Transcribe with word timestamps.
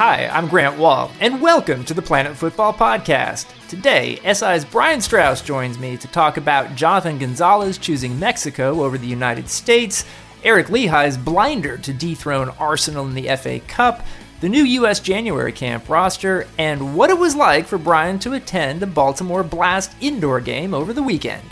Hi, 0.00 0.28
I'm 0.28 0.48
Grant 0.48 0.78
Wahl, 0.78 1.10
and 1.20 1.42
welcome 1.42 1.84
to 1.84 1.92
the 1.92 2.00
Planet 2.00 2.34
Football 2.34 2.72
Podcast. 2.72 3.44
Today, 3.68 4.18
SI's 4.24 4.64
Brian 4.64 5.02
Strauss 5.02 5.42
joins 5.42 5.78
me 5.78 5.98
to 5.98 6.08
talk 6.08 6.38
about 6.38 6.74
Jonathan 6.74 7.18
Gonzalez 7.18 7.76
choosing 7.76 8.18
Mexico 8.18 8.82
over 8.82 8.96
the 8.96 9.06
United 9.06 9.50
States, 9.50 10.06
Eric 10.42 10.68
Lichaj's 10.68 11.18
blinder 11.18 11.76
to 11.76 11.92
dethrone 11.92 12.48
Arsenal 12.58 13.06
in 13.08 13.12
the 13.12 13.28
FA 13.36 13.60
Cup, 13.60 14.02
the 14.40 14.48
new 14.48 14.62
U.S. 14.62 15.00
January 15.00 15.52
camp 15.52 15.86
roster, 15.86 16.46
and 16.56 16.96
what 16.96 17.10
it 17.10 17.18
was 17.18 17.36
like 17.36 17.66
for 17.66 17.76
Brian 17.76 18.18
to 18.20 18.32
attend 18.32 18.80
the 18.80 18.86
Baltimore 18.86 19.42
Blast 19.42 19.92
indoor 20.00 20.40
game 20.40 20.72
over 20.72 20.94
the 20.94 21.02
weekend. 21.02 21.44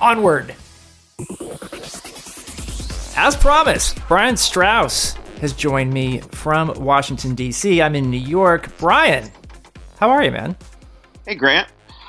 Onward! 0.00 0.54
As 3.16 3.34
promised, 3.34 3.98
Brian 4.06 4.36
Strauss 4.36 5.18
has 5.40 5.52
joined 5.52 5.92
me 5.92 6.18
from 6.20 6.72
Washington, 6.82 7.34
D.C. 7.34 7.80
I'm 7.80 7.94
in 7.94 8.10
New 8.10 8.18
York. 8.20 8.76
Brian, 8.78 9.30
how 10.00 10.10
are 10.10 10.22
you, 10.22 10.30
man? 10.30 10.56
Hey, 11.26 11.34
Grant. 11.34 11.68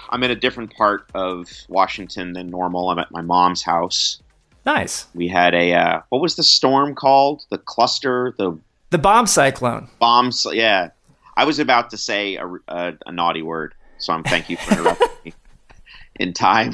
I'm 0.09 0.23
in 0.23 0.31
a 0.31 0.35
different 0.35 0.73
part 0.75 1.07
of 1.13 1.47
Washington 1.67 2.33
than 2.33 2.49
normal. 2.49 2.89
I'm 2.89 2.97
at 2.99 3.11
my 3.11 3.21
mom's 3.21 3.61
house. 3.61 4.21
Nice. 4.65 5.05
We 5.13 5.27
had 5.27 5.53
a, 5.53 5.73
uh, 5.73 6.01
what 6.09 6.21
was 6.21 6.35
the 6.35 6.43
storm 6.43 6.95
called? 6.95 7.45
The 7.49 7.59
cluster? 7.59 8.33
The 8.37 8.57
The 8.89 8.97
bomb 8.97 9.27
cyclone. 9.27 9.87
bombs? 9.99 10.45
Yeah. 10.51 10.89
I 11.37 11.45
was 11.45 11.59
about 11.59 11.91
to 11.91 11.97
say 11.97 12.35
a, 12.35 12.47
a, 12.67 12.93
a 13.05 13.11
naughty 13.11 13.41
word, 13.43 13.73
so 13.99 14.11
I'm 14.13 14.23
thank 14.23 14.49
you 14.49 14.57
for 14.57 14.73
interrupting 14.79 15.07
me 15.25 15.33
in 16.19 16.33
time. 16.33 16.73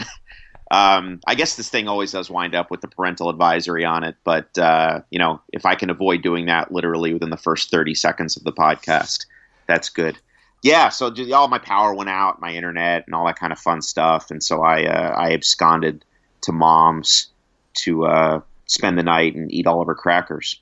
Um, 0.76 1.22
I 1.26 1.36
guess 1.36 1.56
this 1.56 1.70
thing 1.70 1.88
always 1.88 2.12
does 2.12 2.30
wind 2.30 2.54
up 2.54 2.70
with 2.70 2.82
the 2.82 2.90
parental 2.90 3.30
advisory 3.30 3.86
on 3.86 4.04
it, 4.04 4.18
but 4.26 4.58
uh, 4.58 5.02
you 5.10 5.20
know, 5.20 5.40
if 5.54 5.66
I 5.66 5.76
can 5.76 5.90
avoid 5.90 6.22
doing 6.22 6.48
that 6.48 6.70
literally 6.70 7.14
within 7.14 7.30
the 7.30 7.38
first 7.38 7.72
30 7.72 7.96
seconds 7.96 8.36
of 8.36 8.44
the 8.44 8.52
podcast, 8.52 9.26
that's 9.68 9.88
good. 9.88 10.18
Yeah, 10.64 10.90
so 10.90 11.14
all 11.34 11.48
my 11.48 11.60
power 11.60 11.94
went 11.94 12.10
out, 12.10 12.42
my 12.42 12.52
internet, 12.52 13.06
and 13.06 13.16
all 13.16 13.26
that 13.26 13.40
kind 13.40 13.54
of 13.54 13.60
fun 13.60 13.82
stuff, 13.82 14.32
and 14.32 14.44
so 14.44 14.64
I 14.64 14.86
uh, 14.86 15.14
I 15.16 15.32
absconded 15.32 16.04
to 16.42 16.52
mom's 16.52 17.28
to 17.76 18.06
uh, 18.06 18.42
spend 18.66 18.98
the 18.98 19.04
night 19.04 19.36
and 19.36 19.54
eat 19.54 19.68
all 19.68 19.80
of 19.80 19.88
her 19.88 19.96
crackers. 19.96 20.60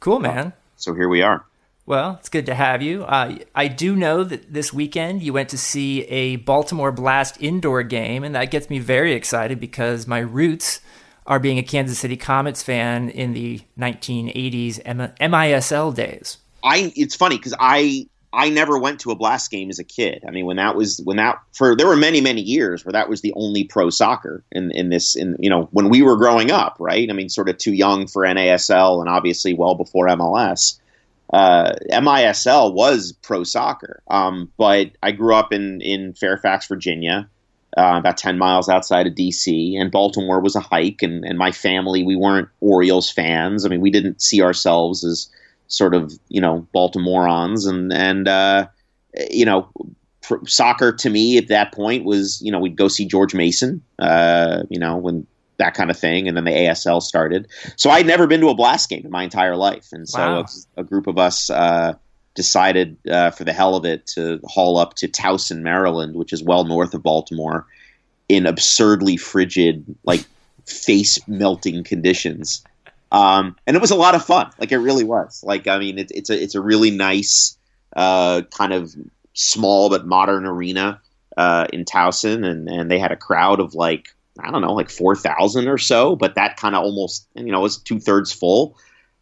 Cool, 0.00 0.18
man. 0.18 0.52
So 0.78 0.94
here 0.94 1.08
we 1.08 1.22
are. 1.22 1.44
Well, 1.86 2.16
it's 2.18 2.30
good 2.30 2.46
to 2.46 2.54
have 2.54 2.80
you. 2.80 3.04
Uh, 3.04 3.36
I 3.54 3.68
do 3.68 3.94
know 3.94 4.24
that 4.24 4.52
this 4.52 4.72
weekend 4.72 5.22
you 5.22 5.34
went 5.34 5.50
to 5.50 5.58
see 5.58 6.02
a 6.04 6.36
Baltimore 6.36 6.92
Blast 6.92 7.36
indoor 7.40 7.82
game, 7.82 8.24
and 8.24 8.34
that 8.34 8.50
gets 8.50 8.70
me 8.70 8.78
very 8.78 9.12
excited 9.12 9.60
because 9.60 10.06
my 10.06 10.20
roots 10.20 10.80
are 11.26 11.38
being 11.38 11.58
a 11.58 11.62
Kansas 11.62 11.98
City 11.98 12.16
Comets 12.16 12.62
fan 12.62 13.10
in 13.10 13.34
the 13.34 13.60
1980s 13.78 14.80
M- 14.84 15.12
MISL 15.20 15.94
days. 15.94 16.38
I 16.62 16.92
it's 16.96 17.14
funny 17.14 17.36
because 17.36 17.54
I 17.58 18.08
I 18.32 18.48
never 18.48 18.78
went 18.78 19.00
to 19.00 19.10
a 19.10 19.14
blast 19.14 19.50
game 19.50 19.68
as 19.68 19.78
a 19.78 19.84
kid. 19.84 20.24
I 20.26 20.30
mean, 20.30 20.46
when 20.46 20.56
that 20.56 20.74
was 20.76 21.00
when 21.04 21.18
that 21.18 21.38
for 21.52 21.76
there 21.76 21.86
were 21.86 21.96
many 21.96 22.22
many 22.22 22.40
years 22.40 22.84
where 22.84 22.92
that 22.92 23.10
was 23.10 23.20
the 23.20 23.32
only 23.36 23.64
pro 23.64 23.90
soccer 23.90 24.42
in 24.50 24.70
in 24.70 24.88
this 24.88 25.14
in 25.14 25.36
you 25.38 25.50
know 25.50 25.68
when 25.72 25.90
we 25.90 26.00
were 26.00 26.16
growing 26.16 26.50
up, 26.50 26.76
right? 26.78 27.08
I 27.10 27.12
mean, 27.12 27.28
sort 27.28 27.50
of 27.50 27.58
too 27.58 27.72
young 27.74 28.06
for 28.06 28.22
NASL 28.22 29.00
and 29.00 29.08
obviously 29.08 29.52
well 29.52 29.74
before 29.74 30.06
MLS. 30.08 30.78
Uh, 31.34 31.74
MISL 31.90 32.74
was 32.74 33.12
pro 33.12 33.42
soccer, 33.42 34.02
um, 34.08 34.52
but 34.56 34.92
I 35.02 35.10
grew 35.12 35.34
up 35.34 35.52
in 35.52 35.80
in 35.80 36.14
Fairfax, 36.14 36.68
Virginia. 36.68 37.28
Uh, 37.76 37.96
about 37.98 38.16
10 38.16 38.38
miles 38.38 38.68
outside 38.68 39.08
of 39.08 39.14
DC, 39.14 39.76
and 39.76 39.90
Baltimore 39.90 40.38
was 40.38 40.54
a 40.54 40.60
hike. 40.60 41.02
And, 41.02 41.24
and 41.24 41.36
my 41.36 41.50
family, 41.50 42.04
we 42.04 42.14
weren't 42.14 42.48
Orioles 42.60 43.10
fans. 43.10 43.66
I 43.66 43.68
mean, 43.68 43.80
we 43.80 43.90
didn't 43.90 44.22
see 44.22 44.42
ourselves 44.42 45.02
as 45.02 45.28
sort 45.68 45.94
of 45.94 46.12
you 46.28 46.40
know 46.40 46.66
Baltimoreans 46.74 47.66
and 47.66 47.92
and 47.92 48.28
uh, 48.28 48.66
you 49.30 49.44
know 49.44 49.68
soccer 50.46 50.92
to 50.92 51.10
me 51.10 51.36
at 51.36 51.48
that 51.48 51.72
point 51.72 52.04
was 52.04 52.40
you 52.42 52.50
know 52.50 52.58
we'd 52.58 52.76
go 52.76 52.88
see 52.88 53.04
George 53.04 53.34
Mason 53.34 53.82
uh, 53.98 54.62
you 54.70 54.78
know 54.78 54.96
when 54.96 55.26
that 55.58 55.74
kind 55.74 55.90
of 55.90 55.98
thing 55.98 56.26
and 56.28 56.36
then 56.36 56.44
the 56.44 56.50
ASL 56.50 57.00
started 57.02 57.48
so 57.76 57.90
I'd 57.90 58.06
never 58.06 58.26
been 58.26 58.40
to 58.40 58.48
a 58.48 58.54
blast 58.54 58.88
game 58.88 59.04
in 59.04 59.10
my 59.10 59.22
entire 59.24 59.56
life 59.56 59.88
and 59.92 60.08
so 60.08 60.18
Wow. 60.18 60.46
a, 60.76 60.80
a 60.80 60.84
group 60.84 61.06
of 61.06 61.18
us 61.18 61.48
uh, 61.50 61.94
decided 62.34 62.96
uh, 63.10 63.30
for 63.30 63.44
the 63.44 63.52
hell 63.52 63.76
of 63.76 63.84
it 63.84 64.06
to 64.08 64.40
haul 64.44 64.78
up 64.78 64.94
to 64.94 65.08
Towson 65.08 65.60
Maryland 65.62 66.16
which 66.16 66.32
is 66.32 66.42
well 66.42 66.64
north 66.64 66.94
of 66.94 67.02
Baltimore 67.02 67.66
in 68.28 68.46
absurdly 68.46 69.16
frigid 69.16 69.84
like 70.04 70.24
face 70.66 71.18
melting 71.28 71.84
conditions 71.84 72.64
um, 73.12 73.54
and 73.66 73.76
it 73.76 73.80
was 73.80 73.92
a 73.92 73.96
lot 73.96 74.16
of 74.16 74.24
fun. 74.24 74.50
Like 74.58 74.72
it 74.72 74.78
really 74.78 75.04
was. 75.04 75.44
Like 75.44 75.68
I 75.68 75.78
mean, 75.78 75.98
it, 75.98 76.10
it's 76.12 76.30
a 76.30 76.42
it's 76.42 76.56
a 76.56 76.60
really 76.60 76.90
nice 76.90 77.56
uh, 77.94 78.42
kind 78.50 78.72
of 78.72 78.92
small 79.34 79.88
but 79.88 80.04
modern 80.04 80.46
arena 80.46 81.00
uh, 81.36 81.68
in 81.72 81.84
Towson, 81.84 82.44
and 82.44 82.68
and 82.68 82.90
they 82.90 82.98
had 82.98 83.12
a 83.12 83.16
crowd 83.16 83.60
of 83.60 83.74
like 83.74 84.08
I 84.40 84.50
don't 84.50 84.62
know, 84.62 84.72
like 84.72 84.90
four 84.90 85.14
thousand 85.14 85.68
or 85.68 85.78
so. 85.78 86.16
But 86.16 86.34
that 86.34 86.56
kind 86.56 86.74
of 86.74 86.82
almost 86.82 87.28
you 87.34 87.52
know 87.52 87.60
was 87.60 87.78
two 87.78 88.00
thirds 88.00 88.32
full. 88.32 88.76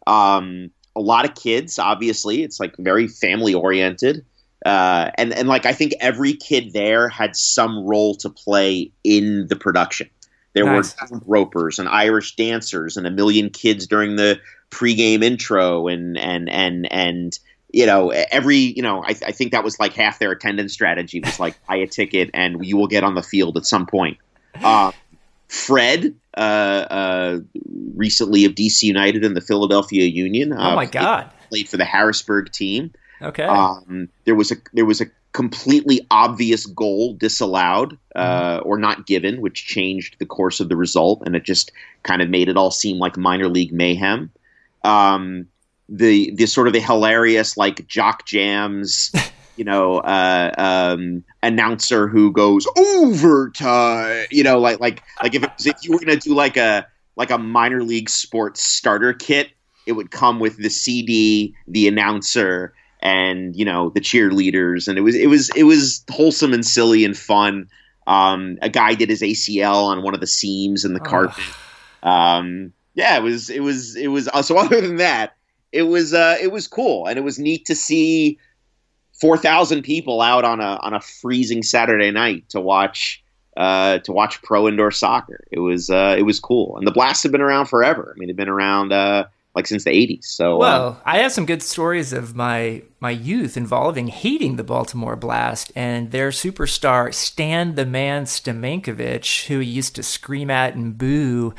Um, 0.07 0.71
a 0.95 1.01
lot 1.01 1.25
of 1.25 1.35
kids, 1.35 1.79
obviously. 1.79 2.43
It's 2.43 2.59
like 2.59 2.75
very 2.77 3.07
family 3.07 3.53
oriented. 3.53 4.25
Uh, 4.65 5.11
and 5.15 5.33
and 5.33 5.47
like 5.47 5.65
I 5.65 5.73
think 5.73 5.93
every 5.99 6.33
kid 6.33 6.71
there 6.73 7.09
had 7.09 7.35
some 7.35 7.85
role 7.85 8.15
to 8.15 8.29
play 8.29 8.91
in 9.03 9.47
the 9.47 9.55
production. 9.55 10.09
There 10.53 10.65
Nice. 10.65 10.95
were 11.09 11.19
ropers 11.25 11.79
and 11.79 11.89
Irish 11.89 12.35
dancers 12.35 12.95
and 12.95 13.07
a 13.07 13.11
million 13.11 13.49
kids 13.49 13.87
during 13.87 14.15
the 14.15 14.39
pregame 14.69 15.23
intro 15.23 15.87
and 15.87 16.17
and 16.17 16.49
and 16.49 16.91
and 16.91 17.37
you 17.71 17.85
know 17.85 18.09
every 18.09 18.57
you 18.57 18.81
know 18.81 19.03
I, 19.03 19.09
I 19.09 19.31
think 19.31 19.51
that 19.51 19.63
was 19.63 19.79
like 19.79 19.93
half 19.93 20.19
their 20.19 20.31
attendance 20.31 20.73
strategy 20.73 21.19
was 21.19 21.39
like 21.39 21.55
buy 21.67 21.77
a 21.77 21.87
ticket 21.87 22.29
and 22.33 22.65
you 22.65 22.77
will 22.77 22.87
get 22.87 23.03
on 23.03 23.15
the 23.15 23.23
field 23.23 23.57
at 23.57 23.65
some 23.65 23.85
point. 23.85 24.17
Uh, 24.63 24.91
Fred, 25.53 26.15
uh, 26.35 26.39
uh, 26.39 27.39
recently 27.95 28.43
of 28.43 28.53
DC 28.53 28.81
United 28.81 29.23
and 29.23 29.37
the 29.37 29.41
Philadelphia 29.41 30.05
Union. 30.05 30.51
Uh, 30.51 30.71
Oh 30.71 30.75
my 30.75 30.87
God. 30.87 31.29
Played 31.49 31.69
for 31.69 31.77
the 31.77 31.85
Harrisburg 31.85 32.51
team. 32.51 32.91
Okay. 33.21 33.43
Um, 33.43 34.09
there 34.25 34.33
was 34.33 34.51
a 34.51 34.55
there 34.73 34.85
was 34.85 34.99
a 34.99 35.05
completely 35.31 36.05
obvious 36.09 36.65
goal 36.65 37.13
disallowed 37.13 37.97
uh, 38.15 38.61
or 38.63 38.77
not 38.79 39.05
given, 39.05 39.41
which 39.41 39.65
changed 39.67 40.15
the 40.17 40.25
course 40.25 40.59
of 40.59 40.69
the 40.69 40.75
result, 40.75 41.21
and 41.25 41.35
it 41.35 41.43
just 41.43 41.71
kind 42.01 42.23
of 42.23 42.29
made 42.29 42.49
it 42.49 42.57
all 42.57 42.71
seem 42.71 42.97
like 42.97 43.15
minor 43.15 43.47
league 43.47 43.71
mayhem. 43.71 44.31
Um, 44.83 45.47
the 45.87 46.31
the 46.31 46.47
sort 46.47 46.65
of 46.65 46.73
the 46.73 46.79
hilarious 46.81 47.57
like 47.57 47.87
jock 47.87 48.25
jams, 48.25 49.11
you 49.55 49.63
know, 49.63 49.97
uh, 49.99 50.51
um, 50.57 51.23
announcer 51.41 52.07
who 52.07 52.31
goes 52.31 52.65
overtime, 52.77 54.25
you 54.31 54.43
know, 54.43 54.59
like 54.59 54.79
like 54.79 55.03
like 55.21 55.35
if 55.35 55.41
was, 55.41 55.65
if 55.65 55.75
you 55.83 55.91
were 55.91 55.99
gonna 55.99 56.17
do 56.17 56.33
like 56.33 56.57
a 56.57 56.87
like 57.15 57.31
a 57.31 57.37
minor 57.37 57.83
league 57.83 58.09
sports 58.09 58.63
starter 58.63 59.13
kit, 59.13 59.51
it 59.85 59.93
would 59.93 60.11
come 60.11 60.39
with 60.39 60.57
the 60.57 60.69
CD, 60.69 61.55
the 61.67 61.87
announcer, 61.87 62.73
and 63.01 63.55
you 63.55 63.65
know 63.65 63.89
the 63.89 64.01
cheerleaders, 64.01 64.87
and 64.87 64.97
it 64.97 65.01
was 65.01 65.15
it 65.15 65.27
was 65.27 65.49
it 65.55 65.63
was 65.63 66.03
wholesome 66.09 66.53
and 66.53 66.65
silly 66.65 67.05
and 67.05 67.17
fun. 67.17 67.67
Um, 68.05 68.57
a 68.61 68.69
guy 68.69 68.95
did 68.95 69.09
his 69.09 69.21
ACL 69.21 69.85
on 69.85 70.03
one 70.03 70.13
of 70.13 70.19
the 70.19 70.27
seams 70.27 70.83
in 70.83 70.93
the 70.93 70.99
Oh. 70.99 71.09
carpet. 71.09 71.45
Um, 72.01 72.73
yeah, 72.95 73.17
it 73.17 73.23
was 73.23 73.49
it 73.49 73.61
was 73.61 73.95
it 73.95 74.07
was. 74.07 74.27
Uh, 74.27 74.41
so 74.41 74.57
other 74.57 74.81
than 74.81 74.97
that, 74.97 75.35
it 75.71 75.83
was 75.83 76.13
uh, 76.13 76.37
it 76.41 76.51
was 76.51 76.67
cool, 76.67 77.07
and 77.07 77.17
it 77.17 77.21
was 77.23 77.39
neat 77.39 77.65
to 77.65 77.75
see 77.75 78.37
four 79.13 79.37
thousand 79.37 79.83
people 79.83 80.21
out 80.21 80.43
on 80.43 80.59
a 80.59 80.79
on 80.81 80.93
a 80.93 80.99
freezing 80.99 81.63
Saturday 81.63 82.11
night 82.11 82.49
to 82.49 82.59
watch 82.59 83.23
uh, 83.57 83.99
to 83.99 84.11
watch 84.11 84.41
pro 84.41 84.67
indoor 84.67 84.91
soccer. 84.91 85.43
It 85.51 85.59
was 85.59 85.89
uh, 85.89 86.15
it 86.17 86.23
was 86.23 86.39
cool, 86.39 86.77
and 86.77 86.87
the 86.87 86.91
Blast 86.91 87.23
have 87.23 87.31
been 87.31 87.41
around 87.41 87.67
forever. 87.67 88.13
I 88.15 88.19
mean, 88.19 88.27
they've 88.27 88.35
been 88.35 88.49
around 88.49 88.91
uh, 88.91 89.25
like 89.55 89.67
since 89.67 89.83
the 89.83 89.91
'80s. 89.91 90.25
So 90.25 90.55
uh, 90.55 90.57
Well, 90.57 91.01
I 91.05 91.19
have 91.19 91.31
some 91.31 91.45
good 91.45 91.61
stories 91.61 92.13
of 92.13 92.35
my 92.35 92.83
my 92.99 93.11
youth 93.11 93.55
involving 93.55 94.07
hating 94.07 94.55
the 94.55 94.63
Baltimore 94.63 95.15
Blast 95.15 95.71
and 95.75 96.11
their 96.11 96.29
superstar 96.29 97.13
Stan 97.13 97.75
the 97.75 97.85
Man 97.85 98.25
Stamenkovich, 98.25 99.47
who 99.47 99.59
used 99.59 99.95
to 99.95 100.03
scream 100.03 100.49
at 100.49 100.75
and 100.75 100.97
boo 100.97 101.53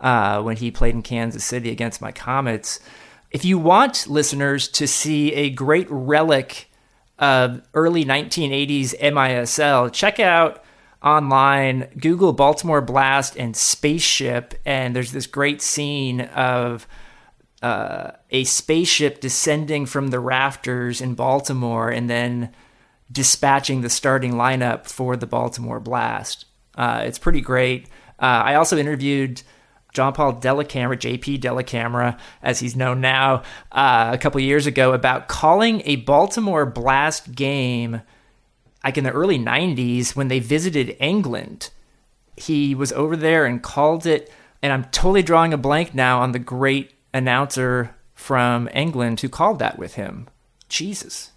uh, 0.00 0.42
when 0.42 0.56
he 0.56 0.70
played 0.70 0.94
in 0.94 1.02
Kansas 1.02 1.44
City 1.44 1.70
against 1.70 2.00
my 2.00 2.12
Comets. 2.12 2.80
If 3.30 3.44
you 3.44 3.58
want 3.58 4.06
listeners 4.06 4.68
to 4.68 4.86
see 4.86 5.32
a 5.34 5.50
great 5.50 5.88
relic 5.90 6.70
of 7.18 7.62
early 7.74 8.04
1980s 8.04 8.94
MISL, 9.00 9.92
check 9.92 10.20
out 10.20 10.62
online 11.02 11.88
Google 12.00 12.32
Baltimore 12.32 12.80
Blast 12.80 13.36
and 13.36 13.56
Spaceship, 13.56 14.54
and 14.64 14.94
there's 14.94 15.12
this 15.12 15.26
great 15.26 15.62
scene 15.62 16.22
of 16.22 16.86
uh, 17.62 18.12
a 18.30 18.44
spaceship 18.44 19.20
descending 19.20 19.86
from 19.86 20.08
the 20.08 20.20
rafters 20.20 21.00
in 21.00 21.14
Baltimore 21.14 21.90
and 21.90 22.10
then 22.10 22.52
dispatching 23.10 23.80
the 23.80 23.88
starting 23.88 24.32
lineup 24.32 24.86
for 24.86 25.16
the 25.16 25.26
Baltimore 25.26 25.80
Blast. 25.80 26.44
Uh, 26.74 27.02
it's 27.04 27.18
pretty 27.18 27.40
great. 27.40 27.86
Uh, 28.18 28.42
I 28.44 28.54
also 28.54 28.76
interviewed 28.76 29.42
John 29.96 30.12
Paul 30.12 30.34
Dellacamera, 30.34 30.98
JP 30.98 31.40
Dellacamera, 31.40 32.18
as 32.42 32.60
he's 32.60 32.76
known 32.76 33.00
now, 33.00 33.44
uh, 33.72 34.10
a 34.12 34.18
couple 34.18 34.38
years 34.42 34.66
ago 34.66 34.92
about 34.92 35.26
calling 35.26 35.80
a 35.86 35.96
Baltimore 35.96 36.66
Blast 36.66 37.34
game 37.34 38.02
like 38.84 38.98
in 38.98 39.04
the 39.04 39.10
early 39.10 39.38
90s 39.38 40.14
when 40.14 40.28
they 40.28 40.38
visited 40.38 40.98
England. 41.00 41.70
He 42.36 42.74
was 42.74 42.92
over 42.92 43.16
there 43.16 43.46
and 43.46 43.62
called 43.62 44.04
it, 44.04 44.30
and 44.62 44.70
I'm 44.70 44.84
totally 44.90 45.22
drawing 45.22 45.54
a 45.54 45.56
blank 45.56 45.94
now 45.94 46.20
on 46.20 46.32
the 46.32 46.38
great 46.38 46.92
announcer 47.14 47.94
from 48.12 48.68
England 48.74 49.22
who 49.22 49.30
called 49.30 49.60
that 49.60 49.78
with 49.78 49.94
him. 49.94 50.28
Jesus. 50.68 51.32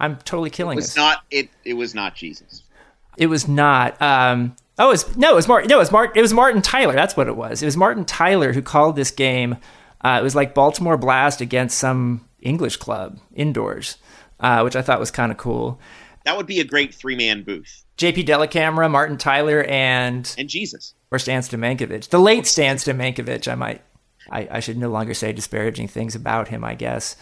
I'm 0.00 0.16
totally 0.16 0.50
killing 0.50 0.78
it. 0.78 0.82
Was 0.82 0.90
us. 0.90 0.96
not 0.96 1.24
it 1.30 1.48
it 1.64 1.74
was 1.74 1.94
not 1.94 2.16
Jesus. 2.16 2.64
It 3.16 3.28
was 3.28 3.46
not. 3.46 4.02
Um, 4.02 4.56
Oh, 4.78 4.88
it 4.88 4.92
was, 4.92 5.16
no, 5.16 5.32
it 5.32 5.34
was 5.34 5.48
Martin. 5.48 5.68
No, 5.68 5.76
it 5.76 5.80
was 5.80 5.90
Martin. 5.90 6.16
It 6.16 6.22
was 6.22 6.32
Martin 6.32 6.62
Tyler. 6.62 6.94
That's 6.94 7.16
what 7.16 7.26
it 7.26 7.36
was. 7.36 7.62
It 7.62 7.66
was 7.66 7.76
Martin 7.76 8.04
Tyler 8.04 8.52
who 8.52 8.62
called 8.62 8.96
this 8.96 9.10
game. 9.10 9.56
Uh, 10.00 10.18
it 10.20 10.22
was 10.22 10.36
like 10.36 10.54
Baltimore 10.54 10.96
Blast 10.96 11.40
against 11.40 11.78
some 11.78 12.24
English 12.40 12.76
club 12.76 13.18
indoors, 13.34 13.98
uh, 14.40 14.60
which 14.62 14.76
I 14.76 14.82
thought 14.82 15.00
was 15.00 15.10
kind 15.10 15.32
of 15.32 15.38
cool. 15.38 15.80
That 16.24 16.36
would 16.36 16.46
be 16.46 16.60
a 16.60 16.64
great 16.64 16.94
three 16.94 17.16
man 17.16 17.42
booth. 17.42 17.84
JP 17.96 18.26
Dellacamera, 18.26 18.88
Martin 18.90 19.18
Tyler, 19.18 19.64
and 19.64 20.32
and 20.38 20.48
Jesus 20.48 20.94
or 21.10 21.18
Stan 21.18 21.42
Stamenkovich, 21.42 22.10
the 22.10 22.20
late 22.20 22.46
Stan 22.46 22.76
Stamenkovich. 22.76 23.50
I 23.50 23.54
might, 23.56 23.82
I, 24.30 24.48
I 24.52 24.60
should 24.60 24.78
no 24.78 24.90
longer 24.90 25.14
say 25.14 25.32
disparaging 25.32 25.88
things 25.88 26.14
about 26.14 26.48
him. 26.48 26.62
I 26.62 26.74
guess, 26.74 27.16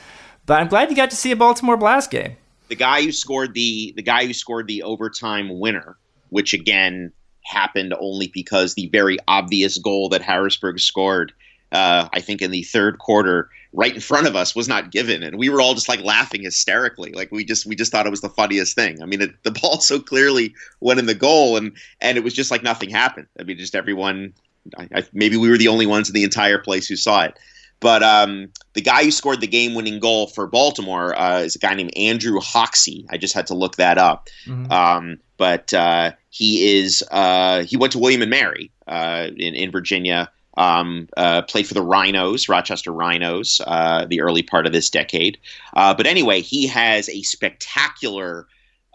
but 0.44 0.60
I'm 0.60 0.68
glad 0.68 0.90
you 0.90 0.96
got 0.96 1.10
to 1.10 1.16
see 1.16 1.30
a 1.30 1.36
Baltimore 1.36 1.78
Blast 1.78 2.10
game. 2.10 2.36
The 2.68 2.74
guy 2.74 3.02
who 3.02 3.12
scored 3.12 3.54
the 3.54 3.94
the 3.96 4.02
guy 4.02 4.26
who 4.26 4.34
scored 4.34 4.66
the 4.66 4.82
overtime 4.82 5.58
winner, 5.58 5.96
which 6.28 6.52
again 6.52 7.12
happened 7.46 7.94
only 8.00 8.28
because 8.28 8.74
the 8.74 8.88
very 8.88 9.18
obvious 9.28 9.78
goal 9.78 10.08
that 10.10 10.22
Harrisburg 10.22 10.80
scored, 10.80 11.32
uh, 11.72 12.08
I 12.12 12.20
think 12.20 12.42
in 12.42 12.50
the 12.50 12.62
third 12.62 12.98
quarter, 12.98 13.48
right 13.72 13.94
in 13.94 14.00
front 14.00 14.26
of 14.26 14.36
us, 14.36 14.54
was 14.54 14.68
not 14.68 14.90
given, 14.90 15.22
and 15.22 15.38
we 15.38 15.48
were 15.48 15.60
all 15.60 15.74
just 15.74 15.88
like 15.88 16.02
laughing 16.02 16.42
hysterically. 16.42 17.12
Like 17.12 17.30
we 17.30 17.44
just 17.44 17.66
we 17.66 17.76
just 17.76 17.92
thought 17.92 18.06
it 18.06 18.10
was 18.10 18.20
the 18.20 18.28
funniest 18.28 18.74
thing. 18.74 19.02
I 19.02 19.06
mean, 19.06 19.22
it, 19.22 19.30
the 19.42 19.50
ball 19.50 19.80
so 19.80 19.98
clearly 19.98 20.54
went 20.80 21.00
in 21.00 21.06
the 21.06 21.14
goal, 21.14 21.56
and 21.56 21.72
and 22.00 22.18
it 22.18 22.24
was 22.24 22.34
just 22.34 22.50
like 22.50 22.62
nothing 22.62 22.90
happened. 22.90 23.28
I 23.38 23.42
mean, 23.44 23.58
just 23.58 23.74
everyone. 23.74 24.32
I, 24.76 24.88
I, 24.96 25.04
maybe 25.12 25.36
we 25.36 25.48
were 25.48 25.58
the 25.58 25.68
only 25.68 25.86
ones 25.86 26.08
in 26.08 26.14
the 26.14 26.24
entire 26.24 26.58
place 26.58 26.88
who 26.88 26.96
saw 26.96 27.22
it. 27.22 27.38
But 27.78 28.02
um, 28.02 28.48
the 28.72 28.80
guy 28.80 29.04
who 29.04 29.10
scored 29.10 29.40
the 29.40 29.46
game-winning 29.46 30.00
goal 30.00 30.28
for 30.28 30.46
Baltimore 30.46 31.16
uh, 31.16 31.40
is 31.40 31.56
a 31.56 31.58
guy 31.58 31.74
named 31.74 31.92
Andrew 31.94 32.40
Hoxie. 32.40 33.06
I 33.10 33.18
just 33.18 33.34
had 33.34 33.46
to 33.48 33.54
look 33.54 33.76
that 33.76 33.98
up. 33.98 34.28
Mm-hmm. 34.46 34.72
Um, 34.72 35.18
but 35.36 35.74
uh, 35.74 36.12
he 36.36 36.78
is 36.78 37.02
uh, 37.10 37.62
he 37.64 37.76
went 37.76 37.92
to 37.92 37.98
William 37.98 38.22
and 38.22 38.30
Mary 38.30 38.70
uh, 38.86 39.28
in 39.36 39.54
in 39.54 39.70
Virginia. 39.70 40.30
Um, 40.58 41.08
uh, 41.18 41.42
played 41.42 41.66
for 41.66 41.74
the 41.74 41.82
Rhinos, 41.82 42.48
Rochester 42.48 42.90
Rhinos, 42.90 43.60
uh, 43.66 44.06
the 44.06 44.22
early 44.22 44.42
part 44.42 44.66
of 44.66 44.72
this 44.72 44.88
decade. 44.88 45.36
but 45.74 46.06
anyway, 46.06 46.40
he 46.40 46.66
has 46.66 47.10
a 47.10 47.20
spectacular 47.22 48.46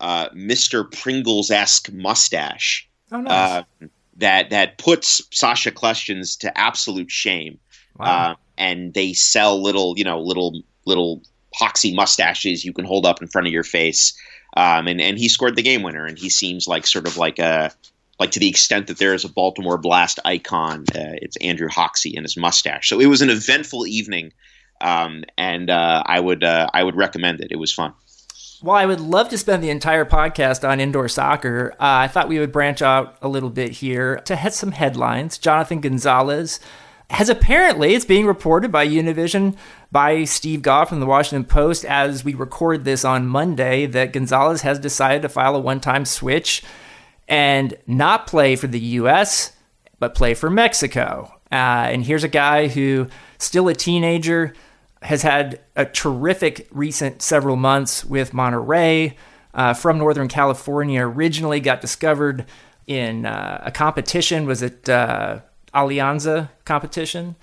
Mr. 0.01 0.91
Pringles 0.91 1.51
esque 1.51 1.91
mustache. 1.91 2.89
Oh, 3.11 3.21
nice. 3.21 3.63
that 4.17 4.49
that 4.49 4.79
puts 4.79 5.21
Sasha 5.31 5.69
Kljestan 5.69 6.39
to 6.39 6.57
absolute 6.57 7.11
shame. 7.11 7.59
Wow 7.99 8.37
and 8.61 8.93
they 8.93 9.11
sell 9.11 9.61
little, 9.61 9.95
you 9.97 10.03
know, 10.03 10.21
little 10.21 10.61
little 10.85 11.21
hoxie 11.53 11.93
mustaches 11.93 12.63
you 12.63 12.71
can 12.71 12.85
hold 12.85 13.05
up 13.05 13.21
in 13.21 13.27
front 13.27 13.47
of 13.47 13.53
your 13.53 13.63
face. 13.63 14.13
Um, 14.57 14.87
and 14.87 14.99
and 14.99 15.17
he 15.17 15.29
scored 15.29 15.55
the 15.55 15.61
game 15.61 15.83
winner, 15.83 16.05
and 16.05 16.17
he 16.17 16.29
seems 16.29 16.67
like 16.67 16.85
sort 16.85 17.07
of 17.07 17.17
like 17.17 17.39
a 17.39 17.71
like 18.21 18.31
to 18.31 18.39
the 18.39 18.49
extent 18.49 18.87
that 18.87 18.99
there 18.99 19.15
is 19.15 19.25
a 19.25 19.29
Baltimore 19.29 19.79
Blast 19.79 20.19
icon, 20.23 20.85
uh, 20.93 21.17
it's 21.21 21.37
Andrew 21.37 21.67
Hoxie 21.67 22.15
and 22.15 22.23
his 22.23 22.37
mustache. 22.37 22.87
So 22.87 22.99
it 22.99 23.07
was 23.07 23.23
an 23.23 23.31
eventful 23.31 23.87
evening, 23.87 24.31
um, 24.79 25.23
and 25.37 25.71
uh, 25.71 26.03
I 26.05 26.19
would 26.19 26.43
uh, 26.43 26.69
I 26.73 26.83
would 26.83 26.95
recommend 26.95 27.41
it. 27.41 27.47
It 27.51 27.57
was 27.57 27.73
fun. 27.73 27.93
Well, 28.61 28.75
I 28.75 28.85
would 28.85 28.99
love 28.99 29.29
to 29.29 29.39
spend 29.39 29.63
the 29.63 29.71
entire 29.71 30.05
podcast 30.05 30.67
on 30.67 30.79
indoor 30.79 31.07
soccer. 31.07 31.73
Uh, 31.79 32.05
I 32.05 32.07
thought 32.07 32.27
we 32.29 32.37
would 32.37 32.51
branch 32.51 32.83
out 32.83 33.17
a 33.19 33.27
little 33.27 33.49
bit 33.49 33.71
here 33.71 34.17
to 34.25 34.35
hit 34.35 34.53
some 34.53 34.73
headlines. 34.73 35.39
Jonathan 35.39 35.81
Gonzalez 35.81 36.59
has 37.11 37.29
apparently, 37.29 37.93
it's 37.93 38.05
being 38.05 38.25
reported 38.25 38.71
by 38.71 38.87
Univision, 38.87 39.55
by 39.91 40.23
Steve 40.23 40.61
Goff 40.61 40.89
from 40.89 40.99
the 40.99 41.05
Washington 41.05 41.45
Post 41.45 41.85
as 41.85 42.23
we 42.23 42.33
record 42.33 42.85
this 42.85 43.03
on 43.05 43.27
Monday, 43.27 43.85
that 43.85 44.13
Gonzalez 44.13 44.61
has 44.61 44.79
decided 44.79 45.21
to 45.21 45.29
file 45.29 45.55
a 45.55 45.59
one 45.59 45.79
time 45.79 46.05
switch 46.05 46.63
and 47.27 47.77
not 47.85 48.27
play 48.27 48.55
for 48.55 48.67
the 48.67 48.79
U.S., 48.79 49.53
but 49.99 50.15
play 50.15 50.33
for 50.33 50.49
Mexico. 50.49 51.31
Uh, 51.51 51.91
and 51.91 52.05
here's 52.05 52.23
a 52.23 52.29
guy 52.29 52.67
who, 52.67 53.07
still 53.37 53.67
a 53.67 53.75
teenager, 53.75 54.53
has 55.01 55.21
had 55.21 55.59
a 55.75 55.85
terrific 55.85 56.67
recent 56.71 57.21
several 57.21 57.55
months 57.55 58.05
with 58.05 58.31
Monterrey 58.31 59.15
Uh, 59.53 59.73
from 59.73 59.97
Northern 59.97 60.29
California, 60.29 61.01
originally 61.01 61.59
got 61.59 61.81
discovered 61.81 62.45
in 62.87 63.25
uh, 63.25 63.61
a 63.65 63.71
competition. 63.71 64.45
Was 64.45 64.61
it 64.61 64.87
uh, 64.87 65.41
Alianza 65.73 66.49
competition. 66.65 67.35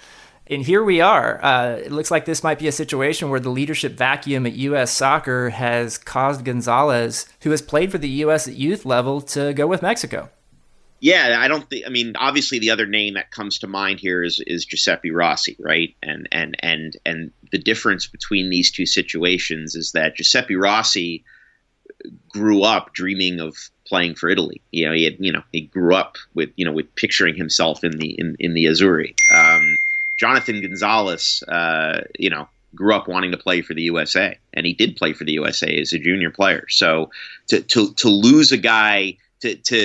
And 0.50 0.64
here 0.64 0.82
we 0.82 1.00
are. 1.00 1.44
Uh, 1.44 1.76
it 1.76 1.92
looks 1.92 2.10
like 2.10 2.24
this 2.24 2.42
might 2.42 2.58
be 2.58 2.68
a 2.68 2.72
situation 2.72 3.28
where 3.28 3.40
the 3.40 3.50
leadership 3.50 3.92
vacuum 3.92 4.46
at 4.46 4.54
U.S. 4.54 4.90
soccer 4.90 5.50
has 5.50 5.98
caused 5.98 6.44
Gonzalez, 6.44 7.26
who 7.42 7.50
has 7.50 7.60
played 7.60 7.92
for 7.92 7.98
the 7.98 8.08
U.S. 8.08 8.48
at 8.48 8.54
youth 8.54 8.86
level, 8.86 9.20
to 9.22 9.52
go 9.52 9.66
with 9.66 9.82
Mexico. 9.82 10.30
Yeah, 11.00 11.36
I 11.38 11.48
don't 11.48 11.68
think. 11.68 11.84
I 11.86 11.90
mean, 11.90 12.14
obviously, 12.16 12.58
the 12.58 12.70
other 12.70 12.86
name 12.86 13.14
that 13.14 13.30
comes 13.30 13.58
to 13.60 13.66
mind 13.66 14.00
here 14.00 14.24
is 14.24 14.42
is 14.46 14.64
Giuseppe 14.64 15.10
Rossi, 15.10 15.56
right? 15.60 15.94
And 16.02 16.28
and 16.32 16.56
and 16.60 16.96
and 17.06 17.30
the 17.52 17.58
difference 17.58 18.06
between 18.06 18.50
these 18.50 18.72
two 18.72 18.86
situations 18.86 19.76
is 19.76 19.92
that 19.92 20.16
Giuseppe 20.16 20.56
Rossi 20.56 21.24
grew 22.28 22.62
up 22.62 22.94
dreaming 22.94 23.38
of 23.38 23.56
playing 23.88 24.14
for 24.14 24.28
Italy. 24.28 24.60
You 24.70 24.86
know, 24.86 24.94
he 24.94 25.04
had, 25.04 25.16
you 25.18 25.32
know, 25.32 25.42
he 25.52 25.62
grew 25.62 25.94
up 25.94 26.16
with, 26.34 26.50
you 26.56 26.64
know, 26.64 26.72
with 26.72 26.94
picturing 26.94 27.36
himself 27.36 27.84
in 27.84 27.98
the 27.98 28.10
in, 28.18 28.36
in 28.38 28.54
the 28.54 28.66
Azzurri. 28.66 29.14
Um, 29.32 29.78
Jonathan 30.18 30.60
Gonzalez, 30.60 31.42
uh, 31.48 32.00
you 32.18 32.30
know, 32.30 32.48
grew 32.74 32.94
up 32.94 33.08
wanting 33.08 33.32
to 33.32 33.38
play 33.38 33.62
for 33.62 33.74
the 33.74 33.82
USA, 33.82 34.38
and 34.52 34.66
he 34.66 34.74
did 34.74 34.96
play 34.96 35.12
for 35.12 35.24
the 35.24 35.32
USA 35.32 35.74
as 35.80 35.92
a 35.92 35.98
junior 35.98 36.30
player. 36.30 36.66
So 36.68 37.10
to 37.48 37.60
to 37.62 37.94
to 37.94 38.08
lose 38.08 38.52
a 38.52 38.58
guy 38.58 39.16
to 39.40 39.54
to 39.54 39.84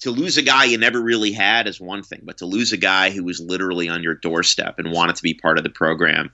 to 0.00 0.10
lose 0.10 0.36
a 0.36 0.42
guy 0.42 0.64
you 0.64 0.78
never 0.78 1.00
really 1.00 1.32
had 1.32 1.66
is 1.66 1.80
one 1.80 2.02
thing, 2.02 2.20
but 2.24 2.38
to 2.38 2.46
lose 2.46 2.72
a 2.72 2.76
guy 2.76 3.10
who 3.10 3.24
was 3.24 3.40
literally 3.40 3.88
on 3.88 4.02
your 4.02 4.14
doorstep 4.14 4.78
and 4.78 4.92
wanted 4.92 5.16
to 5.16 5.22
be 5.22 5.34
part 5.34 5.58
of 5.58 5.64
the 5.64 5.70
program 5.70 6.30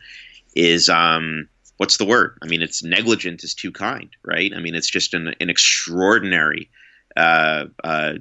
is 0.56 0.88
um 0.88 1.48
what's 1.76 1.96
the 1.96 2.04
word? 2.04 2.36
I 2.42 2.46
mean, 2.46 2.60
it's 2.60 2.84
negligent 2.84 3.42
is 3.42 3.54
too 3.54 3.72
kind, 3.72 4.10
right? 4.22 4.52
I 4.54 4.60
mean, 4.60 4.74
it's 4.74 4.90
just 4.90 5.14
an, 5.14 5.34
an 5.40 5.48
extraordinary 5.48 6.68
uh, 7.16 7.66
uh, 7.82 8.14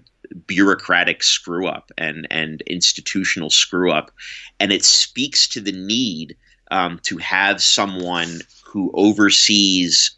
bureaucratic 0.48 1.24
screw 1.24 1.68
up 1.68 1.92
and 1.98 2.28
and 2.30 2.62
institutional 2.62 3.50
screw 3.50 3.92
up, 3.92 4.12
and 4.60 4.72
it 4.72 4.84
speaks 4.84 5.48
to 5.50 5.62
the 5.62 5.72
need 5.72 6.36
um, 6.72 7.00
to 7.04 7.18
have 7.18 7.62
someone 7.62 8.42
who 8.64 8.92
oversees 8.94 10.16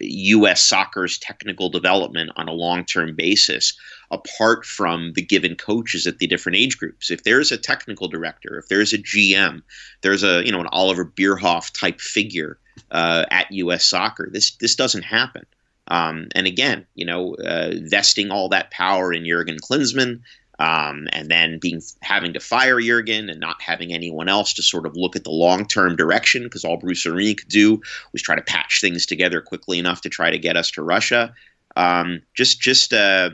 U.S. 0.00 0.62
soccer's 0.62 1.18
technical 1.18 1.68
development 1.68 2.32
on 2.36 2.48
a 2.48 2.52
long 2.52 2.84
term 2.84 3.14
basis, 3.14 3.78
apart 4.10 4.64
from 4.64 5.12
the 5.14 5.22
given 5.22 5.54
coaches 5.54 6.06
at 6.06 6.18
the 6.18 6.26
different 6.26 6.56
age 6.56 6.78
groups. 6.78 7.10
If 7.10 7.24
there's 7.24 7.52
a 7.52 7.58
technical 7.58 8.08
director, 8.08 8.58
if 8.58 8.68
there's 8.68 8.92
a 8.92 8.98
GM, 8.98 9.62
there's 10.02 10.24
a 10.24 10.44
you 10.44 10.52
know 10.52 10.60
an 10.60 10.68
Oliver 10.72 11.04
Bierhoff 11.04 11.72
type 11.78 12.00
figure 12.00 12.58
uh, 12.90 13.24
at 13.30 13.52
U.S. 13.52 13.86
Soccer. 13.86 14.28
This 14.32 14.52
this 14.56 14.74
doesn't 14.74 15.04
happen. 15.04 15.46
Um, 15.88 16.28
and 16.34 16.46
again, 16.46 16.86
you 16.94 17.04
know, 17.04 17.34
uh, 17.34 17.72
vesting 17.82 18.30
all 18.30 18.48
that 18.50 18.70
power 18.70 19.12
in 19.12 19.26
Jurgen 19.26 19.58
Klinsmann, 19.58 20.20
um, 20.58 21.08
and 21.12 21.28
then 21.28 21.58
being 21.58 21.82
having 22.00 22.32
to 22.34 22.40
fire 22.40 22.80
Jurgen 22.80 23.28
and 23.28 23.40
not 23.40 23.60
having 23.60 23.92
anyone 23.92 24.28
else 24.28 24.54
to 24.54 24.62
sort 24.62 24.86
of 24.86 24.96
look 24.96 25.16
at 25.16 25.24
the 25.24 25.30
long 25.30 25.66
term 25.66 25.96
direction 25.96 26.44
because 26.44 26.64
all 26.64 26.76
Bruce 26.76 27.06
Arena 27.06 27.34
could 27.34 27.48
do 27.48 27.82
was 28.12 28.22
try 28.22 28.36
to 28.36 28.42
patch 28.42 28.80
things 28.80 29.04
together 29.04 29.40
quickly 29.40 29.78
enough 29.78 30.00
to 30.02 30.08
try 30.08 30.30
to 30.30 30.38
get 30.38 30.56
us 30.56 30.70
to 30.72 30.82
Russia. 30.82 31.34
Um, 31.76 32.22
just 32.34 32.60
just 32.60 32.92
uh, 32.92 33.30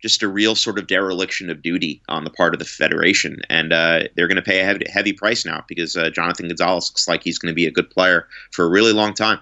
just 0.00 0.22
a 0.22 0.28
real 0.28 0.54
sort 0.54 0.78
of 0.78 0.86
dereliction 0.86 1.50
of 1.50 1.60
duty 1.60 2.02
on 2.08 2.24
the 2.24 2.30
part 2.30 2.54
of 2.54 2.60
the 2.60 2.64
federation, 2.64 3.40
and 3.50 3.72
uh, 3.72 4.04
they're 4.14 4.28
going 4.28 4.36
to 4.36 4.42
pay 4.42 4.60
a 4.60 4.64
heavy, 4.64 4.86
heavy, 4.88 5.12
price 5.12 5.44
now 5.44 5.64
because 5.68 5.96
uh, 5.96 6.10
Jonathan 6.10 6.48
Gonzalez 6.48 6.90
looks 6.90 7.08
like 7.08 7.24
he's 7.24 7.38
going 7.38 7.50
to 7.50 7.56
be 7.56 7.66
a 7.66 7.72
good 7.72 7.90
player 7.90 8.28
for 8.52 8.64
a 8.64 8.70
really 8.70 8.92
long 8.92 9.12
time. 9.12 9.40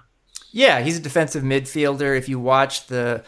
Yeah, 0.51 0.81
he's 0.81 0.97
a 0.97 1.01
defensive 1.01 1.43
midfielder. 1.43 2.17
If 2.17 2.27
you 2.27 2.39
watch 2.39 2.87
the 2.87 3.23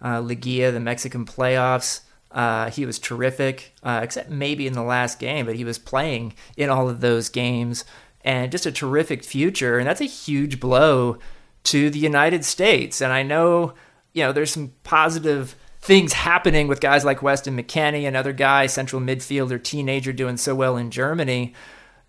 uh, 0.00 0.20
Liguilla, 0.20 0.72
the 0.72 0.80
Mexican 0.80 1.24
playoffs, 1.24 2.00
uh, 2.30 2.70
he 2.70 2.84
was 2.84 2.98
terrific, 2.98 3.72
uh, 3.82 4.00
except 4.02 4.30
maybe 4.30 4.66
in 4.66 4.74
the 4.74 4.82
last 4.82 5.18
game, 5.18 5.46
but 5.46 5.56
he 5.56 5.64
was 5.64 5.78
playing 5.78 6.34
in 6.56 6.68
all 6.68 6.88
of 6.88 7.00
those 7.00 7.28
games 7.28 7.84
and 8.22 8.52
just 8.52 8.66
a 8.66 8.72
terrific 8.72 9.24
future. 9.24 9.78
And 9.78 9.86
that's 9.86 10.00
a 10.00 10.06
huge 10.06 10.60
blow 10.60 11.18
to 11.64 11.88
the 11.90 11.98
United 11.98 12.44
States. 12.44 13.00
And 13.00 13.12
I 13.12 13.22
know, 13.22 13.74
you 14.12 14.22
know, 14.22 14.32
there's 14.32 14.50
some 14.50 14.72
positive 14.84 15.56
things 15.80 16.12
happening 16.12 16.68
with 16.68 16.80
guys 16.80 17.04
like 17.04 17.22
Weston 17.22 17.56
McKennie, 17.56 18.06
another 18.06 18.32
guy, 18.32 18.66
central 18.66 19.00
midfielder, 19.00 19.62
teenager 19.62 20.12
doing 20.12 20.36
so 20.36 20.54
well 20.54 20.76
in 20.76 20.90
Germany. 20.90 21.54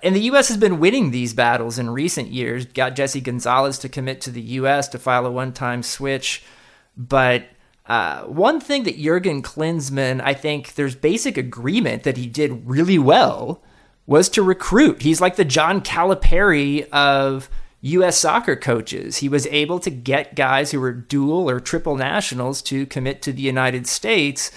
And 0.01 0.15
the 0.15 0.21
U.S. 0.21 0.49
has 0.49 0.57
been 0.57 0.79
winning 0.79 1.09
these 1.09 1.33
battles 1.33 1.79
in 1.79 1.89
recent 1.89 2.29
years. 2.29 2.65
Got 2.65 2.95
Jesse 2.95 3.21
Gonzalez 3.21 3.79
to 3.79 3.89
commit 3.89 4.21
to 4.21 4.31
the 4.31 4.41
U.S. 4.41 4.87
to 4.89 4.99
file 4.99 5.25
a 5.25 5.31
one 5.31 5.53
time 5.53 5.81
switch. 5.81 6.43
But 6.95 7.45
uh, 7.87 8.23
one 8.23 8.59
thing 8.59 8.83
that 8.83 8.97
Jurgen 8.97 9.41
Klinsmann, 9.41 10.21
I 10.21 10.33
think 10.33 10.75
there's 10.75 10.95
basic 10.95 11.37
agreement 11.37 12.03
that 12.03 12.17
he 12.17 12.27
did 12.27 12.67
really 12.67 12.99
well 12.99 13.63
was 14.05 14.29
to 14.29 14.43
recruit. 14.43 15.01
He's 15.01 15.21
like 15.21 15.35
the 15.35 15.45
John 15.45 15.81
Calipari 15.81 16.87
of 16.89 17.49
U.S. 17.81 18.17
soccer 18.17 18.55
coaches. 18.55 19.17
He 19.17 19.29
was 19.29 19.47
able 19.47 19.79
to 19.79 19.89
get 19.89 20.35
guys 20.35 20.71
who 20.71 20.79
were 20.79 20.93
dual 20.93 21.49
or 21.49 21.59
triple 21.59 21.95
nationals 21.95 22.61
to 22.63 22.85
commit 22.85 23.21
to 23.23 23.33
the 23.33 23.41
United 23.41 23.87
States 23.87 24.51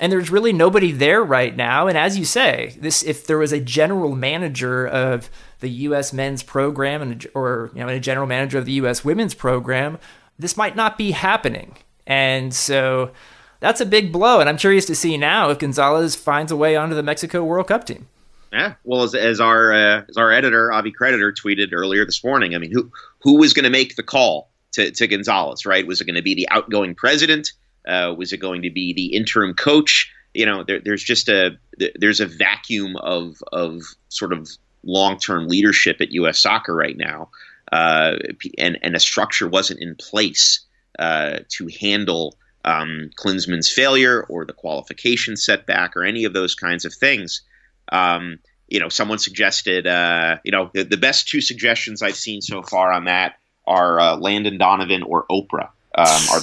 and 0.00 0.12
there's 0.12 0.30
really 0.30 0.52
nobody 0.52 0.92
there 0.92 1.22
right 1.22 1.56
now. 1.56 1.88
And 1.88 1.98
as 1.98 2.18
you 2.18 2.24
say, 2.24 2.76
this 2.80 3.02
if 3.02 3.26
there 3.26 3.38
was 3.38 3.52
a 3.52 3.60
general 3.60 4.14
manager 4.14 4.86
of 4.86 5.30
the 5.60 5.68
U.S. 5.68 6.12
men's 6.12 6.42
program 6.42 7.02
and 7.02 7.26
or 7.34 7.70
you 7.74 7.80
know 7.80 7.88
a 7.88 8.00
general 8.00 8.26
manager 8.26 8.58
of 8.58 8.64
the 8.64 8.72
U.S. 8.72 9.04
women's 9.04 9.34
program, 9.34 9.98
this 10.38 10.56
might 10.56 10.76
not 10.76 10.96
be 10.96 11.10
happening. 11.10 11.76
And 12.06 12.54
so 12.54 13.12
that's 13.60 13.80
a 13.80 13.86
big 13.86 14.12
blow. 14.12 14.40
And 14.40 14.48
I'm 14.48 14.56
curious 14.56 14.86
to 14.86 14.94
see 14.94 15.16
now 15.16 15.50
if 15.50 15.58
Gonzalez 15.58 16.16
finds 16.16 16.52
a 16.52 16.56
way 16.56 16.76
onto 16.76 16.94
the 16.94 17.02
Mexico 17.02 17.44
World 17.44 17.68
Cup 17.68 17.84
team. 17.84 18.08
Yeah, 18.52 18.74
well, 18.84 19.02
as, 19.02 19.14
as 19.14 19.40
our 19.40 19.72
uh, 19.72 20.02
as 20.08 20.16
our 20.16 20.32
editor 20.32 20.72
Avi 20.72 20.90
Creditor 20.90 21.32
tweeted 21.32 21.72
earlier 21.72 22.06
this 22.06 22.24
morning, 22.24 22.54
I 22.54 22.58
mean, 22.58 22.72
who 22.72 22.90
who 23.20 23.38
was 23.38 23.52
going 23.52 23.64
to 23.64 23.70
make 23.70 23.96
the 23.96 24.02
call 24.02 24.50
to, 24.72 24.90
to 24.90 25.06
Gonzalez? 25.06 25.66
Right? 25.66 25.86
Was 25.86 26.00
it 26.00 26.06
going 26.06 26.16
to 26.16 26.22
be 26.22 26.34
the 26.34 26.48
outgoing 26.50 26.94
president? 26.94 27.52
Uh, 27.88 28.14
was 28.16 28.32
it 28.32 28.38
going 28.38 28.62
to 28.62 28.70
be 28.70 28.92
the 28.92 29.16
interim 29.16 29.54
coach? 29.54 30.12
You 30.34 30.46
know, 30.46 30.62
there, 30.62 30.80
there's 30.80 31.02
just 31.02 31.28
a 31.28 31.58
there's 31.96 32.20
a 32.20 32.26
vacuum 32.26 32.96
of 32.96 33.36
of 33.52 33.82
sort 34.08 34.32
of 34.32 34.48
long 34.84 35.18
term 35.18 35.48
leadership 35.48 36.00
at 36.00 36.12
U.S. 36.12 36.38
Soccer 36.38 36.74
right 36.74 36.96
now, 36.96 37.30
uh, 37.72 38.16
and 38.58 38.78
and 38.82 38.94
a 38.94 39.00
structure 39.00 39.48
wasn't 39.48 39.80
in 39.80 39.94
place 39.94 40.60
uh, 40.98 41.38
to 41.48 41.68
handle 41.80 42.36
um, 42.64 43.10
Klinsmann's 43.16 43.70
failure 43.70 44.24
or 44.28 44.44
the 44.44 44.52
qualification 44.52 45.36
setback 45.36 45.96
or 45.96 46.04
any 46.04 46.24
of 46.24 46.32
those 46.32 46.54
kinds 46.54 46.84
of 46.84 46.92
things. 46.92 47.42
Um, 47.90 48.38
you 48.68 48.80
know, 48.80 48.90
someone 48.90 49.18
suggested, 49.18 49.86
uh, 49.86 50.38
you 50.44 50.52
know, 50.52 50.70
the, 50.74 50.82
the, 50.82 50.98
best 50.98 51.28
two 51.28 51.40
suggestions 51.40 52.02
I've 52.02 52.16
seen 52.16 52.42
so 52.42 52.62
far 52.62 52.92
on 52.92 53.06
that 53.06 53.36
are 53.66 53.98
uh, 53.98 54.16
Landon 54.16 54.58
Donovan 54.58 55.02
or 55.02 55.24
Oprah. 55.30 55.70
Um, 55.94 56.22
are 56.32 56.42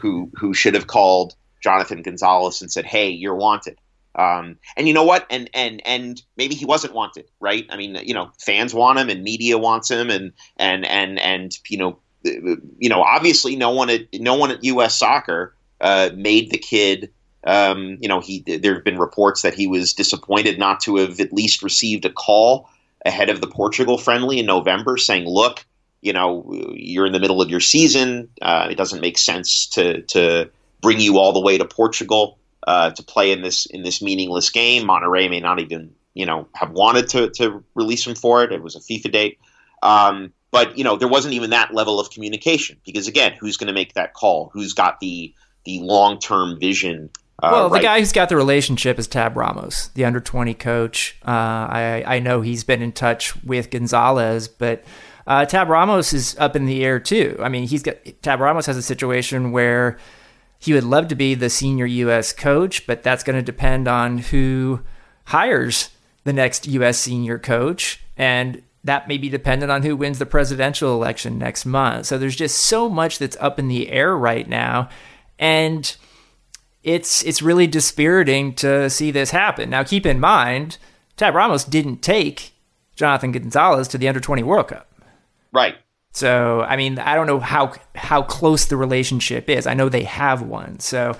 who 0.00 0.30
who 0.34 0.54
should 0.54 0.74
have 0.74 0.86
called 0.86 1.34
Jonathan 1.62 2.02
Gonzalez 2.02 2.60
and 2.60 2.72
said, 2.72 2.86
"Hey, 2.86 3.10
you're 3.10 3.34
wanted." 3.34 3.78
Um, 4.16 4.58
and 4.76 4.88
you 4.88 4.94
know 4.94 5.04
what? 5.04 5.26
And 5.30 5.48
and 5.54 5.80
and 5.86 6.20
maybe 6.36 6.54
he 6.54 6.64
wasn't 6.64 6.94
wanted, 6.94 7.26
right? 7.38 7.66
I 7.70 7.76
mean, 7.76 7.98
you 8.04 8.14
know, 8.14 8.30
fans 8.38 8.74
want 8.74 8.98
him, 8.98 9.08
and 9.08 9.22
media 9.22 9.58
wants 9.58 9.90
him, 9.90 10.10
and 10.10 10.32
and 10.56 10.84
and 10.84 11.18
and 11.20 11.56
you 11.68 11.78
know, 11.78 11.98
you 12.24 12.88
know, 12.88 13.02
obviously, 13.02 13.56
no 13.56 13.70
one 13.70 13.90
at 13.90 14.08
no 14.14 14.34
one 14.34 14.50
at 14.50 14.64
U.S. 14.64 14.96
Soccer 14.96 15.54
uh, 15.80 16.10
made 16.14 16.50
the 16.50 16.58
kid. 16.58 17.10
Um, 17.44 17.96
you 18.00 18.08
know, 18.08 18.20
he 18.20 18.40
there 18.40 18.74
have 18.74 18.84
been 18.84 18.98
reports 18.98 19.42
that 19.42 19.54
he 19.54 19.66
was 19.66 19.94
disappointed 19.94 20.58
not 20.58 20.80
to 20.80 20.96
have 20.96 21.20
at 21.20 21.32
least 21.32 21.62
received 21.62 22.04
a 22.04 22.10
call 22.10 22.68
ahead 23.06 23.30
of 23.30 23.40
the 23.40 23.46
Portugal 23.46 23.96
friendly 23.96 24.40
in 24.40 24.46
November, 24.46 24.96
saying, 24.96 25.26
"Look, 25.26 25.64
you 26.00 26.12
know, 26.12 26.44
you're 26.74 27.06
in 27.06 27.12
the 27.12 27.20
middle 27.20 27.42
of 27.42 27.50
your 27.50 27.60
season. 27.60 28.28
Uh, 28.40 28.68
it 28.70 28.76
doesn't 28.76 29.00
make 29.00 29.18
sense 29.18 29.66
to 29.66 30.02
to 30.02 30.50
bring 30.80 31.00
you 31.00 31.18
all 31.18 31.32
the 31.32 31.40
way 31.40 31.58
to 31.58 31.64
Portugal 31.64 32.38
uh, 32.66 32.90
to 32.90 33.02
play 33.02 33.32
in 33.32 33.42
this 33.42 33.66
in 33.66 33.82
this 33.82 34.00
meaningless 34.00 34.50
game. 34.50 34.86
Monterrey 34.86 35.28
may 35.28 35.40
not 35.40 35.60
even 35.60 35.94
you 36.14 36.26
know 36.26 36.48
have 36.54 36.70
wanted 36.70 37.08
to 37.10 37.30
to 37.30 37.62
release 37.74 38.06
him 38.06 38.14
for 38.14 38.42
it. 38.42 38.52
It 38.52 38.62
was 38.62 38.76
a 38.76 38.80
FIFA 38.80 39.12
date. 39.12 39.38
Um, 39.82 40.32
but 40.50 40.76
you 40.76 40.84
know 40.84 40.96
there 40.96 41.08
wasn't 41.08 41.34
even 41.34 41.50
that 41.50 41.74
level 41.74 42.00
of 42.00 42.10
communication 42.10 42.78
because 42.84 43.08
again, 43.08 43.34
who's 43.38 43.56
going 43.56 43.68
to 43.68 43.74
make 43.74 43.94
that 43.94 44.14
call? 44.14 44.50
Who's 44.52 44.72
got 44.72 45.00
the 45.00 45.34
the 45.64 45.80
long 45.80 46.18
term 46.18 46.58
vision 46.58 47.10
uh, 47.42 47.48
well, 47.52 47.68
the 47.68 47.74
right. 47.74 47.82
guy 47.82 47.98
who's 48.00 48.12
got 48.12 48.28
the 48.28 48.36
relationship 48.36 48.98
is 48.98 49.06
Tab 49.06 49.34
Ramos, 49.34 49.88
the 49.94 50.04
under 50.04 50.20
20 50.20 50.52
coach. 50.54 51.16
Uh, 51.26 51.30
I, 51.30 52.04
I 52.06 52.18
know 52.18 52.42
he's 52.42 52.64
been 52.64 52.82
in 52.82 52.92
touch 52.92 53.34
with 53.42 53.70
Gonzalez, 53.70 54.46
but 54.46 54.84
uh, 55.26 55.44
Tab 55.44 55.68
Ramos 55.68 56.12
is 56.12 56.36
up 56.38 56.56
in 56.56 56.66
the 56.66 56.84
air 56.84 56.98
too. 56.98 57.36
I 57.40 57.48
mean, 57.48 57.66
he's 57.66 57.82
got 57.82 57.96
Tab 58.22 58.40
Ramos 58.40 58.66
has 58.66 58.76
a 58.76 58.82
situation 58.82 59.52
where 59.52 59.98
he 60.58 60.72
would 60.72 60.84
love 60.84 61.08
to 61.08 61.14
be 61.14 61.34
the 61.34 61.50
senior 61.50 61.86
U.S. 61.86 62.32
coach, 62.32 62.86
but 62.86 63.02
that's 63.02 63.24
going 63.24 63.36
to 63.36 63.42
depend 63.42 63.88
on 63.88 64.18
who 64.18 64.80
hires 65.24 65.90
the 66.24 66.32
next 66.32 66.66
U.S. 66.68 66.98
senior 66.98 67.38
coach, 67.38 68.00
and 68.16 68.62
that 68.84 69.08
may 69.08 69.16
be 69.16 69.28
dependent 69.28 69.72
on 69.72 69.82
who 69.82 69.96
wins 69.96 70.18
the 70.18 70.26
presidential 70.26 70.94
election 70.94 71.38
next 71.38 71.64
month. 71.64 72.06
So 72.06 72.18
there's 72.18 72.36
just 72.36 72.58
so 72.58 72.88
much 72.88 73.18
that's 73.18 73.36
up 73.40 73.58
in 73.58 73.68
the 73.68 73.90
air 73.90 74.16
right 74.16 74.48
now, 74.48 74.88
and 75.38 75.96
it's 76.82 77.22
it's 77.24 77.42
really 77.42 77.66
dispiriting 77.66 78.54
to 78.56 78.90
see 78.90 79.10
this 79.10 79.30
happen. 79.30 79.70
Now, 79.70 79.82
keep 79.82 80.04
in 80.04 80.20
mind, 80.20 80.78
Tab 81.16 81.34
Ramos 81.34 81.64
didn't 81.64 82.02
take 82.02 82.52
Jonathan 82.96 83.32
Gonzalez 83.32 83.88
to 83.88 83.98
the 83.98 84.08
Under 84.08 84.20
20 84.20 84.42
World 84.42 84.68
Cup. 84.68 84.89
Right. 85.52 85.76
So, 86.12 86.60
I 86.62 86.76
mean, 86.76 86.98
I 86.98 87.14
don't 87.14 87.26
know 87.26 87.40
how 87.40 87.72
how 87.94 88.22
close 88.22 88.66
the 88.66 88.76
relationship 88.76 89.48
is. 89.48 89.66
I 89.66 89.74
know 89.74 89.88
they 89.88 90.04
have 90.04 90.42
one. 90.42 90.80
So, 90.80 91.16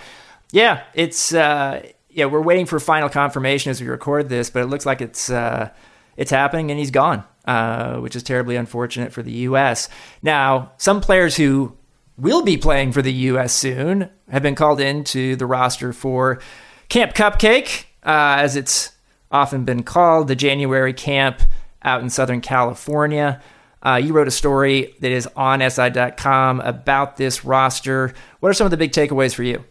yeah, 0.52 0.82
it's 0.94 1.32
uh, 1.32 1.86
yeah, 2.08 2.26
we're 2.26 2.42
waiting 2.42 2.66
for 2.66 2.80
final 2.80 3.08
confirmation 3.08 3.70
as 3.70 3.80
we 3.80 3.86
record 3.86 4.28
this, 4.28 4.50
but 4.50 4.62
it 4.62 4.66
looks 4.66 4.86
like 4.86 5.00
it's 5.00 5.30
uh, 5.30 5.70
it's 6.16 6.30
happening, 6.30 6.70
and 6.70 6.78
he's 6.78 6.90
gone, 6.90 7.24
uh, 7.44 7.98
which 7.98 8.16
is 8.16 8.22
terribly 8.22 8.56
unfortunate 8.56 9.12
for 9.12 9.22
the 9.22 9.32
U.S. 9.32 9.88
Now, 10.22 10.72
some 10.76 11.00
players 11.00 11.36
who 11.36 11.76
will 12.18 12.42
be 12.42 12.56
playing 12.56 12.92
for 12.92 13.00
the 13.00 13.12
U.S. 13.12 13.52
soon 13.52 14.10
have 14.28 14.42
been 14.42 14.56
called 14.56 14.80
into 14.80 15.36
the 15.36 15.46
roster 15.46 15.92
for 15.92 16.40
Camp 16.88 17.14
Cupcake, 17.14 17.84
uh, 18.04 18.36
as 18.38 18.56
it's 18.56 18.90
often 19.30 19.64
been 19.64 19.84
called, 19.84 20.26
the 20.26 20.34
January 20.36 20.92
camp 20.92 21.40
out 21.82 22.02
in 22.02 22.10
Southern 22.10 22.40
California. 22.40 23.40
Uh, 23.82 24.00
you 24.02 24.12
wrote 24.12 24.28
a 24.28 24.32
story 24.32 24.94
that 25.00 25.10
is 25.10 25.28
on 25.36 25.68
SI.com 25.68 26.60
about 26.60 27.16
this 27.16 27.44
roster. 27.44 28.12
What 28.40 28.50
are 28.50 28.54
some 28.54 28.66
of 28.66 28.70
the 28.70 28.76
big 28.76 28.92
takeaways 28.92 29.34
for 29.34 29.42
you? 29.42 29.64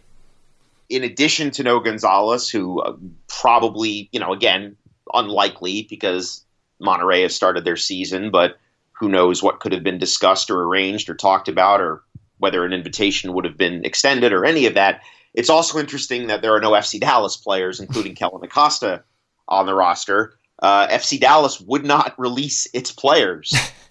In 0.89 1.03
addition 1.03 1.51
to 1.51 1.63
No 1.63 1.79
Gonzalez, 1.79 2.49
who 2.49 2.81
uh, 2.81 2.95
probably, 3.27 4.09
you 4.11 4.19
know, 4.19 4.33
again, 4.33 4.75
unlikely 5.13 5.85
because 5.89 6.43
Monterrey 6.81 7.21
has 7.21 7.35
started 7.35 7.63
their 7.63 7.77
season, 7.77 8.31
but 8.31 8.57
who 8.91 9.07
knows 9.07 9.43
what 9.43 9.59
could 9.59 9.71
have 9.71 9.83
been 9.83 9.99
discussed 9.99 10.49
or 10.49 10.63
arranged 10.63 11.09
or 11.09 11.15
talked 11.15 11.47
about 11.47 11.79
or 11.79 12.03
whether 12.39 12.65
an 12.65 12.73
invitation 12.73 13.33
would 13.33 13.45
have 13.45 13.57
been 13.57 13.85
extended 13.85 14.33
or 14.33 14.45
any 14.45 14.65
of 14.65 14.73
that. 14.73 15.01
It's 15.33 15.49
also 15.49 15.77
interesting 15.77 16.27
that 16.27 16.41
there 16.41 16.55
are 16.55 16.59
no 16.59 16.71
FC 16.71 16.99
Dallas 16.99 17.37
players, 17.37 17.79
including 17.79 18.15
Kellyn 18.15 18.43
Acosta, 18.43 19.03
on 19.47 19.65
the 19.65 19.75
roster. 19.75 20.37
Uh, 20.61 20.87
FC 20.87 21.19
Dallas 21.19 21.61
would 21.61 21.85
not 21.85 22.13
release 22.17 22.67
its 22.73 22.91
players 22.91 23.53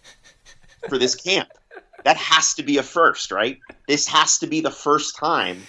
for 0.89 0.99
this 0.99 1.15
camp. 1.15 1.49
That 2.05 2.17
has 2.17 2.55
to 2.55 2.63
be 2.63 2.79
a 2.79 2.83
first, 2.83 3.31
right? 3.31 3.59
This 3.87 4.07
has 4.09 4.39
to 4.39 4.47
be 4.47 4.61
the 4.61 4.71
first 4.71 5.17
time 5.17 5.63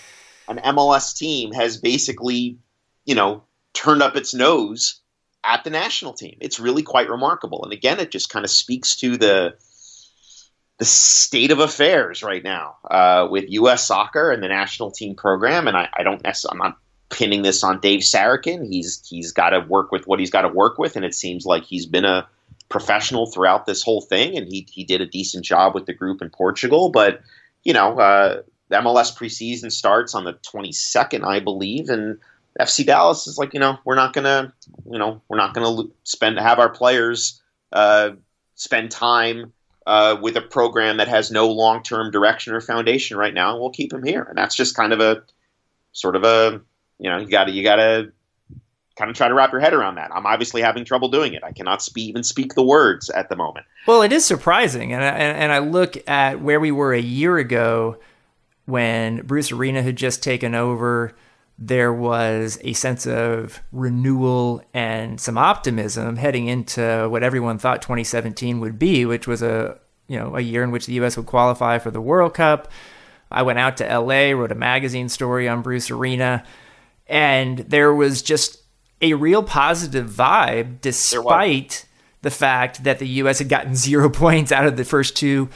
an 0.48 0.58
MLS 0.58 1.16
team 1.16 1.52
has 1.54 1.78
basically, 1.78 2.58
you 3.06 3.16
know, 3.16 3.44
turned 3.74 4.02
up 4.02 4.16
its 4.16 4.34
nose 4.34 5.02
at 5.44 5.64
the 5.64 5.70
national 5.70 6.14
team. 6.14 6.38
It's 6.42 6.60
really 6.60 6.84
quite 6.84 7.10
remarkable. 7.10 7.64
And 7.64 7.72
again, 7.72 8.00
it 8.00 8.12
just 8.12 8.30
kind 8.30 8.44
of 8.44 8.52
speaks 8.52 8.96
to 8.98 9.18
the 9.18 9.56
the 10.80 10.86
state 10.86 11.52
of 11.52 11.60
affairs 11.60 12.24
right 12.24 12.42
now 12.42 12.78
uh, 12.90 13.28
with 13.30 13.44
U.S. 13.50 13.86
soccer 13.86 14.32
and 14.32 14.42
the 14.42 14.48
national 14.48 14.92
team 14.92 15.14
program. 15.14 15.68
And 15.68 15.76
I, 15.76 15.90
I 15.94 16.04
don't 16.04 16.24
necessarily, 16.24 16.54
I'm 16.54 16.70
not 16.70 16.78
pinning 17.10 17.42
this 17.42 17.66
on 17.66 17.82
Dave 17.82 18.00
Sarachan. 18.00 18.66
He's 18.66 19.06
he's 19.08 19.34
got 19.34 19.50
to 19.50 19.60
work 19.60 19.92
with 19.92 20.08
what 20.08 20.20
he's 20.20 20.30
got 20.30 20.44
to 20.44 20.50
work 20.50 20.78
with, 20.78 20.96
and 20.96 21.06
it 21.06 21.14
seems 21.14 21.46
like 21.46 21.64
he's 21.64 21.86
been 21.86 22.06
a 22.06 22.28
professional 22.70 23.26
throughout 23.26 23.66
this 23.66 23.84
whole 23.84 24.02
thing, 24.02 24.38
and 24.38 24.48
he 24.48 24.68
he 24.72 24.84
did 24.84 25.02
a 25.02 25.06
decent 25.06 25.44
job 25.44 25.76
with 25.76 25.86
the 25.86 25.94
group 25.94 26.22
in 26.22 26.30
Portugal. 26.30 26.90
But 26.90 27.22
you 27.64 27.74
know, 27.74 28.00
uh, 28.00 28.42
MLS 28.72 29.16
preseason 29.16 29.72
starts 29.72 30.16
on 30.16 30.24
the 30.24 30.34
22nd, 30.34 31.26
I 31.26 31.40
believe, 31.40 31.90
and 31.90 32.20
FC 32.60 32.86
Dallas 32.86 33.28
is 33.28 33.38
like, 33.38 33.54
you 33.54 33.60
know, 33.60 33.78
we're 33.86 33.96
not 33.96 34.14
gonna, 34.14 34.54
you 34.90 35.00
know, 35.00 35.22
we're 35.28 35.38
not 35.38 35.54
gonna 35.54 35.84
spend 36.04 36.40
have 36.40 36.60
our 36.60 36.70
players 36.70 37.42
uh, 37.72 38.12
spend 38.56 38.92
time 38.92 39.54
uh, 39.88 40.18
with 40.22 40.36
a 40.36 40.42
program 40.42 40.98
that 40.98 41.08
has 41.08 41.32
no 41.32 41.50
long 41.50 41.82
term 41.82 42.12
direction 42.12 42.54
or 42.54 42.62
foundation 42.62 43.18
right 43.18 43.34
now, 43.34 43.52
and 43.52 43.60
we'll 43.60 43.72
keep 43.72 43.92
him 43.92 44.04
here. 44.04 44.24
And 44.24 44.38
that's 44.38 44.56
just 44.56 44.76
kind 44.76 44.94
of 44.94 45.00
a 45.00 45.24
sort 45.94 46.16
of 46.16 46.24
a, 46.24 46.62
you 47.00 47.10
know, 47.10 47.18
you 47.18 47.28
got 47.28 47.46
to 47.46 47.52
you 47.52 47.64
got 47.64 47.78
to 47.78 48.12
kind 49.00 49.10
of 49.10 49.16
try 49.16 49.30
to 49.30 49.34
wrap 49.34 49.52
your 49.54 49.62
head 49.62 49.74
around 49.74 49.96
that. 49.96 50.12
I'm 50.14 50.26
obviously 50.26 50.62
having 50.62 50.84
trouble 50.84 51.08
doing 51.08 51.34
it. 51.34 51.44
I 51.44 51.54
cannot 51.54 51.88
even 51.96 52.22
speak 52.22 52.54
the 52.54 52.64
words 52.64 53.10
at 53.10 53.30
the 53.30 53.38
moment. 53.38 53.66
Well, 53.88 54.02
it 54.02 54.12
is 54.12 54.26
surprising, 54.26 54.94
and 54.94 55.02
I, 55.02 55.08
and 55.08 55.52
I 55.54 55.60
look 55.60 55.98
at 56.08 56.42
where 56.42 56.60
we 56.60 56.72
were 56.72 56.94
a 56.94 57.02
year 57.02 57.38
ago 57.38 57.98
when 58.66 59.22
Bruce 59.22 59.52
Arena 59.52 59.82
had 59.82 59.96
just 59.96 60.22
taken 60.22 60.54
over, 60.54 61.16
there 61.58 61.94
was 61.94 62.60
a 62.62 62.74
sense 62.74 63.08
of 63.08 63.62
renewal 63.72 64.62
and 64.74 65.20
some 65.20 65.38
optimism 65.38 66.18
heading 66.18 66.48
into 66.48 67.08
what 67.10 67.24
everyone 67.24 67.58
thought 67.58 67.82
2017 67.82 68.60
would 68.60 68.78
be, 68.78 69.06
which 69.06 69.28
was 69.28 69.42
a 69.42 69.80
you 70.08 70.20
know 70.20 70.36
a 70.36 70.42
year 70.42 70.64
in 70.64 70.72
which 70.72 70.86
the 70.86 70.94
U.S. 70.94 71.16
would 71.16 71.26
qualify 71.26 71.80
for 71.80 71.90
the 71.90 72.02
World 72.02 72.34
Cup. 72.34 72.70
I 73.32 73.44
went 73.44 73.60
out 73.60 73.78
to 73.78 73.90
L.A., 73.90 74.34
wrote 74.34 74.52
a 74.52 74.56
magazine 74.56 75.08
story 75.08 75.48
on 75.48 75.62
Bruce 75.62 75.90
Arena, 75.90 76.44
and 77.08 77.60
there 77.60 77.94
was 77.94 78.22
just 78.22 78.60
a 79.02 79.14
real 79.14 79.44
positive 79.44 80.10
vibe, 80.10 80.82
despite 80.82 81.86
the 82.22 82.32
fact 82.32 82.84
that 82.84 83.00
the 83.00 83.08
U.S. 83.08 83.40
had 83.40 83.50
gotten 83.50 83.76
zero 83.76 84.10
points 84.10 84.52
out 84.52 84.66
of 84.66 84.78
the 84.78 84.86
first 84.86 85.16
two 85.16 85.50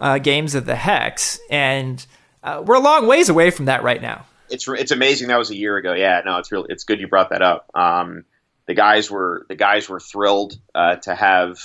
uh, 0.00 0.18
games 0.18 0.54
of 0.54 0.66
the 0.66 0.76
Hex, 0.76 1.38
and 1.50 2.04
uh, 2.42 2.62
we're 2.64 2.76
a 2.76 2.80
long 2.80 3.06
ways 3.06 3.28
away 3.28 3.50
from 3.50 3.66
that 3.66 3.82
right 3.82 4.00
now 4.00 4.26
it's 4.50 4.68
it's 4.68 4.90
amazing 4.90 5.28
that 5.28 5.38
was 5.38 5.50
a 5.50 5.56
year 5.56 5.76
ago. 5.76 5.94
Yeah, 5.94 6.20
no, 6.24 6.38
it's 6.38 6.52
really 6.52 6.66
it's 6.70 6.84
good 6.84 7.00
you 7.00 7.08
brought 7.08 7.30
that 7.30 7.42
up. 7.42 7.70
Um, 7.74 8.24
the 8.66 8.74
guys 8.74 9.10
were 9.10 9.46
the 9.48 9.54
guys 9.54 9.88
were 9.88 10.00
thrilled 10.00 10.58
uh, 10.74 10.96
to 10.96 11.14
have 11.14 11.58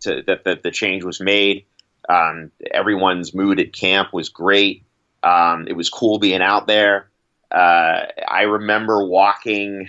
to, 0.00 0.22
that, 0.26 0.44
that 0.44 0.62
the 0.62 0.70
change 0.70 1.04
was 1.04 1.20
made. 1.20 1.66
Um, 2.08 2.52
everyone's 2.70 3.34
mood 3.34 3.60
at 3.60 3.72
camp 3.72 4.12
was 4.12 4.28
great. 4.30 4.84
Um, 5.22 5.66
it 5.68 5.76
was 5.76 5.90
cool 5.90 6.18
being 6.18 6.40
out 6.40 6.66
there. 6.66 7.10
Uh, 7.50 8.06
I 8.26 8.42
remember 8.42 9.04
walking 9.04 9.88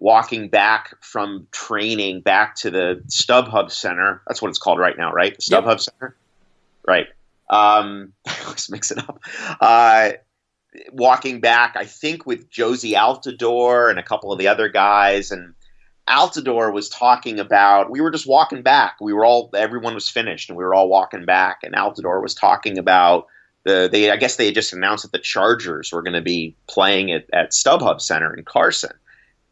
walking 0.00 0.48
back 0.48 0.96
from 1.02 1.46
training 1.52 2.22
back 2.22 2.56
to 2.56 2.70
the 2.70 3.02
StubHub 3.06 3.70
Center. 3.70 4.22
That's 4.26 4.42
what 4.42 4.48
it's 4.48 4.58
called 4.58 4.78
right 4.78 4.96
now, 4.96 5.12
right? 5.12 5.36
The 5.36 5.42
StubHub 5.42 5.66
yep. 5.66 5.80
Center, 5.80 6.16
right? 6.88 7.06
Um, 7.48 8.14
let's 8.48 8.70
mix 8.70 8.90
it 8.90 8.98
up. 8.98 9.20
Uh, 9.60 10.12
walking 10.92 11.40
back, 11.40 11.76
I 11.76 11.84
think 11.84 12.26
with 12.26 12.50
Jozy 12.50 12.94
Altidore 12.94 13.90
and 13.90 13.98
a 13.98 14.02
couple 14.02 14.32
of 14.32 14.38
the 14.38 14.48
other 14.48 14.68
guys, 14.68 15.30
and 15.30 15.54
Altidore 16.08 16.72
was 16.72 16.88
talking 16.88 17.38
about. 17.38 17.90
We 17.90 18.00
were 18.00 18.10
just 18.10 18.26
walking 18.26 18.62
back. 18.62 18.96
We 19.00 19.12
were 19.12 19.24
all 19.24 19.50
everyone 19.54 19.94
was 19.94 20.08
finished, 20.08 20.48
and 20.48 20.56
we 20.56 20.64
were 20.64 20.74
all 20.74 20.88
walking 20.88 21.26
back. 21.26 21.58
And 21.62 21.74
Altidore 21.74 22.22
was 22.22 22.34
talking 22.34 22.78
about 22.78 23.26
the. 23.64 23.88
They 23.90 24.10
I 24.10 24.16
guess 24.16 24.36
they 24.36 24.46
had 24.46 24.54
just 24.54 24.72
announced 24.72 25.02
that 25.02 25.12
the 25.12 25.18
Chargers 25.18 25.92
were 25.92 26.02
going 26.02 26.14
to 26.14 26.22
be 26.22 26.56
playing 26.66 27.12
at 27.12 27.26
at 27.32 27.50
StubHub 27.50 28.00
Center 28.00 28.34
in 28.34 28.44
Carson. 28.44 28.92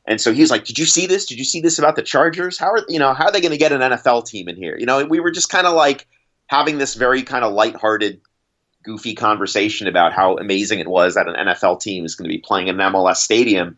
And 0.09 0.21
so 0.21 0.33
he 0.33 0.41
was 0.41 0.51
like, 0.51 0.65
"Did 0.65 0.79
you 0.79 0.87
see 0.87 1.07
this? 1.07 1.27
Did 1.27 1.39
you 1.39 1.45
see 1.45 1.61
this 1.61 1.79
about 1.79 1.95
the 1.95 2.03
Chargers? 2.03 2.59
How 2.59 2.71
are 2.71 2.85
you 2.89 2.99
know 2.99 3.13
how 3.13 3.27
are 3.27 3.31
they 3.31 3.43
going 3.43 3.53
to 3.53 3.59
get 3.59 3.73
an 3.73 3.83
NFL 3.83 4.27
team 4.27 4.49
in 4.49 4.57
here? 4.57 4.75
You 4.77 4.87
know, 4.87 5.05
we 5.05 5.21
were 5.21 5.31
just 5.31 5.51
kind 5.51 5.67
of 5.67 5.75
like 5.75 6.09
having 6.47 6.79
this 6.79 6.95
very 6.95 7.23
kind 7.23 7.45
of 7.45 7.53
lighthearted 7.53 8.23
goofy 8.83 9.15
conversation 9.15 9.87
about 9.87 10.15
how 10.15 10.39
amazing 10.39 10.79
it 10.79 10.89
was 10.89 11.15
that 11.15 11.29
an 11.29 11.35
NFL 11.35 11.83
team 11.83 12.07
is 12.07 12.15
going 12.15 12.29
to 12.29 12.35
be 12.35 12.41
playing 12.41 12.69
in 12.69 12.81
an 12.81 12.93
MLS 12.93 13.17
stadium. 13.17 13.77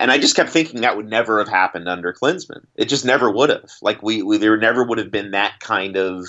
And 0.00 0.10
I 0.10 0.18
just 0.18 0.34
kept 0.34 0.50
thinking 0.50 0.80
that 0.80 0.96
would 0.96 1.08
never 1.08 1.38
have 1.38 1.48
happened 1.48 1.88
under 1.88 2.12
Klinsmann. 2.12 2.64
It 2.74 2.88
just 2.88 3.04
never 3.04 3.30
would 3.30 3.50
have. 3.50 3.70
Like 3.80 4.02
we, 4.02 4.22
we 4.22 4.38
there 4.38 4.56
never 4.56 4.84
would 4.84 4.98
have 4.98 5.12
been 5.12 5.30
that 5.30 5.60
kind 5.60 5.96
of 5.96 6.26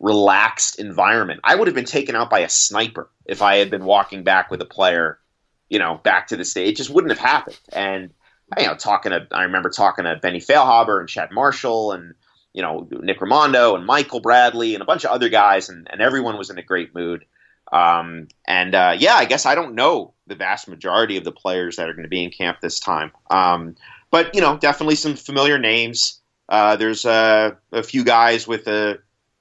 relaxed 0.00 0.80
environment. 0.80 1.40
I 1.44 1.54
would 1.54 1.68
have 1.68 1.74
been 1.74 1.84
taken 1.84 2.16
out 2.16 2.30
by 2.30 2.40
a 2.40 2.48
sniper 2.48 3.08
if 3.26 3.42
I 3.42 3.56
had 3.56 3.70
been 3.70 3.84
walking 3.84 4.24
back 4.24 4.50
with 4.50 4.60
a 4.60 4.66
player, 4.66 5.20
you 5.68 5.78
know, 5.78 6.00
back 6.02 6.28
to 6.28 6.36
the 6.36 6.44
stage. 6.44 6.70
It 6.70 6.76
just 6.76 6.90
wouldn't 6.90 7.12
have 7.12 7.24
happened. 7.24 7.60
And 7.72 8.10
you 8.58 8.66
know, 8.66 8.74
talking 8.74 9.12
to 9.12 9.26
I 9.32 9.44
remember 9.44 9.70
talking 9.70 10.04
to 10.04 10.16
Benny 10.16 10.40
Feilhaber 10.40 11.00
and 11.00 11.08
Chad 11.08 11.30
Marshall 11.32 11.92
and 11.92 12.14
you 12.52 12.62
know 12.62 12.88
Nick 12.90 13.20
Rimando 13.20 13.74
and 13.74 13.86
Michael 13.86 14.20
Bradley 14.20 14.74
and 14.74 14.82
a 14.82 14.86
bunch 14.86 15.04
of 15.04 15.10
other 15.10 15.28
guys, 15.28 15.68
and, 15.68 15.88
and 15.90 16.00
everyone 16.00 16.38
was 16.38 16.50
in 16.50 16.58
a 16.58 16.62
great 16.62 16.94
mood. 16.94 17.24
Um, 17.72 18.28
and 18.46 18.74
uh, 18.74 18.94
yeah, 18.98 19.14
I 19.14 19.24
guess 19.24 19.46
I 19.46 19.54
don't 19.54 19.74
know 19.74 20.12
the 20.26 20.34
vast 20.34 20.68
majority 20.68 21.16
of 21.16 21.24
the 21.24 21.32
players 21.32 21.76
that 21.76 21.88
are 21.88 21.94
going 21.94 22.04
to 22.04 22.08
be 22.08 22.22
in 22.22 22.30
camp 22.30 22.60
this 22.60 22.78
time. 22.78 23.12
Um, 23.30 23.76
but 24.10 24.34
you 24.34 24.40
know, 24.40 24.58
definitely 24.58 24.96
some 24.96 25.16
familiar 25.16 25.58
names. 25.58 26.20
Uh, 26.48 26.76
there's 26.76 27.06
uh, 27.06 27.52
a 27.72 27.82
few 27.82 28.04
guys 28.04 28.46
with 28.46 28.68
uh, 28.68 28.96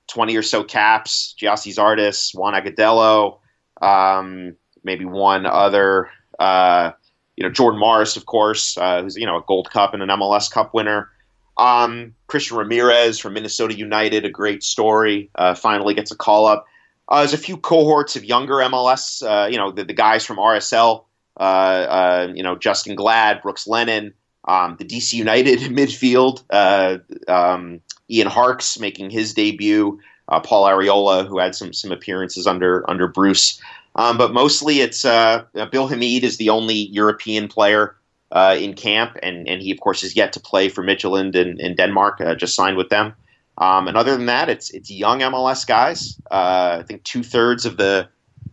20 0.08 0.36
or 0.38 0.41
so 0.44 0.63
caps: 0.63 1.36
Gyasi 1.39 1.75
Zardes, 1.75 2.34
Juan 2.34 2.53
Agudelo, 2.53 3.39
um, 3.82 4.56
maybe 4.84 5.06
one 5.06 5.46
other. 5.46 6.10
Uh, 6.39 6.91
you 7.41 7.47
know, 7.47 7.51
Jordan 7.51 7.80
Morris, 7.80 8.17
of 8.17 8.27
course, 8.27 8.77
uh, 8.77 9.01
who's 9.01 9.17
you 9.17 9.25
know 9.25 9.38
a 9.38 9.43
Gold 9.47 9.71
Cup 9.71 9.95
and 9.95 10.04
an 10.04 10.10
MLS 10.10 10.51
Cup 10.51 10.75
winner. 10.75 11.10
Um, 11.58 12.13
Christian 12.27 12.56
Ramirez 12.56 13.17
from 13.17 13.34
Minnesota 13.34 13.75
United, 13.75 14.25
a 14.25 14.30
great 14.30 14.63
story. 14.63 15.32
Uh, 15.34 15.56
finally 15.56 15.95
gets 15.95 16.12
a 16.12 16.15
call 16.15 16.45
up. 16.45 16.67
Uh, 17.10 17.21
there's 17.21 17.34
a 17.34 17.39
few 17.39 17.58
cohorts 17.58 18.15
of 18.15 18.23
younger 18.23 18.58
MLS, 18.58 19.23
uh, 19.23 19.47
you 19.47 19.58
know, 19.58 19.71
the, 19.71 19.84
the, 19.84 19.93
guys 19.93 20.23
from 20.23 20.38
RSL, 20.38 21.04
uh, 21.39 21.43
uh, 21.43 22.34
you 22.34 22.43
know, 22.43 22.56
Justen 22.56 22.95
Glad, 22.95 23.41
Brooks 23.41 23.67
Lennon, 23.67 24.13
um, 24.45 24.75
the 24.77 24.86
DC 24.86 25.13
United 25.13 25.60
midfield, 25.62 26.43
um, 27.27 27.82
Ian 28.08 28.27
Harkes 28.27 28.80
making 28.80 29.10
his 29.10 29.34
debut, 29.34 29.99
Paul 30.43 30.67
Arriola, 30.67 31.27
who 31.27 31.39
had 31.39 31.56
some 31.56 31.73
some 31.73 31.91
appearances 31.91 32.45
under 32.45 32.88
under 32.88 33.08
Bruce. 33.08 33.60
Um, 33.95 34.17
but 34.17 34.34
mostly 34.34 34.80
it's 34.80 35.04
Bill 35.04 35.88
Hamid 35.88 36.23
is 36.23 36.38
the 36.38 36.49
only 36.49 36.75
European 36.75 37.47
player 37.47 37.95
in 38.34 38.73
camp, 38.73 39.17
and, 39.21 39.47
and 39.47 39.62
he, 39.62 39.71
of 39.71 39.80
course, 39.80 40.04
is 40.04 40.15
yet 40.15 40.34
to 40.34 40.39
play 40.39 40.69
for 40.69 40.84
Midtjylland 40.84 41.36
in, 41.36 41.60
in 41.60 41.75
Denmark, 41.75 42.21
just 42.38 42.56
signed 42.56 42.77
with 42.77 42.89
them. 42.89 43.13
Um, 43.58 43.88
and 43.88 43.97
other 43.97 44.15
than 44.15 44.25
that, 44.27 44.49
it's 44.49 44.71
it's 44.71 44.89
young 44.89 45.19
MLS 45.19 45.67
guys. 45.67 46.19
Uh, 46.32 46.77
I 46.80 46.84
think 46.84 47.04
two 47.04 47.21
thirds 47.21 47.65
of 47.65 47.77
the 47.77 48.08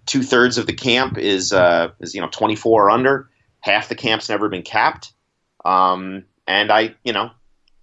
two 0.06 0.22
thirds 0.22 0.58
of 0.58 0.66
the 0.66 0.74
camp 0.74 1.16
is 1.16 1.52
uh, 1.52 1.90
is 2.00 2.14
you 2.14 2.20
know 2.20 2.28
24 2.30 2.84
or 2.84 2.90
under. 2.90 3.30
Half 3.60 3.88
the 3.88 3.94
camp's 3.94 4.28
never 4.28 4.48
been 4.48 4.62
capped. 4.62 5.12
Um, 5.64 6.24
and 6.46 6.70
I, 6.70 6.94
you 7.04 7.12
know, 7.12 7.30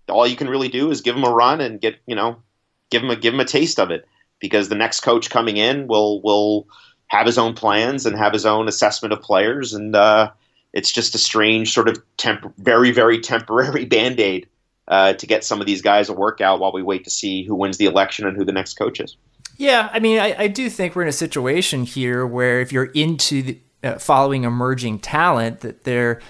all 0.08 0.28
you 0.28 0.36
can 0.36 0.50
really 0.50 0.70
do 0.70 0.92
is 0.92 1.02
give 1.02 1.16
them 1.16 1.24
a 1.24 1.32
run 1.32 1.62
and 1.62 1.82
get 1.82 1.98
you 2.06 2.16
know 2.16 2.42
give 2.90 3.02
them 3.02 3.12
a 3.12 3.16
give 3.16 3.34
them 3.34 3.40
a 3.40 3.46
taste 3.46 3.80
of 3.80 3.92
it 3.92 4.06
because 4.40 4.70
the 4.70 4.76
next 4.76 5.00
coach 5.00 5.30
coming 5.30 5.58
in 5.58 5.88
will 5.88 6.22
will 6.22 6.68
have 7.08 7.26
his 7.26 7.38
own 7.38 7.54
plans 7.54 8.06
and 8.06 8.18
have 8.18 8.34
his 8.34 8.46
own 8.46 8.68
assessment 8.68 9.14
of 9.14 9.22
players 9.22 9.74
and 9.74 9.96
uh, 9.96 10.30
it's 10.74 10.92
just 10.92 11.16
a 11.16 11.18
strange 11.18 11.74
sort 11.74 11.88
of 11.88 12.02
temp- 12.18 12.54
very 12.58 12.92
very 12.92 13.20
temporary 13.20 13.86
band 13.96 14.20
aid 14.20 14.48
uh, 14.88 15.14
to 15.14 15.26
get 15.26 15.44
some 15.44 15.60
of 15.60 15.68
these 15.68 15.82
guys 15.82 16.10
a 16.10 16.14
workout 16.14 16.60
while 16.60 16.72
we 16.72 16.84
wait 16.84 17.04
to 17.04 17.10
see 17.10 17.44
who 17.44 17.56
wins 17.56 17.78
the 17.78 17.86
election 17.86 18.28
and 18.28 18.38
who 18.38 18.46
the 18.46 18.52
next 18.52 18.76
coach 18.76 19.00
is. 19.00 19.18
Yeah, 19.58 19.90
I 19.92 20.00
mean, 20.00 20.20
I, 20.20 20.36
I 20.38 20.48
do 20.48 20.70
think 20.70 20.96
we're 20.96 21.04
in 21.04 21.08
a 21.08 21.14
situation 21.14 21.84
here 21.84 22.26
where 22.26 22.60
if 22.60 22.72
you're 22.72 22.86
into 22.86 23.42
the, 23.42 23.60
uh, 23.84 23.98
following 23.98 24.44
emerging 24.44 25.00
talent, 25.00 25.62
that 25.62 25.86
there 25.86 26.22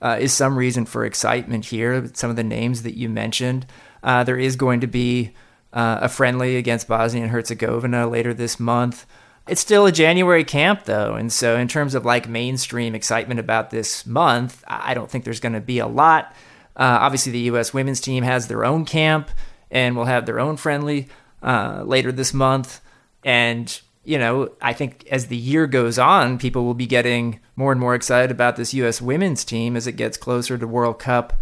uh, 0.00 0.18
is 0.20 0.32
some 0.32 0.58
reason 0.58 0.84
for 0.84 1.04
excitement 1.04 1.66
here. 1.66 2.10
Some 2.14 2.28
of 2.28 2.36
the 2.36 2.44
names 2.44 2.82
that 2.82 2.96
you 2.96 3.08
mentioned, 3.08 3.66
uh, 4.02 4.24
there 4.24 4.38
is 4.38 4.56
going 4.56 4.80
to 4.80 4.86
be 4.88 5.32
uh, 5.72 6.00
a 6.02 6.08
friendly 6.08 6.56
against 6.56 6.88
Bosnia 6.88 7.22
and 7.22 7.30
Herzegovina 7.30 8.08
later 8.08 8.34
this 8.34 8.58
month. 8.58 9.06
It's 9.48 9.60
still 9.60 9.86
a 9.86 9.92
January 9.92 10.44
camp, 10.44 10.84
though. 10.84 11.14
And 11.14 11.32
so, 11.32 11.56
in 11.56 11.68
terms 11.68 11.94
of 11.94 12.04
like 12.04 12.28
mainstream 12.28 12.94
excitement 12.94 13.40
about 13.40 13.70
this 13.70 14.06
month, 14.06 14.62
I 14.66 14.94
don't 14.94 15.10
think 15.10 15.24
there's 15.24 15.40
going 15.40 15.54
to 15.54 15.60
be 15.60 15.78
a 15.80 15.86
lot. 15.86 16.34
Uh, 16.76 16.98
obviously, 17.00 17.32
the 17.32 17.40
U.S. 17.40 17.74
women's 17.74 18.00
team 18.00 18.22
has 18.24 18.46
their 18.46 18.64
own 18.64 18.84
camp 18.84 19.30
and 19.70 19.96
will 19.96 20.04
have 20.04 20.26
their 20.26 20.38
own 20.38 20.56
friendly 20.56 21.08
uh, 21.42 21.82
later 21.84 22.12
this 22.12 22.32
month. 22.32 22.80
And, 23.24 23.80
you 24.04 24.18
know, 24.18 24.52
I 24.60 24.72
think 24.72 25.06
as 25.10 25.26
the 25.26 25.36
year 25.36 25.66
goes 25.66 25.98
on, 25.98 26.38
people 26.38 26.64
will 26.64 26.74
be 26.74 26.86
getting 26.86 27.40
more 27.56 27.72
and 27.72 27.80
more 27.80 27.94
excited 27.94 28.30
about 28.30 28.56
this 28.56 28.74
U.S. 28.74 29.02
women's 29.02 29.44
team 29.44 29.76
as 29.76 29.86
it 29.86 29.92
gets 29.92 30.16
closer 30.16 30.56
to 30.56 30.66
World 30.66 30.98
Cup 30.98 31.32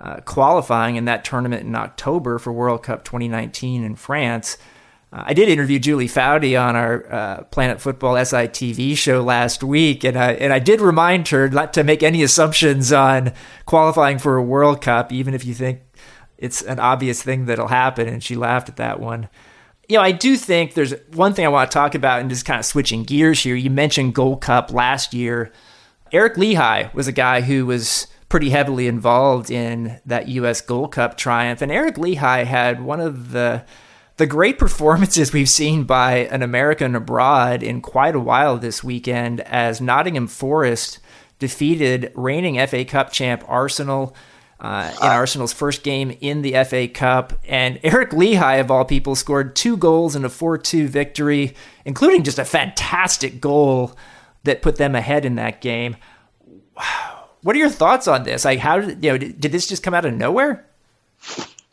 uh, 0.00 0.20
qualifying 0.20 0.96
in 0.96 1.04
that 1.04 1.24
tournament 1.24 1.62
in 1.62 1.74
October 1.74 2.38
for 2.38 2.52
World 2.52 2.82
Cup 2.82 3.04
2019 3.04 3.84
in 3.84 3.94
France. 3.94 4.58
Uh, 5.14 5.22
I 5.26 5.34
did 5.34 5.48
interview 5.48 5.78
Julie 5.78 6.08
Foudy 6.08 6.60
on 6.60 6.74
our 6.74 7.12
uh, 7.12 7.44
Planet 7.44 7.80
Football 7.80 8.14
SITV 8.14 8.96
show 8.96 9.22
last 9.22 9.62
week, 9.62 10.02
and 10.02 10.18
I 10.18 10.32
and 10.32 10.52
I 10.52 10.58
did 10.58 10.80
remind 10.80 11.28
her 11.28 11.48
not 11.48 11.72
to 11.74 11.84
make 11.84 12.02
any 12.02 12.22
assumptions 12.22 12.92
on 12.92 13.32
qualifying 13.64 14.18
for 14.18 14.36
a 14.36 14.42
World 14.42 14.82
Cup, 14.82 15.12
even 15.12 15.32
if 15.32 15.44
you 15.44 15.54
think 15.54 15.82
it's 16.36 16.62
an 16.62 16.80
obvious 16.80 17.22
thing 17.22 17.46
that'll 17.46 17.68
happen. 17.68 18.08
And 18.08 18.22
she 18.22 18.34
laughed 18.34 18.68
at 18.68 18.76
that 18.76 18.98
one. 18.98 19.28
You 19.88 19.98
know, 19.98 20.02
I 20.02 20.12
do 20.12 20.36
think 20.36 20.74
there's 20.74 20.94
one 21.12 21.34
thing 21.34 21.44
I 21.44 21.50
want 21.50 21.70
to 21.70 21.74
talk 21.74 21.94
about, 21.94 22.20
and 22.20 22.28
just 22.28 22.44
kind 22.44 22.58
of 22.58 22.66
switching 22.66 23.04
gears 23.04 23.40
here. 23.42 23.54
You 23.54 23.70
mentioned 23.70 24.14
Gold 24.14 24.40
Cup 24.40 24.72
last 24.72 25.14
year. 25.14 25.52
Eric 26.10 26.34
Lichaj 26.34 26.92
was 26.92 27.06
a 27.06 27.12
guy 27.12 27.40
who 27.40 27.66
was 27.66 28.08
pretty 28.28 28.50
heavily 28.50 28.88
involved 28.88 29.50
in 29.50 30.00
that 30.06 30.26
U.S. 30.28 30.60
Gold 30.60 30.92
Cup 30.92 31.16
triumph, 31.16 31.62
and 31.62 31.70
Eric 31.70 31.96
Lichaj 31.96 32.46
had 32.46 32.82
one 32.82 33.00
of 33.00 33.30
the 33.30 33.64
the 34.16 34.26
great 34.26 34.58
performances 34.58 35.32
we've 35.32 35.48
seen 35.48 35.84
by 35.84 36.18
an 36.18 36.42
American 36.42 36.94
abroad 36.94 37.62
in 37.62 37.80
quite 37.80 38.14
a 38.14 38.20
while 38.20 38.58
this 38.58 38.84
weekend 38.84 39.40
as 39.40 39.80
Nottingham 39.80 40.28
Forest 40.28 41.00
defeated 41.38 42.12
reigning 42.14 42.64
FA 42.66 42.84
Cup 42.84 43.12
champ 43.12 43.42
Arsenal 43.48 44.14
uh, 44.60 44.90
in 45.02 45.08
Arsenal's 45.08 45.52
first 45.52 45.82
game 45.82 46.16
in 46.20 46.42
the 46.42 46.52
FA 46.64 46.86
Cup. 46.86 47.32
And 47.46 47.80
Eric 47.82 48.10
Lichaj, 48.10 48.60
of 48.60 48.70
all 48.70 48.84
people, 48.84 49.16
scored 49.16 49.56
two 49.56 49.76
goals 49.76 50.14
in 50.14 50.24
a 50.24 50.28
4 50.28 50.58
2 50.58 50.86
victory, 50.88 51.54
including 51.84 52.22
just 52.22 52.38
a 52.38 52.44
fantastic 52.44 53.40
goal 53.40 53.96
that 54.44 54.62
put 54.62 54.76
them 54.76 54.94
ahead 54.94 55.24
in 55.24 55.34
that 55.34 55.60
game. 55.60 55.96
Wow. 56.76 57.28
What 57.42 57.56
are 57.56 57.58
your 57.58 57.68
thoughts 57.68 58.08
on 58.08 58.22
this? 58.22 58.44
Like, 58.44 58.60
how 58.60 58.78
did 58.78 59.04
you 59.04 59.10
know? 59.10 59.18
Did, 59.18 59.40
did 59.40 59.52
this 59.52 59.66
just 59.66 59.82
come 59.82 59.92
out 59.92 60.06
of 60.06 60.14
nowhere? 60.14 60.66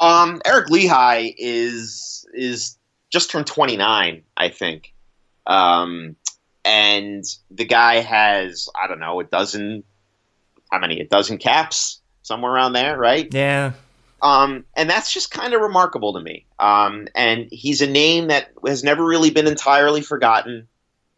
Um, 0.02 0.42
Eric 0.46 0.68
Lichaj 0.68 1.36
is 1.38 2.26
is 2.34 2.78
just 3.12 3.30
turned 3.30 3.48
29, 3.48 4.24
I 4.36 4.50
think. 4.50 4.94
Um, 5.46 6.16
and 6.66 7.24
the 7.50 7.66
guy 7.66 7.98
has 7.98 8.68
I 8.76 8.88
don't 8.88 9.00
know 9.00 9.20
a 9.20 9.24
dozen, 9.24 9.84
how 10.72 10.80
many? 10.80 11.00
A 11.00 11.08
dozen 11.08 11.38
caps 11.38 12.02
somewhere 12.24 12.52
around 12.52 12.74
there, 12.74 12.98
right? 12.98 13.32
Yeah. 13.32 13.74
Um, 14.22 14.66
and 14.76 14.90
that's 14.90 15.12
just 15.12 15.32
kind 15.32 15.54
of 15.54 15.62
remarkable 15.62 16.14
to 16.14 16.22
me. 16.22 16.46
Um, 16.60 17.08
and 17.16 17.48
he's 17.52 17.82
a 17.82 17.88
name 17.88 18.28
that 18.28 18.52
has 18.66 18.84
never 18.84 19.04
really 19.04 19.32
been 19.32 19.48
entirely 19.48 20.02
forgotten. 20.02 20.68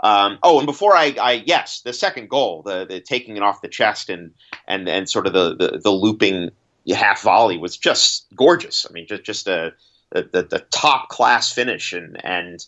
Um, 0.01 0.39
oh, 0.41 0.59
and 0.59 0.65
before 0.65 0.95
I, 0.95 1.15
I, 1.21 1.43
yes, 1.45 1.81
the 1.81 1.93
second 1.93 2.29
goal, 2.29 2.63
the, 2.63 2.85
the 2.85 3.01
taking 3.01 3.37
it 3.37 3.43
off 3.43 3.61
the 3.61 3.67
chest 3.67 4.09
and 4.09 4.31
and 4.67 4.87
and 4.87 5.09
sort 5.09 5.27
of 5.27 5.33
the 5.33 5.55
the, 5.55 5.79
the 5.79 5.91
looping 5.91 6.49
half 6.91 7.21
volley 7.21 7.57
was 7.57 7.77
just 7.77 8.25
gorgeous. 8.35 8.85
I 8.89 8.93
mean, 8.93 9.07
just 9.07 9.23
just 9.23 9.47
a, 9.47 9.73
the, 10.11 10.47
the 10.49 10.65
top 10.71 11.09
class 11.09 11.51
finish 11.51 11.93
and 11.93 12.23
and 12.25 12.65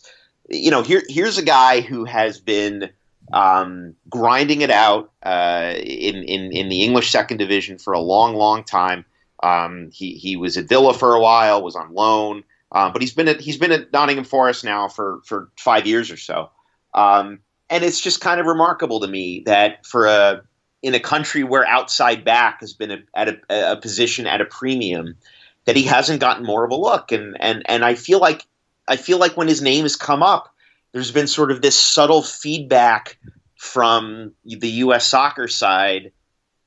you 0.48 0.70
know 0.70 0.82
here 0.82 1.02
here's 1.08 1.38
a 1.38 1.44
guy 1.44 1.80
who 1.80 2.04
has 2.04 2.40
been 2.40 2.90
um, 3.32 3.94
grinding 4.08 4.60
it 4.60 4.70
out 4.70 5.10
uh, 5.24 5.74
in, 5.76 6.22
in 6.22 6.52
in 6.52 6.68
the 6.68 6.82
English 6.82 7.10
second 7.10 7.38
division 7.38 7.78
for 7.78 7.92
a 7.92 8.00
long, 8.00 8.36
long 8.36 8.64
time. 8.64 9.04
Um, 9.42 9.90
he 9.92 10.14
he 10.14 10.36
was 10.36 10.56
at 10.56 10.68
Villa 10.68 10.94
for 10.94 11.14
a 11.14 11.20
while, 11.20 11.62
was 11.62 11.76
on 11.76 11.92
loan, 11.92 12.44
um, 12.72 12.92
but 12.92 13.02
he's 13.02 13.12
been 13.12 13.28
at 13.28 13.40
he's 13.40 13.58
been 13.58 13.72
at 13.72 13.92
Nottingham 13.92 14.24
Forest 14.24 14.64
now 14.64 14.88
for 14.88 15.20
for 15.24 15.50
five 15.58 15.86
years 15.86 16.10
or 16.10 16.16
so. 16.16 16.50
Um, 16.94 17.40
and 17.68 17.84
it's 17.84 18.00
just 18.00 18.20
kind 18.20 18.40
of 18.40 18.46
remarkable 18.46 19.00
to 19.00 19.08
me 19.08 19.42
that 19.46 19.84
for 19.84 20.06
a 20.06 20.42
in 20.86 20.94
a 20.94 21.00
country 21.00 21.42
where 21.42 21.66
outside 21.66 22.24
back 22.24 22.60
has 22.60 22.72
been 22.72 22.92
a, 22.92 22.98
at 23.16 23.28
a, 23.28 23.72
a 23.72 23.76
position 23.76 24.24
at 24.24 24.40
a 24.40 24.44
premium, 24.44 25.16
that 25.64 25.74
he 25.74 25.82
hasn't 25.82 26.20
gotten 26.20 26.46
more 26.46 26.64
of 26.64 26.70
a 26.70 26.76
look. 26.76 27.10
And 27.10 27.36
and 27.40 27.64
and 27.66 27.84
I 27.84 27.96
feel 27.96 28.20
like 28.20 28.46
I 28.86 28.96
feel 28.96 29.18
like 29.18 29.36
when 29.36 29.48
his 29.48 29.60
name 29.60 29.82
has 29.82 29.96
come 29.96 30.22
up, 30.22 30.54
there's 30.92 31.10
been 31.10 31.26
sort 31.26 31.50
of 31.50 31.60
this 31.60 31.74
subtle 31.74 32.22
feedback 32.22 33.18
from 33.56 34.32
the 34.44 34.68
U.S. 34.68 35.08
soccer 35.08 35.48
side 35.48 36.12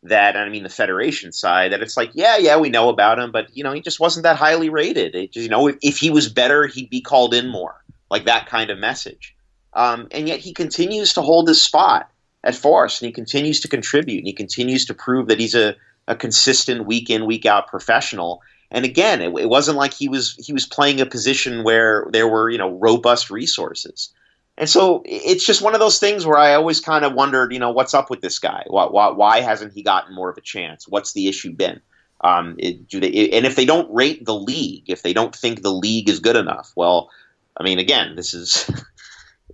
that 0.03 0.35
I 0.35 0.49
mean 0.49 0.63
the 0.63 0.69
federation 0.69 1.31
side 1.31 1.71
that 1.71 1.81
it's 1.81 1.97
like 1.97 2.11
yeah 2.13 2.37
yeah 2.37 2.57
we 2.57 2.69
know 2.69 2.87
about 2.87 3.19
him 3.19 3.33
but 3.33 3.55
you 3.55 3.65
know 3.65 3.73
he 3.73 3.81
just 3.81 3.99
wasn't 3.99 4.23
that 4.23 4.37
highly 4.37 4.69
rated 4.69 5.13
it 5.13 5.33
just, 5.33 5.43
you 5.43 5.49
know 5.49 5.67
if, 5.67 5.75
if 5.81 5.97
he 5.97 6.09
was 6.09 6.31
better 6.31 6.67
he'd 6.67 6.89
be 6.89 7.01
called 7.01 7.33
in 7.33 7.49
more 7.49 7.83
like 8.09 8.23
that 8.23 8.47
kind 8.47 8.69
of 8.69 8.77
message 8.77 9.35
um, 9.73 10.07
and 10.11 10.29
yet 10.29 10.39
he 10.39 10.53
continues 10.53 11.13
to 11.13 11.21
hold 11.21 11.49
his 11.49 11.61
spot 11.61 12.09
at 12.43 12.55
Forest 12.55 13.01
and 13.01 13.07
he 13.07 13.13
continues 13.13 13.59
to 13.61 13.67
contribute 13.67 14.19
and 14.19 14.27
he 14.27 14.33
continues 14.33 14.85
to 14.85 14.93
prove 14.93 15.27
that 15.27 15.39
he's 15.39 15.55
a, 15.55 15.75
a 16.07 16.15
consistent 16.15 16.85
week 16.85 17.09
in 17.09 17.25
week 17.25 17.45
out 17.45 17.67
professional 17.67 18.41
and 18.71 18.85
again 18.85 19.21
it, 19.21 19.37
it 19.37 19.49
wasn't 19.49 19.77
like 19.77 19.93
he 19.93 20.07
was 20.07 20.35
he 20.35 20.53
was 20.53 20.65
playing 20.65 21.01
a 21.01 21.05
position 21.05 21.63
where 21.63 22.07
there 22.11 22.27
were 22.27 22.49
you 22.49 22.57
know 22.57 22.71
robust 22.71 23.29
resources 23.29 24.13
and 24.59 24.69
so 24.69 25.01
it's 25.05 25.45
just 25.45 25.61
one 25.61 25.73
of 25.73 25.79
those 25.79 25.99
things 25.99 26.25
where 26.25 26.37
I 26.37 26.53
always 26.53 26.81
kind 26.81 27.05
of 27.05 27.13
wondered, 27.13 27.53
you 27.53 27.59
know, 27.59 27.71
what's 27.71 27.93
up 27.93 28.09
with 28.09 28.19
this 28.19 28.39
guy? 28.39 28.65
Why, 28.67 28.87
why, 28.87 29.07
why 29.07 29.39
hasn't 29.39 29.71
he 29.71 29.81
gotten 29.81 30.13
more 30.13 30.29
of 30.29 30.37
a 30.37 30.41
chance? 30.41 30.85
What's 30.85 31.13
the 31.13 31.29
issue 31.29 31.53
been? 31.53 31.79
Um, 32.21 32.55
it, 32.59 32.89
do 32.89 32.99
they, 32.99 33.29
and 33.29 33.45
if 33.45 33.55
they 33.55 33.63
don't 33.63 33.89
rate 33.93 34.25
the 34.25 34.35
league, 34.35 34.83
if 34.87 35.01
they 35.01 35.13
don't 35.13 35.33
think 35.33 35.61
the 35.61 35.71
league 35.71 36.09
is 36.09 36.19
good 36.19 36.35
enough, 36.35 36.73
well, 36.75 37.09
I 37.55 37.63
mean, 37.63 37.79
again, 37.79 38.17
this 38.17 38.33
is, 38.33 38.69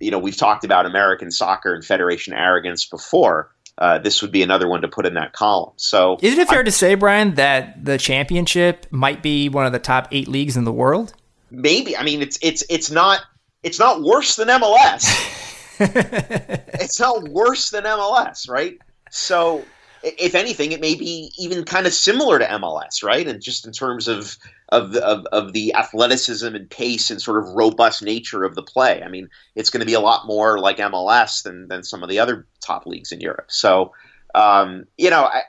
you 0.00 0.10
know, 0.10 0.18
we've 0.18 0.36
talked 0.36 0.64
about 0.64 0.86
American 0.86 1.30
soccer 1.30 1.74
and 1.74 1.84
federation 1.84 2.32
arrogance 2.32 2.84
before. 2.84 3.50
Uh, 3.78 3.98
this 3.98 4.22
would 4.22 4.32
be 4.32 4.42
another 4.42 4.68
one 4.68 4.80
to 4.80 4.88
put 4.88 5.04
in 5.04 5.14
that 5.14 5.32
column. 5.32 5.72
So, 5.76 6.18
isn't 6.22 6.38
it 6.38 6.48
fair 6.48 6.60
I, 6.60 6.64
to 6.64 6.70
say, 6.70 6.94
Brian, 6.94 7.34
that 7.34 7.84
the 7.84 7.98
championship 7.98 8.86
might 8.90 9.22
be 9.22 9.48
one 9.50 9.66
of 9.66 9.72
the 9.72 9.78
top 9.78 10.08
eight 10.12 10.28
leagues 10.28 10.56
in 10.56 10.64
the 10.64 10.72
world? 10.72 11.12
Maybe. 11.50 11.96
I 11.96 12.02
mean, 12.02 12.22
it's 12.22 12.38
it's 12.40 12.64
it's 12.70 12.90
not 12.90 13.20
it's 13.62 13.78
not 13.78 14.02
worse 14.02 14.36
than 14.36 14.48
MLS. 14.48 15.04
it's 15.80 16.98
not 16.98 17.28
worse 17.28 17.70
than 17.70 17.84
MLS, 17.84 18.48
right? 18.48 18.78
So, 19.10 19.62
if 20.02 20.34
anything, 20.34 20.72
it 20.72 20.80
may 20.80 20.94
be 20.94 21.32
even 21.38 21.64
kind 21.64 21.86
of 21.86 21.92
similar 21.92 22.38
to 22.38 22.46
MLS, 22.46 23.02
right? 23.02 23.26
And 23.26 23.42
just 23.42 23.66
in 23.66 23.72
terms 23.72 24.08
of 24.08 24.38
of 24.70 24.92
the, 24.92 25.04
of, 25.04 25.24
of 25.26 25.52
the 25.52 25.72
athleticism 25.74 26.54
and 26.54 26.68
pace 26.70 27.10
and 27.10 27.22
sort 27.22 27.42
of 27.42 27.54
robust 27.54 28.02
nature 28.02 28.44
of 28.44 28.54
the 28.54 28.62
play. 28.62 29.02
I 29.02 29.08
mean, 29.08 29.28
it's 29.54 29.70
going 29.70 29.80
to 29.80 29.86
be 29.86 29.94
a 29.94 30.00
lot 30.00 30.26
more 30.26 30.58
like 30.58 30.78
MLS 30.78 31.42
than 31.42 31.68
than 31.68 31.82
some 31.82 32.02
of 32.02 32.08
the 32.08 32.18
other 32.18 32.46
top 32.60 32.86
leagues 32.86 33.12
in 33.12 33.20
Europe. 33.20 33.46
So, 33.48 33.92
um, 34.34 34.86
you 34.98 35.10
know, 35.10 35.24
I, 35.24 35.42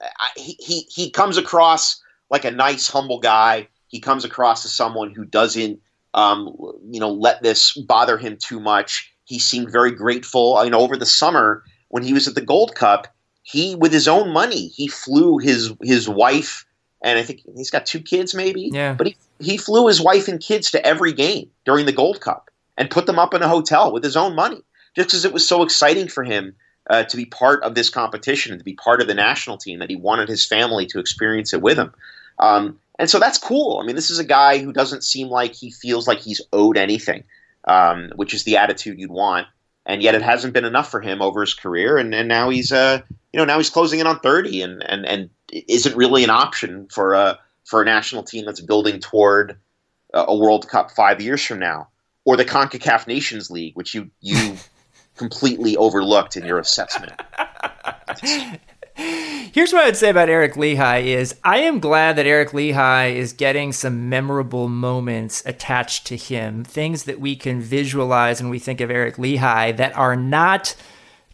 I, 0.00 0.28
he 0.36 0.86
he 0.88 1.10
comes 1.10 1.36
across 1.36 2.00
like 2.30 2.44
a 2.44 2.50
nice, 2.50 2.88
humble 2.88 3.20
guy. 3.20 3.68
He 3.88 4.00
comes 4.00 4.24
across 4.24 4.64
as 4.64 4.72
someone 4.72 5.12
who 5.12 5.24
doesn't 5.24 5.80
um, 6.14 6.54
you 6.90 7.00
know, 7.00 7.10
let 7.10 7.42
this 7.42 7.72
bother 7.72 8.18
him 8.18 8.36
too 8.36 8.60
much. 8.60 9.10
He 9.24 9.38
seemed 9.38 9.72
very 9.72 9.92
grateful. 9.92 10.62
You 10.64 10.70
know, 10.70 10.80
over 10.80 10.96
the 10.96 11.06
summer 11.06 11.64
when 11.88 12.02
he 12.02 12.12
was 12.12 12.28
at 12.28 12.34
the 12.34 12.40
Gold 12.40 12.74
Cup, 12.74 13.08
he 13.42 13.74
with 13.74 13.92
his 13.92 14.06
own 14.06 14.30
money 14.30 14.68
he 14.68 14.86
flew 14.86 15.38
his 15.38 15.72
his 15.82 16.08
wife 16.08 16.64
and 17.02 17.18
I 17.18 17.22
think 17.22 17.42
he's 17.56 17.70
got 17.70 17.86
two 17.86 18.00
kids 18.00 18.34
maybe. 18.34 18.70
Yeah. 18.72 18.94
But 18.94 19.08
he 19.08 19.16
he 19.38 19.56
flew 19.56 19.88
his 19.88 20.00
wife 20.00 20.28
and 20.28 20.40
kids 20.40 20.70
to 20.70 20.86
every 20.86 21.12
game 21.12 21.50
during 21.64 21.86
the 21.86 21.92
Gold 21.92 22.20
Cup 22.20 22.50
and 22.78 22.90
put 22.90 23.06
them 23.06 23.18
up 23.18 23.34
in 23.34 23.42
a 23.42 23.48
hotel 23.48 23.92
with 23.92 24.04
his 24.04 24.16
own 24.16 24.34
money 24.34 24.62
just 24.94 25.08
because 25.08 25.24
it 25.24 25.32
was 25.32 25.46
so 25.46 25.62
exciting 25.62 26.08
for 26.08 26.24
him 26.24 26.54
uh, 26.90 27.04
to 27.04 27.16
be 27.16 27.24
part 27.24 27.62
of 27.62 27.74
this 27.74 27.90
competition 27.90 28.52
and 28.52 28.60
to 28.60 28.64
be 28.64 28.74
part 28.74 29.00
of 29.00 29.06
the 29.06 29.14
national 29.14 29.56
team 29.56 29.78
that 29.78 29.90
he 29.90 29.96
wanted 29.96 30.28
his 30.28 30.46
family 30.46 30.86
to 30.86 30.98
experience 30.98 31.52
it 31.52 31.62
with 31.62 31.78
him. 31.78 31.92
Um, 32.38 32.78
and 32.98 33.08
so 33.08 33.18
that's 33.18 33.38
cool. 33.38 33.78
I 33.78 33.86
mean, 33.86 33.96
this 33.96 34.10
is 34.10 34.18
a 34.18 34.24
guy 34.24 34.58
who 34.58 34.72
doesn't 34.72 35.04
seem 35.04 35.28
like 35.28 35.54
he 35.54 35.70
feels 35.70 36.06
like 36.06 36.20
he's 36.20 36.40
owed 36.52 36.76
anything, 36.76 37.24
um, 37.64 38.12
which 38.16 38.34
is 38.34 38.44
the 38.44 38.56
attitude 38.56 38.98
you'd 38.98 39.10
want. 39.10 39.46
And 39.84 40.02
yet, 40.02 40.14
it 40.14 40.22
hasn't 40.22 40.52
been 40.52 40.64
enough 40.64 40.90
for 40.90 41.00
him 41.00 41.20
over 41.20 41.40
his 41.40 41.54
career, 41.54 41.98
and, 41.98 42.14
and 42.14 42.28
now 42.28 42.50
he's 42.50 42.70
uh, 42.70 43.02
you 43.32 43.38
know 43.38 43.44
now 43.44 43.56
he's 43.56 43.70
closing 43.70 43.98
in 43.98 44.06
on 44.06 44.20
thirty, 44.20 44.62
and 44.62 44.80
and 44.88 45.04
and 45.04 45.28
isn't 45.52 45.96
really 45.96 46.24
an 46.24 46.30
option 46.30 46.88
for 46.88 47.14
a 47.14 47.38
for 47.64 47.82
a 47.82 47.84
national 47.84 48.22
team 48.22 48.44
that's 48.44 48.60
building 48.60 48.98
toward 48.98 49.58
a 50.14 50.36
World 50.36 50.68
Cup 50.68 50.90
five 50.90 51.20
years 51.20 51.44
from 51.44 51.58
now, 51.58 51.88
or 52.24 52.36
the 52.36 52.44
Concacaf 52.44 53.06
Nations 53.06 53.50
League, 53.50 53.74
which 53.76 53.94
you 53.94 54.10
you 54.20 54.56
completely 55.16 55.76
overlooked 55.76 56.36
in 56.36 56.44
your 56.44 56.58
assessment. 56.58 57.12
Here's 58.94 59.72
what 59.72 59.82
I 59.82 59.86
would 59.86 59.96
say 59.96 60.10
about 60.10 60.28
Eric 60.28 60.54
Lichaj 60.54 61.04
is 61.04 61.34
I 61.44 61.58
am 61.58 61.80
glad 61.80 62.16
that 62.16 62.26
Eric 62.26 62.50
Lichaj 62.50 63.14
is 63.14 63.32
getting 63.32 63.72
some 63.72 64.08
memorable 64.08 64.68
moments 64.68 65.42
attached 65.46 66.06
to 66.08 66.16
him, 66.16 66.64
things 66.64 67.04
that 67.04 67.20
we 67.20 67.36
can 67.36 67.60
visualize 67.60 68.40
when 68.40 68.50
we 68.50 68.58
think 68.58 68.80
of 68.80 68.90
Eric 68.90 69.16
Lichaj 69.16 69.76
that 69.76 69.96
are 69.96 70.16
not 70.16 70.74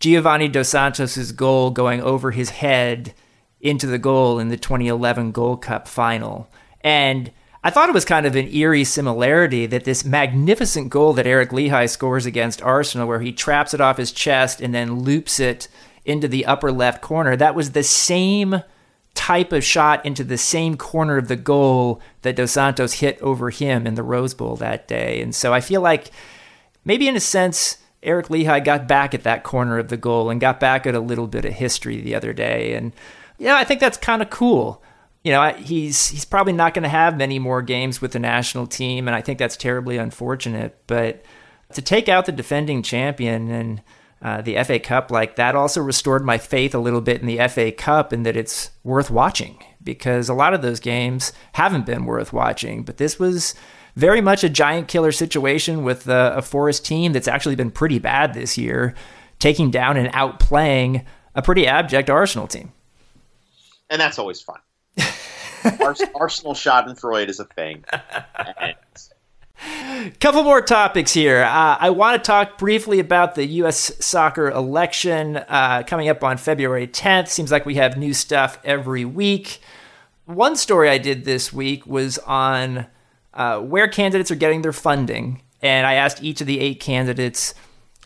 Giovanni 0.01 0.49
Dos 0.49 0.69
Santos's 0.69 1.33
goal 1.33 1.71
going 1.71 2.01
over 2.01 2.31
his 2.31 2.51
head 2.51 3.13
into 3.61 3.87
the 3.87 3.99
goal 3.99 4.39
in 4.39 4.49
the 4.49 4.57
2011 4.57 5.33
Gold 5.33 5.63
Cup 5.63 5.89
final. 5.89 6.49
And 6.83 7.33
I 7.63 7.71
thought 7.71 7.89
it 7.89 7.95
was 7.95 8.05
kind 8.05 8.25
of 8.25 8.37
an 8.37 8.49
eerie 8.49 8.85
similarity 8.85 9.67
that 9.67 9.85
this 9.85 10.05
magnificent 10.05 10.91
goal 10.91 11.13
that 11.15 11.27
Eric 11.27 11.51
Lichaj 11.51 11.89
scores 11.91 12.25
against 12.25 12.63
Arsenal, 12.63 13.09
where 13.09 13.21
he 13.21 13.33
traps 13.33 13.75
it 13.75 13.81
off 13.81 13.97
his 13.97 14.13
chest 14.13 14.61
and 14.61 14.75
then 14.75 15.01
loops 15.01 15.41
it 15.41 15.69
into 16.05 16.29
the 16.29 16.47
upper 16.47 16.71
left 16.71 17.03
corner. 17.03 17.37
That 17.37 17.55
was 17.55 17.73
the 17.73 17.83
same 17.83 18.63
type 19.15 19.53
of 19.53 19.65
shot 19.65 20.07
into 20.07 20.23
the 20.23 20.39
same 20.39 20.77
corner 20.77 21.17
of 21.17 21.27
the 21.27 21.37
goal 21.37 22.01
that 22.23 22.37
Dos 22.37 22.53
Santos 22.53 22.95
hit 22.95 23.21
over 23.21 23.51
him 23.51 23.87
in 23.87 23.97
the 23.97 24.05
Rose 24.05 24.35
Bowl 24.35 24.55
that 24.57 24.87
day. 24.87 25.21
And 25.21 25.35
so 25.35 25.53
I 25.53 25.61
feel 25.61 25.81
like 25.81 26.13
maybe 26.85 27.09
in 27.09 27.17
a 27.17 27.21
sense, 27.21 27.79
Eric 28.03 28.29
Lichaj 28.29 28.65
got 28.65 28.87
back 28.87 29.15
at 29.15 29.25
that 29.25 29.43
corner 29.43 29.79
of 29.79 29.89
the 29.89 29.97
goal 29.97 30.31
and 30.31 30.41
got 30.41 30.61
back 30.61 30.87
at 30.87 30.95
a 30.95 31.01
little 31.01 31.27
bit 31.27 31.45
of 31.45 31.53
history 31.53 32.01
the 32.01 32.15
other 32.15 32.33
day. 32.33 32.75
And 32.75 32.93
yeah, 33.39 33.57
I 33.57 33.65
think 33.65 33.81
that's 33.81 33.97
kind 33.97 34.23
of 34.23 34.31
cool. 34.31 34.83
You 35.25 35.33
know, 35.33 35.53
he's 35.53 36.09
he's 36.09 36.25
probably 36.25 36.53
not 36.53 36.75
going 36.75 36.85
to 36.85 36.89
have 36.89 37.17
many 37.17 37.39
more 37.39 37.63
games 37.63 38.01
with 38.01 38.13
the 38.13 38.19
national 38.19 38.67
team, 38.67 39.09
and 39.09 39.15
I 39.15 39.21
think 39.21 39.39
that's 39.39 39.57
terribly 39.57 39.97
unfortunate. 39.97 40.79
But 40.87 41.25
to 41.73 41.83
take 41.83 42.09
out 42.09 42.27
the 42.27 42.33
defending 42.33 42.83
champion 42.83 43.51
and 43.51 43.83
uh, 44.23 44.43
the 44.43 44.63
FA 44.65 44.79
Cup, 44.79 45.11
like 45.11 45.37
that 45.37 45.55
also 45.55 45.81
restored 45.81 46.25
my 46.25 46.39
faith 46.39 46.75
a 46.75 46.79
little 46.79 47.01
bit 47.01 47.21
in 47.21 47.27
the 47.27 47.47
FA 47.49 47.71
Cup 47.71 48.13
and 48.13 48.27
that 48.27 48.37
it's 48.37 48.71
worth 48.83 49.11
watching 49.11 49.63
because 49.83 50.29
a 50.29 50.35
lot 50.35 50.55
of 50.55 50.63
those 50.63 50.81
games 50.81 51.33
haven't 51.53 51.87
been 51.87 52.05
worth 52.05 52.33
watching. 52.33 52.83
But 52.83 52.97
this 52.97 53.19
was 53.19 53.55
very 53.95 54.21
much 54.21 54.43
a 54.43 54.49
giant 54.49 54.89
killer 54.89 55.13
situation 55.13 55.85
with 55.85 56.09
a, 56.09 56.35
a 56.37 56.43
Forest 56.43 56.85
team 56.85 57.13
that's 57.13 57.29
actually 57.29 57.57
been 57.57 57.71
pretty 57.71 57.99
bad 57.99 58.35
this 58.35 58.59
year, 58.59 58.95
taking 59.39 59.71
down 59.71 59.97
and 59.97 60.13
outplaying 60.13 61.05
a 61.35 61.43
pretty 61.43 61.67
abject 61.67 62.11
Arsenal 62.11 62.49
team. 62.49 62.73
And 63.91 64.01
that's 64.01 64.19
always 64.19 64.41
fun. 64.41 64.59
Arsenal 66.15 66.55
Schadenfreude 66.55 67.29
is 67.29 67.41
a 67.41 67.45
thing. 67.45 67.85
Couple 70.21 70.45
more 70.45 70.63
topics 70.63 71.13
here. 71.13 71.43
Uh, 71.43 71.77
I 71.81 71.91
want 71.91 72.23
to 72.23 72.27
talk 72.27 72.59
briefly 72.59 73.01
about 73.01 73.35
the 73.35 73.45
U.S. 73.45 73.93
soccer 74.05 74.51
election 74.51 75.37
uh, 75.37 75.83
coming 75.85 76.09
up 76.09 76.23
on 76.23 76.37
February 76.37 76.87
10th. 76.87 77.29
Seems 77.29 77.51
like 77.51 77.67
we 77.67 77.75
have 77.75 77.97
new 77.97 78.15
stuff 78.15 78.59
every 78.65 79.05
week. 79.05 79.61
One 80.27 80.55
story 80.55 80.89
I 80.89 80.99
did 80.99 81.25
this 81.25 81.53
week 81.53 81.87
was 81.87 82.19
on 82.19 82.87
uh, 83.35 83.61
where 83.61 83.89
candidates 83.89 84.31
are 84.31 84.37
getting 84.37 84.63
their 84.63 84.73
funding. 84.73 85.43
And 85.61 85.87
I 85.87 85.95
asked 85.95 86.23
each 86.23 86.41
of 86.41 86.47
the 86.47 86.61
eight 86.61 86.79
candidates 86.79 87.55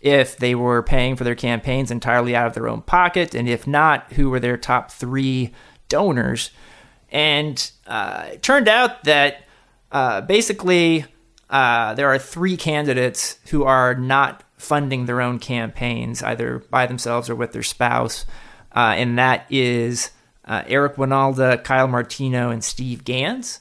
if 0.00 0.36
they 0.38 0.54
were 0.54 0.82
paying 0.82 1.16
for 1.16 1.24
their 1.24 1.34
campaigns 1.34 1.90
entirely 1.90 2.34
out 2.34 2.46
of 2.46 2.54
their 2.54 2.68
own 2.68 2.82
pocket. 2.82 3.34
And 3.34 3.48
if 3.48 3.66
not, 3.66 4.12
who 4.14 4.30
were 4.30 4.40
their 4.40 4.56
top 4.56 4.90
three 4.90 5.52
donors. 5.92 6.50
And 7.10 7.70
uh, 7.86 8.30
it 8.32 8.42
turned 8.42 8.68
out 8.68 9.04
that 9.04 9.44
uh, 9.92 10.22
basically 10.22 11.04
uh, 11.50 11.92
there 11.94 12.08
are 12.08 12.18
three 12.18 12.56
candidates 12.56 13.38
who 13.50 13.64
are 13.64 13.94
not 13.94 14.42
funding 14.56 15.04
their 15.04 15.20
own 15.20 15.38
campaigns, 15.38 16.22
either 16.22 16.60
by 16.70 16.86
themselves 16.86 17.28
or 17.28 17.34
with 17.34 17.52
their 17.52 17.62
spouse. 17.62 18.24
Uh, 18.74 18.94
and 18.96 19.18
that 19.18 19.44
is 19.50 20.10
uh, 20.46 20.62
Eric 20.66 20.96
Wynalda, 20.96 21.62
Kyle 21.62 21.88
Martino, 21.88 22.48
and 22.48 22.64
Steve 22.64 23.04
Gans. 23.04 23.60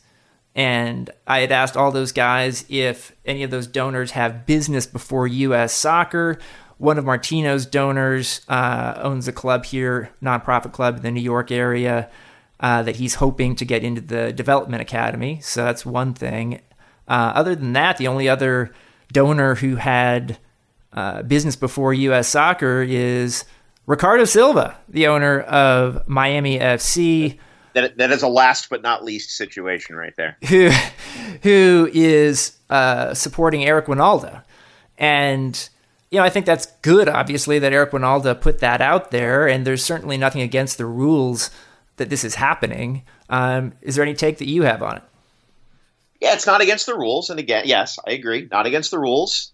And 0.55 1.09
I 1.27 1.39
had 1.39 1.51
asked 1.51 1.75
all 1.75 1.91
those 1.91 2.13
guys 2.13 2.65
if 2.69 3.13
any 3.25 3.43
of 3.43 3.51
those 3.51 3.67
donors 3.67 4.11
have 4.11 4.45
business 4.45 4.85
before 4.85 5.27
U.S. 5.27 5.73
soccer. 5.73 6.39
One 6.81 6.97
of 6.97 7.05
Martino's 7.05 7.67
donors 7.67 8.41
uh, 8.47 8.95
owns 8.97 9.27
a 9.27 9.31
club 9.31 9.65
here, 9.65 10.09
nonprofit 10.19 10.71
club 10.71 10.97
in 10.97 11.03
the 11.03 11.11
New 11.11 11.21
York 11.21 11.51
area, 11.51 12.09
uh, 12.59 12.81
that 12.81 12.95
he's 12.95 13.13
hoping 13.15 13.55
to 13.57 13.65
get 13.65 13.83
into 13.83 14.01
the 14.01 14.33
development 14.33 14.81
academy. 14.81 15.39
So 15.41 15.63
that's 15.63 15.85
one 15.85 16.15
thing. 16.15 16.59
Uh, 17.07 17.33
other 17.35 17.53
than 17.53 17.73
that, 17.73 17.97
the 17.97 18.07
only 18.07 18.27
other 18.27 18.71
donor 19.13 19.53
who 19.53 19.75
had 19.75 20.39
uh, 20.91 21.21
business 21.21 21.55
before 21.55 21.93
U.S. 21.93 22.27
soccer 22.27 22.81
is 22.81 23.45
Riccardo 23.85 24.25
Silva, 24.25 24.75
the 24.89 25.05
owner 25.05 25.41
of 25.41 26.07
Miami 26.07 26.57
FC 26.57 27.37
that 27.73 27.97
that 27.97 28.11
is 28.11 28.23
a 28.23 28.27
last 28.27 28.69
but 28.69 28.81
not 28.81 29.03
least 29.03 29.37
situation 29.37 29.95
right 29.95 30.15
there. 30.17 30.35
Who 30.47 30.71
who 31.43 31.89
is 31.93 32.57
uh, 32.71 33.13
supporting 33.13 33.63
Eric 33.63 33.85
Wynalda, 33.85 34.43
and 34.97 35.69
you 36.11 36.19
know 36.19 36.23
I 36.23 36.29
think 36.29 36.45
that's 36.45 36.67
good. 36.81 37.09
Obviously, 37.09 37.57
that 37.59 37.73
Eric 37.73 37.91
Wynalda 37.91 38.39
put 38.39 38.59
that 38.59 38.81
out 38.81 39.11
there, 39.11 39.47
and 39.47 39.65
there's 39.65 39.83
certainly 39.83 40.17
nothing 40.17 40.41
against 40.41 40.77
the 40.77 40.85
rules 40.85 41.49
that 41.95 42.09
this 42.09 42.23
is 42.23 42.35
happening. 42.35 43.03
Um, 43.29 43.73
is 43.81 43.95
there 43.95 44.03
any 44.03 44.13
take 44.13 44.37
that 44.39 44.47
you 44.47 44.63
have 44.63 44.83
on 44.83 44.97
it? 44.97 45.03
Yeah, 46.19 46.33
it's 46.33 46.45
not 46.45 46.61
against 46.61 46.85
the 46.85 46.95
rules, 46.95 47.29
and 47.29 47.39
again, 47.39 47.63
yes, 47.65 47.97
I 48.05 48.11
agree, 48.11 48.47
not 48.51 48.67
against 48.67 48.91
the 48.91 48.99
rules. 48.99 49.53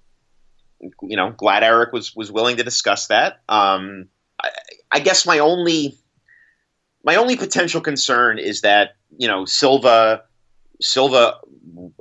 You 0.79 1.15
know, 1.15 1.31
glad 1.31 1.63
Eric 1.63 1.93
was 1.93 2.15
was 2.15 2.31
willing 2.31 2.57
to 2.57 2.63
discuss 2.63 3.07
that. 3.07 3.39
Um, 3.47 4.09
I, 4.41 4.49
I 4.91 4.99
guess 4.99 5.25
my 5.25 5.39
only 5.39 5.97
my 7.03 7.15
only 7.15 7.37
potential 7.37 7.81
concern 7.81 8.39
is 8.39 8.61
that 8.61 8.95
you 9.17 9.27
know 9.27 9.45
Silva 9.45 10.23
Silva 10.81 11.35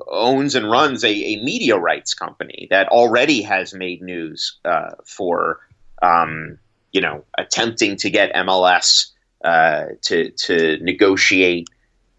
owns 0.08 0.54
and 0.54 0.70
runs 0.70 1.04
a, 1.04 1.10
a 1.10 1.42
media 1.42 1.76
rights 1.76 2.14
company 2.14 2.66
that 2.70 2.88
already 2.88 3.42
has 3.42 3.74
made 3.74 4.02
news 4.02 4.58
uh, 4.64 4.90
for 5.04 5.60
um, 6.02 6.58
you 6.92 7.00
know 7.00 7.24
attempting 7.38 7.96
to 7.96 8.10
get 8.10 8.34
MLS 8.34 9.12
uh, 9.44 9.86
to 10.02 10.30
to 10.30 10.78
negotiate 10.80 11.68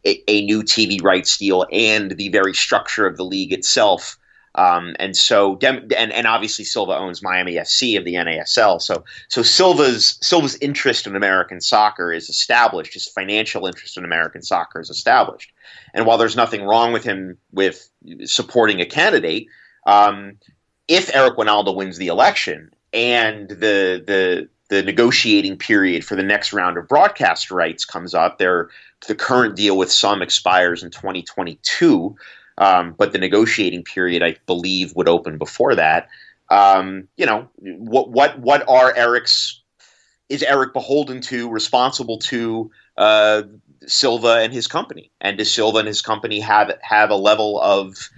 a, 0.06 0.22
a, 0.28 0.46
new 0.46 0.64
TV 0.64 1.04
rights 1.04 1.38
deal 1.38 1.66
and 1.72 2.12
the 2.12 2.30
very 2.30 2.54
structure 2.54 3.06
of 3.06 3.18
the 3.18 3.26
league 3.26 3.52
itself 3.52 4.18
um, 4.58 4.96
and 4.98 5.16
so, 5.16 5.58
and 5.62 5.94
and 5.94 6.28
obviously 6.28 6.66
Silva 6.66 6.98
owns 6.98 7.22
Miami 7.22 7.54
FC 7.54 7.96
of 7.96 8.06
the 8.06 8.16
NASL. 8.16 8.82
So, 8.82 9.06
so 9.28 9.44
Silva's 9.44 10.18
Silva's 10.22 10.58
interest 10.62 11.06
in 11.06 11.16
American 11.16 11.62
soccer 11.62 12.12
is 12.12 12.28
established. 12.28 12.96
His 12.96 13.08
financial 13.08 13.68
interest 13.68 13.98
in 13.98 14.04
American 14.04 14.42
soccer 14.42 14.80
is 14.80 14.90
established. 14.90 15.52
And 15.94 16.08
while 16.08 16.18
there's 16.18 16.36
nothing 16.36 16.64
wrong 16.64 16.92
with 16.92 17.04
him 17.04 17.38
with 17.52 17.88
supporting 18.26 18.82
a 18.82 18.86
candidate, 18.86 19.46
um, 19.86 20.40
if 20.88 21.16
Eric 21.16 21.38
Wynalda 21.38 21.76
wins 21.76 21.98
the 21.98 22.08
election 22.08 22.72
and 22.94 23.50
the 23.50 24.04
the 24.08 24.50
the 24.70 24.82
negotiating 24.82 25.58
period 25.58 26.04
for 26.04 26.16
the 26.16 26.24
next 26.24 26.52
round 26.52 26.78
of 26.78 26.88
broadcast 26.88 27.52
rights 27.52 27.86
comes 27.86 28.16
up, 28.16 28.40
there 28.40 28.70
the 29.08 29.14
current 29.14 29.56
deal 29.56 29.78
with 29.78 29.92
SUM 29.92 30.24
expires 30.24 30.82
in 30.82 30.90
2022. 30.90 32.16
Um, 32.58 32.96
but 32.98 33.12
the 33.12 33.20
negotiating 33.20 33.84
period, 33.84 34.24
I 34.24 34.36
believe, 34.46 34.96
would 34.96 35.08
open 35.08 35.38
before 35.38 35.76
that. 35.76 36.10
Um, 36.50 37.08
you 37.18 37.26
know, 37.26 37.50
what 37.58 38.10
what 38.10 38.40
what 38.40 38.68
are 38.68 38.96
Eric's 38.96 39.62
is 40.30 40.44
Eric 40.44 40.74
beholden 40.74 41.22
to, 41.22 41.50
responsible 41.50 42.18
to 42.20 42.72
uh, 42.98 43.44
Silva 43.86 44.40
and 44.42 44.52
his 44.52 44.68
company? 44.68 45.12
And 45.22 45.38
does 45.38 45.54
Silva 45.54 45.80
and 45.80 45.88
his 45.88 46.02
company 46.02 46.40
have 46.40 46.72
have 46.82 47.10
a 47.10 47.16
level 47.16 47.62
of 47.62 48.10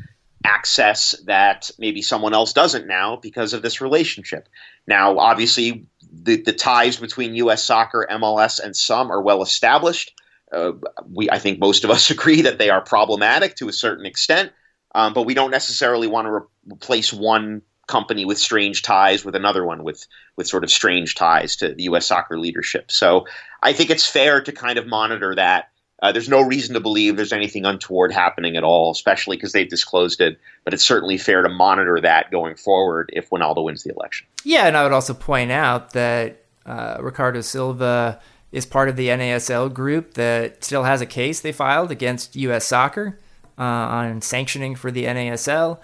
access 0.46 1.12
that 1.26 1.70
maybe 1.78 2.02
someone 2.02 2.34
else 2.34 2.54
doesn't 2.54 2.88
now 2.88 3.18
because 3.18 3.54
of 3.54 3.62
this 3.62 3.82
relationship? 3.82 4.48
Now, 4.88 5.20
obviously, 5.20 5.86
the, 6.12 6.42
the 6.42 6.54
ties 6.54 6.98
between 6.98 7.36
U.S. 7.36 7.64
Soccer, 7.64 8.08
MLS, 8.10 8.60
and 8.60 8.76
SUM 8.76 9.12
are 9.12 9.22
well 9.22 9.42
established. 9.42 10.14
Uh, 10.52 10.74
we, 11.12 11.30
I 11.30 11.40
think 11.40 11.60
most 11.60 11.84
of 11.84 11.90
us 11.90 12.10
agree 12.12 12.42
that 12.42 12.58
they 12.58 12.70
are 12.70 12.82
problematic 12.82 13.56
to 13.58 13.70
a 13.70 13.74
certain 13.74 14.06
extent, 14.06 14.52
um, 14.96 15.14
but 15.14 15.24
we 15.24 15.34
don't 15.34 15.52
necessarily 15.52 16.08
want 16.08 16.26
to 16.26 16.32
re- 16.32 16.74
replace 16.74 17.14
one 17.14 17.62
company 17.90 18.24
with 18.24 18.38
strange 18.38 18.84
ties 18.84 19.26
with 19.26 19.36
another 19.36 19.66
one 19.66 19.84
with 19.84 20.06
with 20.38 20.48
sort 20.48 20.64
of 20.64 20.70
strange 20.70 21.16
ties 21.16 21.56
to 21.58 21.74
the 21.74 21.84
U.S. 21.84 22.06
soccer 22.06 22.38
leadership. 22.40 22.92
So 22.92 23.26
I 23.64 23.74
think 23.74 23.90
it's 23.90 24.06
fair 24.06 24.40
to 24.42 24.52
kind 24.52 24.78
of 24.78 24.88
monitor 24.88 25.36
that. 25.36 25.70
Uh, 26.02 26.14
there's 26.14 26.30
no 26.30 26.40
reason 26.40 26.76
to 26.76 26.80
believe 26.80 27.18
there's 27.18 27.34
anything 27.34 27.66
untoward 27.66 28.14
happening 28.14 28.56
at 28.56 28.64
all, 28.64 28.92
especially 28.92 29.36
because 29.36 29.52
they've 29.52 29.68
disclosed 29.68 30.22
it. 30.22 30.40
But 30.64 30.74
it's 30.74 30.86
certainly 30.86 31.18
fair 31.18 31.42
to 31.42 31.50
monitor 31.50 32.00
that 32.00 32.32
going 32.32 32.56
forward 32.56 33.10
if 33.12 33.30
Wynalda 33.32 33.62
wins 33.62 33.84
the 33.84 33.92
election. 33.94 34.26
Yeah, 34.46 34.68
and 34.68 34.78
I 34.78 34.84
would 34.84 34.94
also 34.94 35.14
point 35.14 35.52
out 35.52 35.92
that 35.92 36.46
uh, 36.66 37.00
Riccardo 37.02 37.42
Silva 37.42 38.22
is 38.52 38.66
part 38.66 38.90
of 38.90 38.96
the 38.96 39.08
NASL 39.10 39.74
group 39.74 40.16
that 40.16 40.64
still 40.64 40.84
has 40.84 41.02
a 41.02 41.06
case 41.06 41.40
they 41.40 41.52
filed 41.52 41.92
against 41.92 42.36
U.S. 42.36 42.66
soccer 42.66 43.20
uh, 43.58 43.64
on 43.64 44.22
sanctioning 44.22 44.76
for 44.76 44.92
the 44.92 45.06
NASL. 45.06 45.80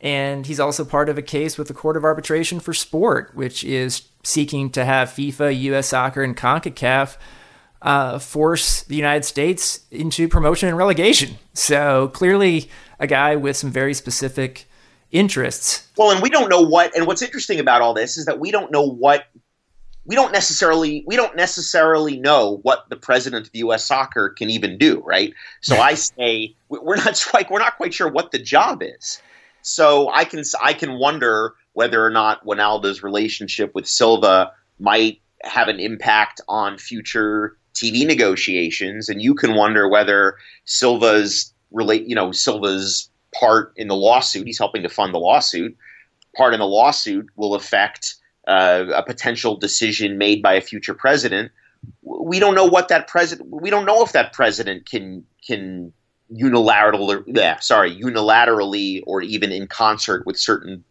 And 0.00 0.46
he's 0.46 0.60
also 0.60 0.84
part 0.84 1.08
of 1.08 1.18
a 1.18 1.22
case 1.22 1.58
with 1.58 1.68
the 1.68 1.74
Court 1.74 1.96
of 1.96 2.04
Arbitration 2.04 2.60
for 2.60 2.72
Sport, 2.72 3.32
which 3.34 3.64
is 3.64 4.08
seeking 4.22 4.70
to 4.70 4.84
have 4.84 5.08
FIFA, 5.08 5.60
U.S. 5.62 5.88
soccer, 5.88 6.22
and 6.22 6.36
CONCACAF 6.36 7.16
uh, 7.82 8.18
force 8.18 8.82
the 8.82 8.96
United 8.96 9.24
States 9.24 9.80
into 9.90 10.28
promotion 10.28 10.68
and 10.68 10.76
relegation. 10.76 11.38
So 11.52 12.08
clearly, 12.08 12.70
a 12.98 13.06
guy 13.06 13.36
with 13.36 13.56
some 13.56 13.70
very 13.70 13.94
specific 13.94 14.68
interests. 15.10 15.88
Well, 15.96 16.10
and 16.10 16.22
we 16.22 16.30
don't 16.30 16.48
know 16.48 16.62
what, 16.62 16.96
and 16.96 17.06
what's 17.06 17.22
interesting 17.22 17.60
about 17.60 17.82
all 17.82 17.94
this 17.94 18.16
is 18.16 18.26
that 18.26 18.38
we 18.38 18.50
don't 18.50 18.70
know 18.70 18.82
what 18.82 19.26
we 20.08 20.14
don't 20.14 20.32
necessarily 20.32 21.04
we 21.06 21.16
don't 21.16 21.36
necessarily 21.36 22.18
know 22.18 22.60
what 22.62 22.88
the 22.88 22.96
president 22.96 23.46
of 23.46 23.54
U.S. 23.54 23.84
Soccer 23.84 24.30
can 24.30 24.48
even 24.48 24.78
do, 24.78 25.02
right? 25.04 25.34
So 25.60 25.76
I 25.76 25.94
say 25.94 26.56
we're 26.70 26.96
not 26.96 27.22
like 27.34 27.50
we're 27.50 27.60
not 27.60 27.76
quite 27.76 27.94
sure 27.94 28.10
what 28.10 28.32
the 28.32 28.38
job 28.38 28.82
is. 28.82 29.20
So 29.60 30.10
I 30.10 30.24
can 30.24 30.42
I 30.62 30.72
can 30.72 30.98
wonder 30.98 31.54
whether 31.74 32.04
or 32.04 32.08
not 32.08 32.44
Wynalda's 32.46 33.02
relationship 33.02 33.74
with 33.74 33.86
Silva 33.86 34.50
might 34.80 35.20
have 35.42 35.68
an 35.68 35.78
impact 35.78 36.40
on 36.48 36.78
future 36.78 37.56
TV 37.74 38.06
negotiations, 38.06 39.10
and 39.10 39.20
you 39.20 39.34
can 39.34 39.54
wonder 39.54 39.88
whether 39.88 40.36
Silva's 40.64 41.52
relate 41.70 42.06
you 42.06 42.14
know 42.14 42.32
Silva's 42.32 43.10
part 43.38 43.74
in 43.76 43.88
the 43.88 43.96
lawsuit. 43.96 44.46
He's 44.46 44.58
helping 44.58 44.82
to 44.84 44.88
fund 44.88 45.12
the 45.12 45.18
lawsuit. 45.18 45.76
Part 46.34 46.54
in 46.54 46.60
the 46.60 46.66
lawsuit 46.66 47.26
will 47.36 47.54
affect 47.54 48.14
uh, 48.48 48.86
a 48.94 49.02
potential 49.02 49.56
decision 49.56 50.18
made 50.18 50.42
by 50.42 50.54
a 50.54 50.60
future 50.60 50.94
president, 50.94 51.52
we 52.02 52.40
don't 52.40 52.54
know 52.54 52.64
what 52.64 52.88
that 52.88 53.06
president. 53.06 53.50
We 53.50 53.70
don't 53.70 53.84
know 53.84 54.02
if 54.02 54.12
that 54.12 54.32
president 54.32 54.86
can 54.86 55.24
can 55.46 55.92
unilaterally, 56.32 57.22
yeah, 57.26 57.58
sorry, 57.60 57.94
unilaterally 57.94 59.02
or 59.06 59.22
even 59.22 59.52
in 59.52 59.66
concert 59.66 60.26
with 60.26 60.38
certain 60.38 60.84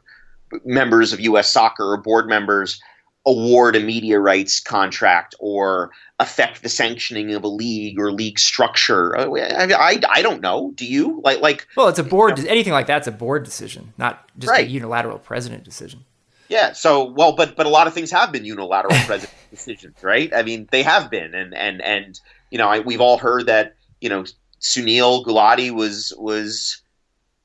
members 0.63 1.13
of 1.13 1.19
U.S. 1.19 1.51
Soccer 1.51 1.93
or 1.93 1.97
board 1.97 2.27
members 2.27 2.81
award 3.25 3.75
a 3.75 3.79
media 3.79 4.19
rights 4.19 4.59
contract 4.59 5.35
or 5.39 5.91
affect 6.19 6.63
the 6.63 6.69
sanctioning 6.69 7.33
of 7.33 7.43
a 7.43 7.47
league 7.47 7.99
or 7.99 8.11
league 8.11 8.39
structure. 8.39 9.17
I, 9.17 9.73
I, 9.73 10.01
I 10.09 10.21
don't 10.21 10.41
know. 10.41 10.71
Do 10.75 10.85
you 10.85 11.21
like 11.23 11.41
like? 11.41 11.67
Well, 11.75 11.89
it's 11.89 11.99
a 11.99 12.03
board. 12.03 12.37
You 12.37 12.45
know, 12.45 12.51
anything 12.51 12.73
like 12.73 12.87
that's 12.87 13.07
a 13.07 13.11
board 13.11 13.43
decision, 13.43 13.93
not 13.97 14.29
just 14.37 14.51
right. 14.51 14.65
a 14.65 14.69
unilateral 14.69 15.19
president 15.19 15.63
decision. 15.63 16.05
Yeah. 16.49 16.73
So 16.73 17.11
well, 17.11 17.33
but 17.33 17.55
but 17.55 17.65
a 17.65 17.69
lot 17.69 17.87
of 17.87 17.93
things 17.93 18.11
have 18.11 18.31
been 18.31 18.45
unilateral 18.45 18.95
president 19.05 19.37
decisions, 19.51 20.03
right? 20.03 20.33
I 20.33 20.43
mean, 20.43 20.67
they 20.71 20.83
have 20.83 21.09
been, 21.09 21.33
and 21.33 21.53
and 21.53 21.81
and 21.81 22.19
you 22.51 22.57
know, 22.57 22.67
I, 22.67 22.79
we've 22.79 23.01
all 23.01 23.17
heard 23.17 23.45
that 23.47 23.75
you 24.01 24.09
know 24.09 24.25
Sunil 24.61 25.25
Gulati 25.25 25.71
was 25.71 26.13
was 26.17 26.81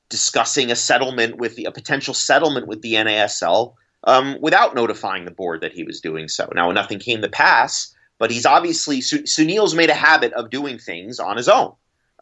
discussing 0.08 0.70
a 0.70 0.76
settlement 0.76 1.38
with 1.38 1.56
the, 1.56 1.64
a 1.64 1.72
potential 1.72 2.12
settlement 2.12 2.66
with 2.66 2.82
the 2.82 2.94
NASL 2.94 3.74
um, 4.04 4.36
without 4.42 4.74
notifying 4.74 5.24
the 5.24 5.30
board 5.30 5.62
that 5.62 5.72
he 5.72 5.84
was 5.84 6.02
doing 6.02 6.28
so. 6.28 6.50
Now, 6.54 6.70
nothing 6.70 6.98
came 6.98 7.22
to 7.22 7.30
pass, 7.30 7.94
but 8.18 8.30
he's 8.30 8.44
obviously 8.44 9.00
Sunil's 9.00 9.74
made 9.74 9.88
a 9.88 9.94
habit 9.94 10.34
of 10.34 10.50
doing 10.50 10.78
things 10.78 11.18
on 11.18 11.38
his 11.38 11.48
own 11.48 11.72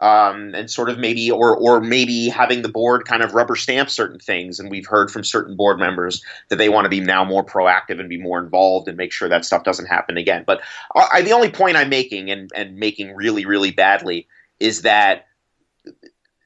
um, 0.00 0.54
and 0.54 0.70
sort 0.70 0.88
of 0.88 0.98
maybe 0.98 1.30
or 1.30 1.56
or 1.56 1.80
maybe 1.80 2.28
having 2.28 2.62
the 2.62 2.68
board 2.68 3.04
kind 3.04 3.22
of 3.22 3.34
rubber 3.34 3.56
stamp 3.56 3.90
certain 3.90 4.18
things. 4.18 4.58
And 4.58 4.70
we've 4.70 4.86
heard 4.86 5.10
from 5.10 5.24
certain 5.24 5.56
board 5.56 5.78
members 5.78 6.22
that 6.48 6.56
they 6.56 6.68
want 6.68 6.86
to 6.86 6.88
be 6.88 7.00
now 7.00 7.24
more 7.24 7.44
proactive 7.44 8.00
and 8.00 8.08
be 8.08 8.20
more 8.20 8.38
involved 8.38 8.88
and 8.88 8.96
make 8.96 9.12
sure 9.12 9.28
that 9.28 9.44
stuff 9.44 9.64
doesn't 9.64 9.86
happen 9.86 10.16
again. 10.16 10.44
But 10.46 10.62
I, 10.94 11.22
the 11.22 11.32
only 11.32 11.50
point 11.50 11.76
I'm 11.76 11.90
making 11.90 12.30
and 12.30 12.50
and 12.54 12.76
making 12.76 13.14
really 13.14 13.44
really 13.44 13.70
badly 13.70 14.26
is 14.58 14.82
that 14.82 15.26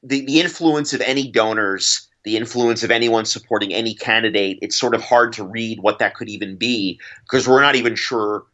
the 0.03 0.25
the 0.25 0.39
influence 0.39 0.93
of 0.93 1.01
any 1.01 1.29
donors. 1.29 2.07
The 2.25 2.37
influence 2.37 2.81
of 2.81 2.89
anyone 2.89 3.25
supporting 3.25 3.71
any 3.71 3.93
candidate, 3.93 4.57
it's 4.63 4.75
sort 4.75 4.95
of 4.95 5.03
hard 5.03 5.31
to 5.33 5.43
read 5.43 5.81
what 5.81 5.99
that 5.99 6.15
could 6.15 6.27
even 6.27 6.55
be 6.55 6.99
because 7.21 7.47
we're 7.47 7.61
not 7.61 7.75
even 7.75 7.93
sure 7.93 8.45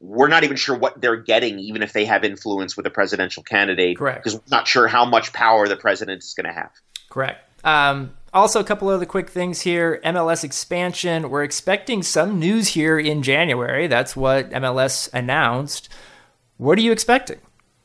we're 0.00 0.28
not 0.28 0.44
even 0.44 0.56
sure 0.56 0.76
what 0.76 1.00
they're 1.00 1.16
getting, 1.16 1.58
even 1.58 1.82
if 1.82 1.92
they 1.92 2.04
have 2.04 2.24
influence 2.24 2.76
with 2.76 2.86
a 2.86 2.90
presidential 2.90 3.42
candidate. 3.42 3.98
Correct. 3.98 4.22
Because 4.22 4.36
we're 4.36 4.42
not 4.50 4.68
sure 4.68 4.86
how 4.86 5.04
much 5.04 5.32
power 5.32 5.66
the 5.68 5.76
president 5.76 6.22
is 6.22 6.34
going 6.34 6.46
to 6.46 6.52
have. 6.52 6.70
Correct. 7.10 7.40
Um, 7.64 8.14
also, 8.32 8.60
a 8.60 8.64
couple 8.64 8.90
of 8.90 8.96
other 8.96 9.06
quick 9.06 9.30
things 9.30 9.60
here. 9.60 10.00
MLS 10.04 10.44
expansion. 10.44 11.30
We're 11.30 11.44
expecting 11.44 12.02
some 12.02 12.38
news 12.38 12.68
here 12.68 12.98
in 12.98 13.22
January. 13.22 13.86
That's 13.86 14.16
what 14.16 14.50
MLS 14.50 15.12
announced. 15.12 15.88
What 16.56 16.78
are 16.78 16.82
you 16.82 16.92
expecting? 16.92 17.38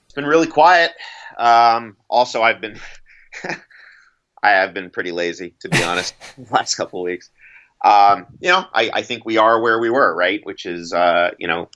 It's 0.06 0.16
been 0.16 0.26
really 0.26 0.48
quiet. 0.48 0.92
Um, 1.38 1.98
also, 2.10 2.42
I've 2.42 2.62
been 2.62 2.80
I 4.44 4.52
have 4.52 4.74
been 4.74 4.90
pretty 4.90 5.12
lazy, 5.12 5.54
to 5.62 5.70
be 5.70 5.84
honest, 5.84 6.16
the 6.38 6.52
last 6.54 6.76
couple 6.76 7.02
of 7.02 7.06
weeks. 7.06 7.30
Um, 7.84 8.26
you 8.42 8.50
know, 8.50 8.66
I, 8.74 8.92
I, 8.94 9.02
think 9.04 9.24
we 9.24 9.38
are 9.38 9.62
where 9.62 9.80
we 9.80 9.90
were, 9.90 10.14
right? 10.14 10.42
Which 10.44 10.66
is, 10.66 10.92
uh, 10.92 11.32
you 11.38 11.48
know, 11.48 11.70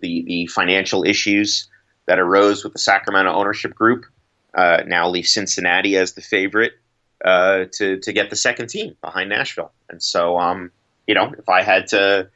the 0.00 0.24
the 0.26 0.46
financial 0.46 1.04
issues 1.04 1.68
that 2.06 2.18
arose 2.18 2.64
with 2.64 2.72
the 2.72 2.78
Sacramento 2.78 3.32
ownership 3.32 3.74
group 3.74 4.04
uh, 4.54 4.82
now 4.86 5.08
leave 5.08 5.26
Cincinnati 5.26 5.96
as 5.96 6.12
the 6.12 6.20
favorite 6.20 6.72
uh, 7.24 7.64
to 7.72 7.98
to 8.00 8.12
get 8.12 8.30
the 8.30 8.36
second 8.36 8.68
team 8.68 8.96
behind 9.00 9.30
Nashville. 9.30 9.72
And 9.88 10.02
so, 10.02 10.38
um, 10.38 10.70
you 11.06 11.14
know, 11.14 11.32
if 11.38 11.48
I 11.48 11.62
had 11.62 11.86
to 11.88 12.28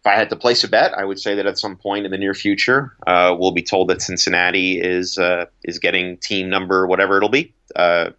if 0.00 0.06
I 0.06 0.16
had 0.16 0.28
to 0.30 0.36
place 0.36 0.62
a 0.64 0.68
bet, 0.68 0.92
I 0.92 1.04
would 1.04 1.18
say 1.18 1.34
that 1.34 1.46
at 1.46 1.58
some 1.58 1.76
point 1.76 2.04
in 2.04 2.10
the 2.10 2.18
near 2.18 2.34
future, 2.34 2.94
uh, 3.06 3.34
we'll 3.38 3.52
be 3.52 3.62
told 3.62 3.88
that 3.88 4.02
Cincinnati 4.02 4.78
is 4.80 5.18
uh, 5.18 5.46
is 5.64 5.78
getting 5.78 6.18
team 6.18 6.50
number 6.50 6.86
whatever 6.86 7.16
it'll 7.16 7.28
be. 7.30 7.54
Uh, 7.74 8.10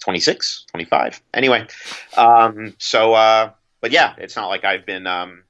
26, 0.00 0.66
25. 0.68 1.22
Anyway, 1.32 1.66
um, 2.18 2.74
so, 2.78 3.14
uh, 3.14 3.50
but 3.80 3.90
yeah, 3.90 4.14
it's 4.18 4.36
not 4.36 4.48
like 4.48 4.62
I've 4.62 4.84
been, 4.84 5.06
um, 5.06 5.44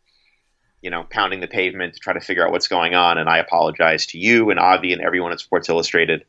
you 0.85 0.91
know, 0.91 1.05
pounding 1.09 1.41
the 1.41 1.49
pavement 1.49 1.95
to 1.95 1.99
try 1.99 2.13
to 2.13 2.21
figure 2.21 2.47
out 2.47 2.53
what's 2.53 2.69
going 2.69 2.95
on. 2.95 3.17
And 3.17 3.27
I 3.27 3.39
apologize 3.39 4.05
to 4.09 4.19
you 4.19 4.51
and 4.51 4.61
Avi 4.61 4.93
and 4.93 5.01
everyone 5.01 5.33
at 5.33 5.41
Sports 5.41 5.71
Illustrated 5.71 6.27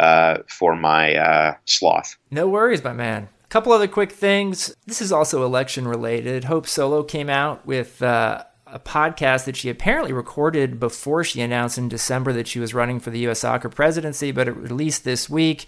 uh, 0.00 0.38
for 0.48 0.74
my 0.74 1.14
uh, 1.14 1.54
sloth. 1.66 2.16
No 2.28 2.48
worries, 2.48 2.82
my 2.82 2.92
man. 2.92 3.28
A 3.44 3.48
couple 3.48 3.70
other 3.72 3.86
quick 3.86 4.10
things. 4.10 4.74
This 4.86 5.00
is 5.00 5.12
also 5.12 5.44
election 5.44 5.86
related. 5.86 6.44
Hope 6.44 6.66
Solo 6.66 7.04
came 7.04 7.30
out 7.30 7.64
with 7.64 8.02
uh, 8.02 8.42
a 8.66 8.80
podcast 8.80 9.44
that 9.44 9.56
she 9.56 9.70
apparently 9.70 10.12
recorded 10.12 10.80
before 10.80 11.22
she 11.22 11.40
announced 11.40 11.78
in 11.78 11.88
December 11.88 12.32
that 12.32 12.48
she 12.48 12.58
was 12.58 12.74
running 12.74 12.98
for 12.98 13.10
the 13.10 13.20
U.S. 13.20 13.38
soccer 13.38 13.68
presidency, 13.68 14.32
but 14.32 14.48
it 14.48 14.56
released 14.56 15.04
this 15.04 15.30
week. 15.30 15.66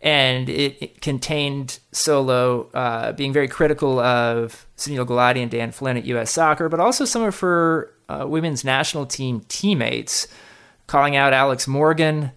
And 0.00 0.48
it, 0.48 0.76
it 0.80 1.00
contained 1.00 1.78
Solo 1.90 2.70
uh, 2.74 3.12
being 3.12 3.32
very 3.32 3.48
critical 3.48 3.98
of 3.98 4.66
Sunil 4.76 5.06
Gulati 5.06 5.42
and 5.42 5.50
Dan 5.50 5.72
Flynn 5.72 5.96
at 5.96 6.04
U.S. 6.04 6.30
Soccer, 6.30 6.68
but 6.68 6.80
also 6.80 7.04
some 7.04 7.22
of 7.22 7.38
her 7.40 7.92
uh, 8.08 8.26
women's 8.28 8.64
national 8.64 9.06
team 9.06 9.44
teammates, 9.48 10.28
calling 10.86 11.16
out 11.16 11.32
Alex 11.32 11.66
Morgan 11.66 12.30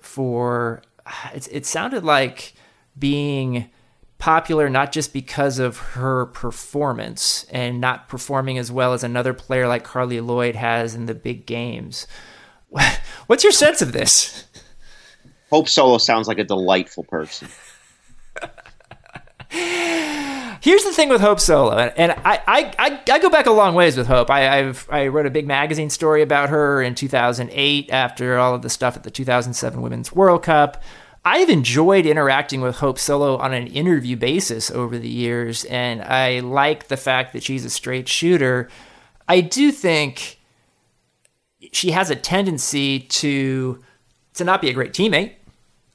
for 0.00 0.82
it, 1.34 1.48
it 1.50 1.66
sounded 1.66 2.04
like 2.04 2.54
being 2.98 3.70
popular 4.18 4.68
not 4.68 4.92
just 4.92 5.12
because 5.12 5.58
of 5.58 5.78
her 5.78 6.26
performance 6.26 7.44
and 7.50 7.80
not 7.80 8.08
performing 8.08 8.58
as 8.58 8.70
well 8.70 8.92
as 8.92 9.02
another 9.02 9.32
player 9.32 9.66
like 9.66 9.82
Carli 9.82 10.24
Lloyd 10.24 10.54
has 10.54 10.94
in 10.94 11.06
the 11.06 11.14
big 11.14 11.46
games. 11.46 12.06
What's 13.26 13.42
your 13.42 13.52
sense 13.52 13.80
of 13.82 13.92
this? 13.92 14.44
Hope 15.50 15.68
Solo 15.68 15.98
sounds 15.98 16.28
like 16.28 16.38
a 16.38 16.44
delightful 16.44 17.04
person. 17.04 17.48
Here's 19.50 20.84
the 20.84 20.92
thing 20.92 21.08
with 21.08 21.20
Hope 21.20 21.40
Solo, 21.40 21.76
and 21.76 22.12
I, 22.12 22.40
I, 22.46 22.74
I, 22.78 23.00
I, 23.10 23.18
go 23.18 23.30
back 23.30 23.46
a 23.46 23.50
long 23.50 23.74
ways 23.74 23.96
with 23.96 24.06
Hope. 24.06 24.30
I, 24.30 24.58
I've, 24.58 24.86
I 24.90 25.08
wrote 25.08 25.26
a 25.26 25.30
big 25.30 25.46
magazine 25.46 25.90
story 25.90 26.22
about 26.22 26.50
her 26.50 26.82
in 26.82 26.94
2008 26.94 27.90
after 27.90 28.38
all 28.38 28.54
of 28.54 28.62
the 28.62 28.70
stuff 28.70 28.96
at 28.96 29.02
the 29.02 29.10
2007 29.10 29.80
Women's 29.80 30.12
World 30.12 30.42
Cup. 30.42 30.82
I've 31.24 31.48
enjoyed 31.48 32.06
interacting 32.06 32.60
with 32.60 32.76
Hope 32.76 32.98
Solo 32.98 33.38
on 33.38 33.52
an 33.52 33.66
interview 33.68 34.16
basis 34.16 34.70
over 34.70 34.98
the 34.98 35.08
years, 35.08 35.64
and 35.64 36.02
I 36.02 36.40
like 36.40 36.88
the 36.88 36.96
fact 36.96 37.32
that 37.32 37.42
she's 37.42 37.64
a 37.64 37.70
straight 37.70 38.08
shooter. 38.08 38.68
I 39.28 39.40
do 39.40 39.72
think 39.72 40.38
she 41.72 41.90
has 41.90 42.10
a 42.10 42.16
tendency 42.16 43.00
to 43.00 43.82
to 44.34 44.44
not 44.44 44.62
be 44.62 44.70
a 44.70 44.72
great 44.72 44.92
teammate 44.92 45.32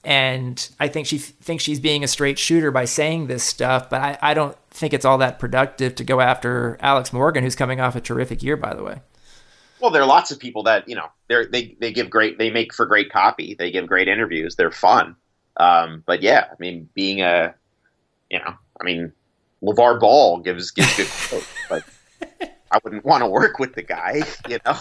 and 0.05 0.69
I 0.79 0.87
think 0.87 1.07
she 1.07 1.17
thinks 1.17 1.63
she's 1.63 1.79
being 1.79 2.03
a 2.03 2.07
straight 2.07 2.37
shooter 2.37 2.71
by 2.71 2.85
saying 2.85 3.27
this 3.27 3.43
stuff, 3.43 3.89
but 3.89 4.01
I, 4.01 4.17
I 4.21 4.33
don't 4.35 4.55
think 4.69 4.93
it's 4.93 5.03
all 5.03 5.17
that 5.17 5.39
productive 5.39 5.95
to 5.95 6.03
go 6.03 6.21
after 6.21 6.77
Alex 6.79 7.11
Morgan, 7.11 7.43
who's 7.43 7.55
coming 7.55 7.81
off 7.81 7.95
a 7.95 8.01
terrific 8.01 8.43
year, 8.43 8.55
by 8.55 8.75
the 8.75 8.83
way. 8.83 9.01
Well, 9.79 9.89
there 9.91 10.03
are 10.03 10.07
lots 10.07 10.31
of 10.31 10.39
people 10.39 10.63
that 10.63 10.87
you 10.87 10.95
know 10.95 11.07
they 11.27 11.45
they 11.47 11.77
they 11.79 11.91
give 11.91 12.09
great 12.09 12.37
they 12.37 12.49
make 12.51 12.73
for 12.73 12.85
great 12.85 13.11
copy. 13.11 13.55
They 13.57 13.71
give 13.71 13.87
great 13.87 14.07
interviews. 14.07 14.55
They're 14.55 14.71
fun. 14.71 15.15
Um, 15.57 16.03
but 16.05 16.21
yeah, 16.21 16.45
I 16.51 16.55
mean, 16.59 16.87
being 16.93 17.21
a 17.21 17.55
you 18.29 18.39
know, 18.39 18.53
I 18.79 18.83
mean, 18.83 19.11
LaVar 19.63 19.99
Ball 19.99 20.39
gives 20.39 20.71
gives 20.71 20.95
good 20.95 21.07
quotes, 21.29 21.47
but 21.67 21.83
I 22.71 22.79
wouldn't 22.83 23.05
want 23.05 23.21
to 23.23 23.27
work 23.27 23.59
with 23.59 23.73
the 23.73 23.83
guy, 23.83 24.21
you 24.47 24.59
know. 24.65 24.77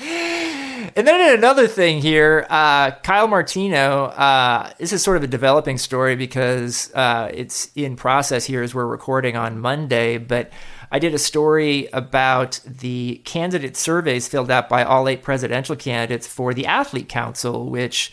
And 0.98 1.06
then 1.06 1.38
another 1.38 1.68
thing 1.68 2.00
here, 2.02 2.44
uh, 2.50 2.90
Kyle 2.90 3.28
Martino. 3.28 4.06
Uh, 4.06 4.72
this 4.78 4.92
is 4.92 5.00
sort 5.00 5.16
of 5.16 5.22
a 5.22 5.28
developing 5.28 5.78
story 5.78 6.16
because 6.16 6.92
uh, 6.92 7.30
it's 7.32 7.70
in 7.76 7.94
process 7.94 8.44
here 8.44 8.64
as 8.64 8.74
we're 8.74 8.84
recording 8.84 9.36
on 9.36 9.60
Monday. 9.60 10.18
But 10.18 10.50
I 10.90 10.98
did 10.98 11.14
a 11.14 11.18
story 11.20 11.88
about 11.92 12.58
the 12.66 13.22
candidate 13.24 13.76
surveys 13.76 14.26
filled 14.26 14.50
out 14.50 14.68
by 14.68 14.82
all 14.82 15.08
eight 15.08 15.22
presidential 15.22 15.76
candidates 15.76 16.26
for 16.26 16.52
the 16.52 16.66
Athlete 16.66 17.08
Council, 17.08 17.70
which 17.70 18.12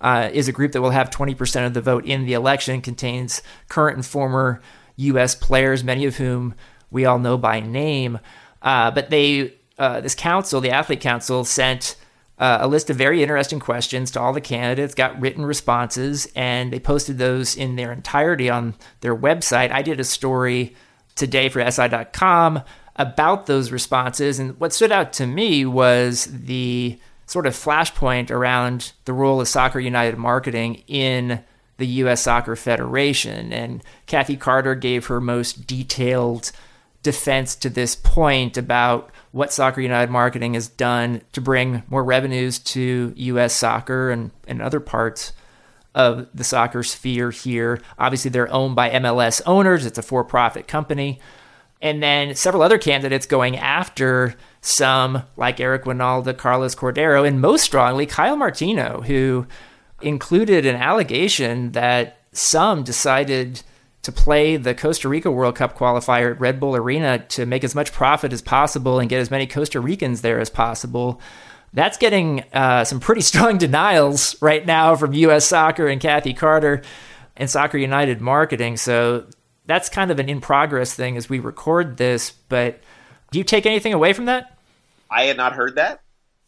uh, 0.00 0.30
is 0.32 0.48
a 0.48 0.52
group 0.52 0.72
that 0.72 0.80
will 0.80 0.88
have 0.88 1.10
20% 1.10 1.66
of 1.66 1.74
the 1.74 1.82
vote 1.82 2.06
in 2.06 2.24
the 2.24 2.32
election, 2.32 2.80
contains 2.80 3.42
current 3.68 3.96
and 3.96 4.06
former 4.06 4.62
U.S. 4.96 5.34
players, 5.34 5.84
many 5.84 6.06
of 6.06 6.16
whom 6.16 6.54
we 6.90 7.04
all 7.04 7.18
know 7.18 7.36
by 7.36 7.60
name. 7.60 8.20
Uh, 8.62 8.90
but 8.90 9.10
they 9.10 9.52
uh, 9.78 10.00
this 10.00 10.14
council, 10.14 10.62
the 10.62 10.70
athlete 10.70 11.02
council, 11.02 11.44
sent 11.44 11.96
uh, 12.42 12.58
a 12.60 12.66
list 12.66 12.90
of 12.90 12.96
very 12.96 13.22
interesting 13.22 13.60
questions 13.60 14.10
to 14.10 14.20
all 14.20 14.32
the 14.32 14.40
candidates, 14.40 14.96
got 14.96 15.20
written 15.20 15.46
responses, 15.46 16.26
and 16.34 16.72
they 16.72 16.80
posted 16.80 17.16
those 17.16 17.56
in 17.56 17.76
their 17.76 17.92
entirety 17.92 18.50
on 18.50 18.74
their 19.00 19.14
website. 19.14 19.70
I 19.70 19.80
did 19.82 20.00
a 20.00 20.04
story 20.04 20.74
today 21.14 21.48
for 21.48 21.70
SI.com 21.70 22.64
about 22.96 23.46
those 23.46 23.70
responses, 23.70 24.40
and 24.40 24.58
what 24.58 24.72
stood 24.72 24.90
out 24.90 25.12
to 25.12 25.26
me 25.28 25.64
was 25.64 26.24
the 26.32 26.98
sort 27.26 27.46
of 27.46 27.54
flashpoint 27.54 28.28
around 28.28 28.90
the 29.04 29.12
role 29.12 29.40
of 29.40 29.46
Soccer 29.46 29.78
United 29.78 30.18
marketing 30.18 30.82
in 30.88 31.44
the 31.76 31.86
U.S. 31.86 32.22
Soccer 32.22 32.56
Federation. 32.56 33.52
And 33.52 33.84
Kathy 34.06 34.36
Carter 34.36 34.74
gave 34.74 35.06
her 35.06 35.20
most 35.20 35.68
detailed 35.68 36.50
defense 37.02 37.54
to 37.56 37.68
this 37.68 37.96
point 37.96 38.56
about 38.56 39.10
what 39.32 39.52
Soccer 39.52 39.80
United 39.80 40.10
Marketing 40.10 40.54
has 40.54 40.68
done 40.68 41.22
to 41.32 41.40
bring 41.40 41.82
more 41.88 42.04
revenues 42.04 42.58
to 42.58 43.12
U.S. 43.16 43.54
soccer 43.54 44.10
and, 44.10 44.30
and 44.46 44.62
other 44.62 44.80
parts 44.80 45.32
of 45.94 46.28
the 46.34 46.44
soccer 46.44 46.82
sphere 46.82 47.30
here. 47.30 47.80
Obviously, 47.98 48.30
they're 48.30 48.52
owned 48.52 48.76
by 48.76 48.90
MLS 48.90 49.42
owners, 49.46 49.84
it's 49.84 49.98
a 49.98 50.02
for 50.02 50.24
profit 50.24 50.68
company. 50.68 51.20
And 51.80 52.00
then 52.00 52.36
several 52.36 52.62
other 52.62 52.78
candidates 52.78 53.26
going 53.26 53.56
after 53.56 54.36
SUM 54.60 55.24
like 55.36 55.58
Eric 55.58 55.82
Wynalda, 55.84 56.38
Carlos 56.38 56.76
Cordeiro, 56.76 57.26
and 57.26 57.40
most 57.40 57.64
strongly 57.64 58.06
Kyle 58.06 58.36
Martino, 58.36 59.02
who 59.02 59.46
included 60.00 60.64
an 60.64 60.76
allegation 60.76 61.72
that 61.72 62.18
SUM 62.32 62.84
decided 62.84 63.62
to 64.02 64.12
play 64.12 64.56
the 64.56 64.74
Costa 64.74 65.08
Rica 65.08 65.30
World 65.30 65.54
Cup 65.56 65.76
qualifier 65.76 66.32
at 66.32 66.40
Red 66.40 66.58
Bull 66.58 66.74
Arena 66.76 67.20
to 67.30 67.46
make 67.46 67.62
as 67.64 67.74
much 67.74 67.92
profit 67.92 68.32
as 68.32 68.42
possible 68.42 68.98
and 68.98 69.08
get 69.08 69.20
as 69.20 69.30
many 69.30 69.46
Costa 69.46 69.80
Ricans 69.80 70.22
there 70.22 70.40
as 70.40 70.50
possible. 70.50 71.20
That's 71.72 71.96
getting 71.98 72.44
uh, 72.52 72.84
some 72.84 73.00
pretty 73.00 73.20
strong 73.32 73.58
denials 73.58 74.40
right 74.42 74.64
now 74.66 74.96
from 74.96 75.12
U.S. 75.12 75.46
Soccer 75.46 75.86
and 75.86 76.00
Kathy 76.00 76.34
Carter. 76.34 76.82
and 77.36 77.48
Soccer 77.48 77.78
United 77.78 78.20
marketing. 78.20 78.76
So 78.76 79.26
that's 79.66 79.88
kind 79.88 80.10
of 80.10 80.18
an 80.18 80.28
in 80.28 80.40
progress 80.40 80.92
thing 80.94 81.16
as 81.16 81.28
we 81.28 81.38
record 81.38 81.96
this. 81.96 82.30
But 82.30 82.80
do 83.30 83.38
you 83.38 83.44
take 83.44 83.64
anything 83.66 83.94
away 83.94 84.12
from 84.12 84.26
that? 84.26 84.58
I 85.10 85.24
had 85.24 85.36
not 85.36 85.52
heard 85.54 85.76
that. 85.76 86.00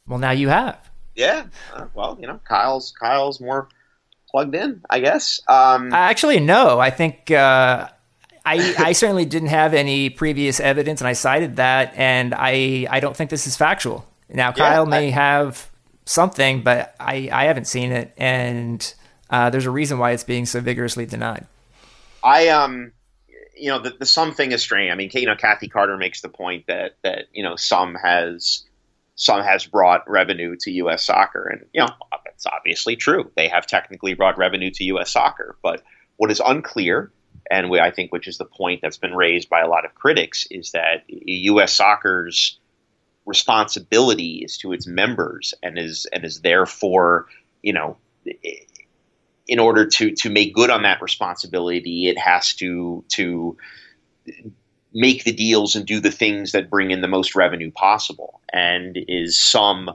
Well, 0.06 0.18
now 0.18 0.32
you 0.32 0.48
have. 0.48 0.90
Yeah. 1.14 1.46
Uh, 1.72 1.86
well, 1.94 2.18
you 2.20 2.26
know, 2.26 2.40
Kyle's 2.44 2.92
Kyle's 3.00 3.40
more 3.40 3.68
plugged 4.34 4.56
in, 4.56 4.80
I 4.90 4.98
guess. 4.98 5.40
Um, 5.46 5.92
Actually, 5.92 6.40
no. 6.40 6.80
I 6.80 6.90
think 6.90 7.30
uh, 7.30 7.88
I, 8.44 8.74
I 8.78 8.92
certainly 8.92 9.24
didn't 9.24 9.50
have 9.50 9.74
any 9.74 10.10
previous 10.10 10.58
evidence, 10.58 11.00
and 11.00 11.06
I 11.06 11.12
cited 11.12 11.54
that, 11.56 11.92
and 11.94 12.34
I 12.36 12.88
I 12.90 12.98
don't 12.98 13.16
think 13.16 13.30
this 13.30 13.46
is 13.46 13.56
factual. 13.56 14.04
Now, 14.28 14.50
Kyle 14.50 14.82
yeah, 14.86 14.90
may 14.90 15.06
I, 15.06 15.10
have 15.10 15.70
something, 16.04 16.64
but 16.64 16.96
I 16.98 17.28
I 17.30 17.44
haven't 17.44 17.68
seen 17.68 17.92
it, 17.92 18.12
and 18.16 18.94
uh, 19.30 19.50
there's 19.50 19.66
a 19.66 19.70
reason 19.70 20.00
why 20.00 20.10
it's 20.10 20.24
being 20.24 20.46
so 20.46 20.60
vigorously 20.60 21.06
denied. 21.06 21.46
I 22.24 22.48
um 22.48 22.90
you 23.56 23.68
know, 23.68 23.78
the, 23.78 23.90
the 23.90 24.06
SUM 24.06 24.32
thing 24.32 24.50
is 24.50 24.62
strange. 24.62 24.90
I 24.90 24.96
mean, 24.96 25.10
you 25.12 25.26
know, 25.26 25.36
Kathy 25.36 25.68
Carter 25.68 25.96
makes 25.96 26.22
the 26.22 26.28
point 26.28 26.66
that 26.66 26.96
that 27.04 27.26
you 27.32 27.44
know 27.44 27.54
SUM 27.54 27.94
has 28.02 28.64
SUM 29.16 29.42
has 29.42 29.66
brought 29.66 30.08
revenue 30.08 30.56
to 30.60 30.70
U.S. 30.72 31.04
soccer, 31.04 31.46
and 31.46 31.64
you 31.72 31.80
know 31.80 31.88
that's 32.24 32.46
obviously 32.46 32.96
true. 32.96 33.30
They 33.36 33.48
have 33.48 33.66
technically 33.66 34.14
brought 34.14 34.38
revenue 34.38 34.70
to 34.72 34.84
U.S. 34.84 35.10
soccer, 35.10 35.56
but 35.62 35.82
what 36.16 36.30
is 36.30 36.40
unclear, 36.44 37.12
and 37.50 37.70
we, 37.70 37.80
I 37.80 37.90
think 37.90 38.12
which 38.12 38.28
is 38.28 38.38
the 38.38 38.44
point 38.44 38.80
that's 38.82 38.98
been 38.98 39.14
raised 39.14 39.48
by 39.48 39.60
a 39.60 39.68
lot 39.68 39.84
of 39.84 39.94
critics, 39.94 40.46
is 40.50 40.72
that 40.72 41.04
U.S. 41.08 41.72
soccer's 41.72 42.58
responsibility 43.26 44.42
is 44.44 44.58
to 44.58 44.72
its 44.72 44.86
members, 44.86 45.54
and 45.62 45.78
is 45.78 46.06
and 46.12 46.24
is 46.24 46.40
therefore 46.40 47.26
you 47.62 47.72
know 47.72 47.96
in 49.46 49.58
order 49.58 49.86
to 49.86 50.12
to 50.12 50.30
make 50.30 50.54
good 50.54 50.70
on 50.70 50.82
that 50.82 51.02
responsibility, 51.02 52.08
it 52.08 52.18
has 52.18 52.54
to 52.54 53.04
to 53.08 53.56
make 54.94 55.24
the 55.24 55.32
deals 55.32 55.74
and 55.74 55.84
do 55.86 56.00
the 56.00 56.10
things 56.10 56.52
that 56.52 56.70
bring 56.70 56.90
in 56.90 57.00
the 57.00 57.08
most 57.08 57.34
revenue 57.34 57.70
possible, 57.70 58.40
and 58.52 58.98
is 59.08 59.36
SUM 59.36 59.90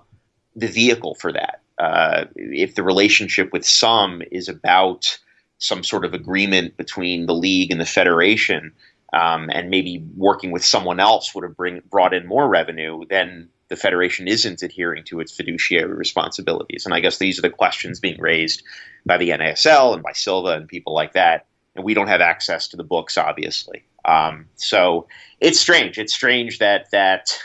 the 0.55 0.67
vehicle 0.67 1.15
for 1.15 1.31
that. 1.31 1.61
Uh, 1.77 2.25
if 2.35 2.75
the 2.75 2.83
relationship 2.83 3.53
with 3.53 3.65
SUM 3.65 4.21
is 4.31 4.49
about 4.49 5.17
some 5.57 5.83
sort 5.83 6.05
of 6.05 6.13
agreement 6.13 6.75
between 6.77 7.25
the 7.25 7.33
league 7.33 7.71
and 7.71 7.79
the 7.79 7.85
federation, 7.85 8.73
um, 9.13 9.49
and 9.51 9.69
maybe 9.69 10.05
working 10.15 10.51
with 10.51 10.63
someone 10.63 10.99
else 10.99 11.33
would 11.33 11.43
have 11.43 11.55
bring, 11.55 11.81
brought 11.89 12.13
in 12.13 12.27
more 12.27 12.47
revenue, 12.47 13.03
then 13.09 13.49
the 13.69 13.75
Federation 13.75 14.27
isn't 14.27 14.63
adhering 14.63 15.03
to 15.05 15.19
its 15.19 15.31
fiduciary 15.31 15.93
responsibilities. 15.93 16.85
And 16.85 16.93
I 16.93 16.99
guess 16.99 17.17
these 17.17 17.37
are 17.39 17.43
the 17.43 17.49
questions 17.49 17.99
being 17.99 18.19
raised 18.19 18.63
by 19.05 19.17
the 19.17 19.29
NASL 19.29 19.93
and 19.93 20.03
by 20.03 20.11
Silva 20.11 20.49
and 20.49 20.67
people 20.67 20.93
like 20.93 21.13
that. 21.13 21.45
And 21.75 21.85
we 21.85 21.93
don't 21.93 22.07
have 22.07 22.21
access 22.21 22.67
to 22.69 22.77
the 22.77 22.83
books, 22.83 23.17
obviously. 23.17 23.83
Um, 24.05 24.47
so 24.55 25.07
it's 25.39 25.59
strange. 25.59 25.97
It's 25.97 26.13
strange 26.13 26.59
that 26.59 26.91
that 26.91 27.37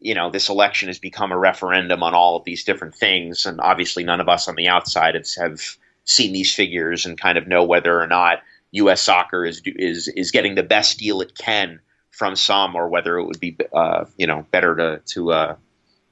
you 0.00 0.14
know 0.14 0.30
this 0.30 0.48
election 0.48 0.88
has 0.88 0.98
become 0.98 1.32
a 1.32 1.38
referendum 1.38 2.02
on 2.02 2.14
all 2.14 2.36
of 2.36 2.44
these 2.44 2.64
different 2.64 2.94
things, 2.94 3.46
and 3.46 3.60
obviously 3.60 4.04
none 4.04 4.20
of 4.20 4.28
us 4.28 4.48
on 4.48 4.56
the 4.56 4.68
outside 4.68 5.14
have, 5.14 5.26
have 5.38 5.60
seen 6.04 6.32
these 6.32 6.54
figures 6.54 7.04
and 7.04 7.20
kind 7.20 7.36
of 7.36 7.46
know 7.46 7.64
whether 7.64 8.00
or 8.00 8.06
not 8.06 8.42
U.S. 8.72 9.02
soccer 9.02 9.44
is 9.44 9.62
is 9.64 10.08
is 10.08 10.30
getting 10.30 10.54
the 10.54 10.62
best 10.62 10.98
deal 10.98 11.20
it 11.20 11.36
can 11.36 11.80
from 12.10 12.34
SUM, 12.34 12.74
or 12.74 12.88
whether 12.88 13.18
it 13.18 13.24
would 13.24 13.40
be 13.40 13.56
uh, 13.72 14.04
you 14.16 14.26
know 14.26 14.46
better 14.50 14.76
to 14.76 15.00
to 15.14 15.32
uh, 15.32 15.56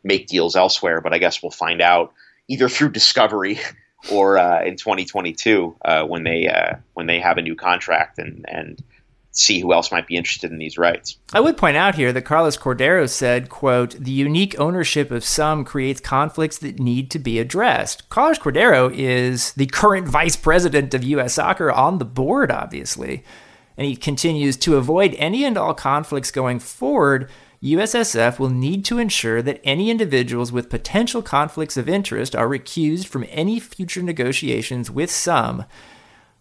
make 0.04 0.26
deals 0.26 0.56
elsewhere. 0.56 1.00
But 1.00 1.12
I 1.12 1.18
guess 1.18 1.42
we'll 1.42 1.50
find 1.50 1.80
out 1.80 2.12
either 2.48 2.68
through 2.68 2.90
discovery 2.90 3.58
or 4.10 4.38
uh, 4.38 4.62
in 4.64 4.76
2022 4.76 5.76
uh, 5.84 6.04
when 6.04 6.24
they 6.24 6.48
uh, 6.48 6.76
when 6.94 7.06
they 7.06 7.20
have 7.20 7.38
a 7.38 7.42
new 7.42 7.54
contract 7.54 8.18
and 8.18 8.44
and 8.48 8.82
see 9.38 9.60
who 9.60 9.72
else 9.72 9.92
might 9.92 10.06
be 10.06 10.16
interested 10.16 10.50
in 10.50 10.58
these 10.58 10.78
rights. 10.78 11.18
I 11.32 11.40
would 11.40 11.56
point 11.56 11.76
out 11.76 11.94
here 11.94 12.12
that 12.12 12.22
Carlos 12.22 12.56
Cordeiro 12.56 13.08
said, 13.08 13.48
quote, 13.48 13.90
the 13.92 14.10
unique 14.10 14.58
ownership 14.58 15.10
of 15.10 15.24
SUM 15.24 15.64
creates 15.64 16.00
conflicts 16.00 16.58
that 16.58 16.78
need 16.78 17.10
to 17.10 17.18
be 17.18 17.38
addressed. 17.38 18.08
Carlos 18.08 18.38
Cordeiro 18.38 18.92
is 18.94 19.52
the 19.52 19.66
current 19.66 20.08
vice 20.08 20.36
president 20.36 20.94
of 20.94 21.04
US 21.04 21.34
soccer 21.34 21.70
on 21.70 21.98
the 21.98 22.04
board, 22.04 22.50
obviously 22.50 23.24
and 23.76 23.86
he 23.86 23.96
continues 23.96 24.56
to 24.56 24.76
avoid 24.76 25.14
any 25.14 25.44
and 25.44 25.56
all 25.56 25.74
conflicts 25.74 26.30
going 26.30 26.58
forward. 26.58 27.30
USSF 27.62 28.38
will 28.38 28.50
need 28.50 28.84
to 28.86 28.98
ensure 28.98 29.42
that 29.42 29.60
any 29.64 29.90
individuals 29.90 30.52
with 30.52 30.70
potential 30.70 31.22
conflicts 31.22 31.76
of 31.76 31.88
interest 31.88 32.34
are 32.34 32.48
recused 32.48 33.06
from 33.06 33.26
any 33.28 33.58
future 33.60 34.02
negotiations 34.02 34.90
with 34.90 35.10
SUM. 35.10 35.64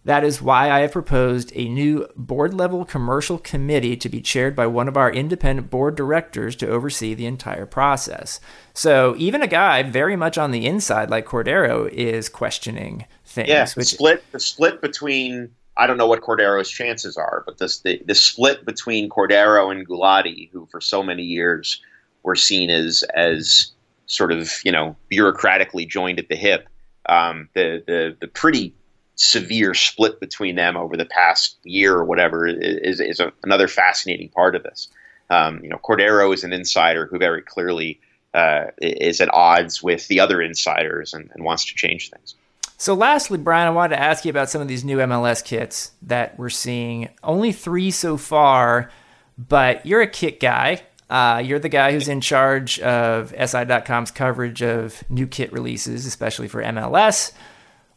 That 0.06 0.22
is 0.22 0.40
why 0.40 0.70
I 0.70 0.82
have 0.82 0.92
proposed 0.92 1.50
a 1.56 1.68
new 1.68 2.06
board 2.14 2.54
level 2.54 2.84
commercial 2.84 3.38
committee 3.38 3.96
to 3.96 4.08
be 4.08 4.20
chaired 4.20 4.54
by 4.54 4.68
one 4.68 4.86
of 4.86 4.96
our 4.96 5.10
independent 5.10 5.68
board 5.68 5.96
directors 5.96 6.54
to 6.56 6.68
oversee 6.68 7.12
the 7.12 7.26
entire 7.26 7.66
process. 7.66 8.38
So 8.72 9.16
even 9.18 9.42
a 9.42 9.48
guy 9.48 9.82
very 9.82 10.14
much 10.14 10.38
on 10.38 10.52
the 10.52 10.64
inside 10.64 11.10
like 11.10 11.26
Cordeiro 11.26 11.88
is 11.88 12.28
questioning 12.28 13.06
things. 13.24 13.48
Yeah, 13.48 13.66
which, 13.74 13.88
split 13.88 14.22
the 14.30 14.38
split 14.38 14.80
between 14.80 15.50
I 15.76 15.88
don't 15.88 15.98
know 15.98 16.06
what 16.06 16.20
Cordeiro's 16.20 16.70
chances 16.70 17.16
are, 17.16 17.42
but 17.44 17.58
this 17.58 17.80
the, 17.80 18.00
the 18.06 18.14
split 18.14 18.64
between 18.64 19.08
Cordeiro 19.08 19.72
and 19.72 19.88
Gulati, 19.88 20.48
who 20.52 20.66
for 20.70 20.80
so 20.80 21.02
many 21.02 21.24
years 21.24 21.82
were 22.22 22.36
seen 22.36 22.70
as 22.70 23.02
as 23.16 23.72
sort 24.06 24.30
of 24.30 24.52
you 24.64 24.70
know 24.70 24.94
bureaucratically 25.12 25.88
joined 25.88 26.20
at 26.20 26.28
the 26.28 26.36
hip, 26.36 26.68
um, 27.08 27.48
the 27.54 27.82
the 27.88 28.16
the 28.20 28.28
pretty 28.28 28.72
severe 29.16 29.74
split 29.74 30.20
between 30.20 30.56
them 30.56 30.76
over 30.76 30.96
the 30.96 31.06
past 31.06 31.56
year 31.64 31.94
or 31.94 32.04
whatever 32.04 32.46
is 32.46 33.00
is 33.00 33.18
a, 33.18 33.32
another 33.42 33.66
fascinating 33.66 34.28
part 34.28 34.54
of 34.54 34.62
this. 34.62 34.88
Um, 35.30 35.60
you 35.62 35.68
know, 35.68 35.78
Cordeiro 35.78 36.32
is 36.32 36.44
an 36.44 36.52
insider 36.52 37.06
who 37.06 37.18
very 37.18 37.42
clearly 37.42 37.98
uh, 38.34 38.66
is 38.78 39.20
at 39.20 39.32
odds 39.32 39.82
with 39.82 40.06
the 40.08 40.20
other 40.20 40.40
insiders 40.40 41.14
and, 41.14 41.30
and 41.34 41.42
wants 41.42 41.64
to 41.64 41.74
change 41.74 42.10
things. 42.10 42.34
So, 42.78 42.92
lastly, 42.92 43.38
Brian, 43.38 43.66
I 43.66 43.70
wanted 43.70 43.96
to 43.96 44.02
ask 44.02 44.24
you 44.24 44.30
about 44.30 44.50
some 44.50 44.60
of 44.60 44.68
these 44.68 44.84
new 44.84 44.98
MLS 44.98 45.42
kits 45.42 45.92
that 46.02 46.38
we're 46.38 46.50
seeing. 46.50 47.08
Only 47.22 47.50
three 47.50 47.90
so 47.90 48.18
far, 48.18 48.90
but 49.38 49.84
you're 49.86 50.02
a 50.02 50.06
kit 50.06 50.38
guy. 50.38 50.82
Uh, 51.08 51.40
you're 51.42 51.58
the 51.58 51.70
guy 51.70 51.92
who's 51.92 52.08
in 52.08 52.20
charge 52.20 52.78
of 52.80 53.30
SI.com's 53.30 54.10
coverage 54.10 54.62
of 54.62 55.02
new 55.08 55.26
kit 55.26 55.52
releases, 55.52 56.04
especially 56.04 56.48
for 56.48 56.62
MLS. 56.62 57.32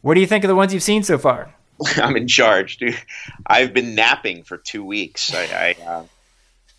What 0.02 0.14
do 0.14 0.20
you 0.20 0.26
think 0.26 0.44
of 0.44 0.48
the 0.48 0.54
ones 0.54 0.72
you've 0.72 0.82
seen 0.82 1.02
so 1.02 1.18
far? 1.18 1.54
I'm 1.96 2.16
in 2.16 2.26
charge, 2.28 2.78
dude. 2.78 2.98
I've 3.46 3.72
been 3.72 3.94
napping 3.94 4.44
for 4.44 4.56
two 4.56 4.84
weeks. 4.84 5.34
I 5.34 5.76
I, 5.78 5.84
uh, 5.84 6.04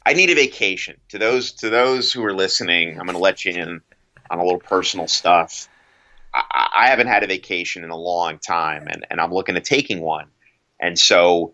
I 0.06 0.14
need 0.14 0.30
a 0.30 0.36
vacation. 0.36 0.98
To 1.10 1.18
those 1.18 1.52
to 1.54 1.70
those 1.70 2.12
who 2.12 2.24
are 2.24 2.34
listening, 2.34 3.00
I'm 3.00 3.06
going 3.06 3.18
to 3.18 3.22
let 3.22 3.46
you 3.46 3.54
in 3.54 3.82
on 4.30 4.40
a 4.40 4.44
little 4.44 4.60
personal 4.60 5.08
stuff. 5.08 5.68
I, 6.34 6.70
I 6.76 6.88
haven't 6.88 7.08
had 7.08 7.24
a 7.24 7.28
vacation 7.28 7.84
in 7.84 7.90
a 7.90 7.98
long 7.98 8.40
time, 8.40 8.88
and, 8.88 9.06
and 9.10 9.20
I'm 9.20 9.34
looking 9.34 9.56
at 9.56 9.66
taking 9.66 10.02
one. 10.02 10.28
And 10.80 10.98
so 10.98 11.54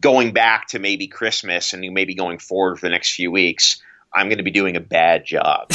going 0.00 0.32
back 0.32 0.68
to 0.68 0.78
maybe 0.78 1.06
Christmas 1.08 1.72
and 1.72 1.82
maybe 1.92 2.14
going 2.14 2.38
forward 2.38 2.78
for 2.78 2.86
the 2.86 2.90
next 2.90 3.14
few 3.14 3.30
weeks, 3.30 3.82
I'm 4.12 4.28
going 4.28 4.38
to 4.38 4.44
be 4.44 4.50
doing 4.50 4.76
a 4.76 4.80
bad 4.80 5.24
job 5.24 5.70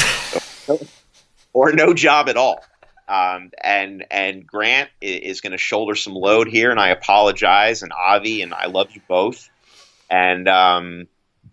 or 1.53 1.73
no 1.73 1.93
job 1.93 2.29
at 2.29 2.37
all. 2.37 2.63
Um, 3.07 3.51
and 3.63 4.05
and 4.09 4.47
Grant 4.47 4.89
is 5.01 5.41
going 5.41 5.51
to 5.51 5.57
shoulder 5.57 5.95
some 5.95 6.13
load 6.15 6.47
here, 6.47 6.71
and 6.71 6.79
I 6.79 6.89
apologize. 6.89 7.83
And 7.83 7.91
Avi 7.93 8.41
and 8.41 8.53
I 8.53 8.65
love 8.65 8.91
you 8.93 9.01
both. 9.07 9.49
And 10.09 10.47
um, 10.47 11.07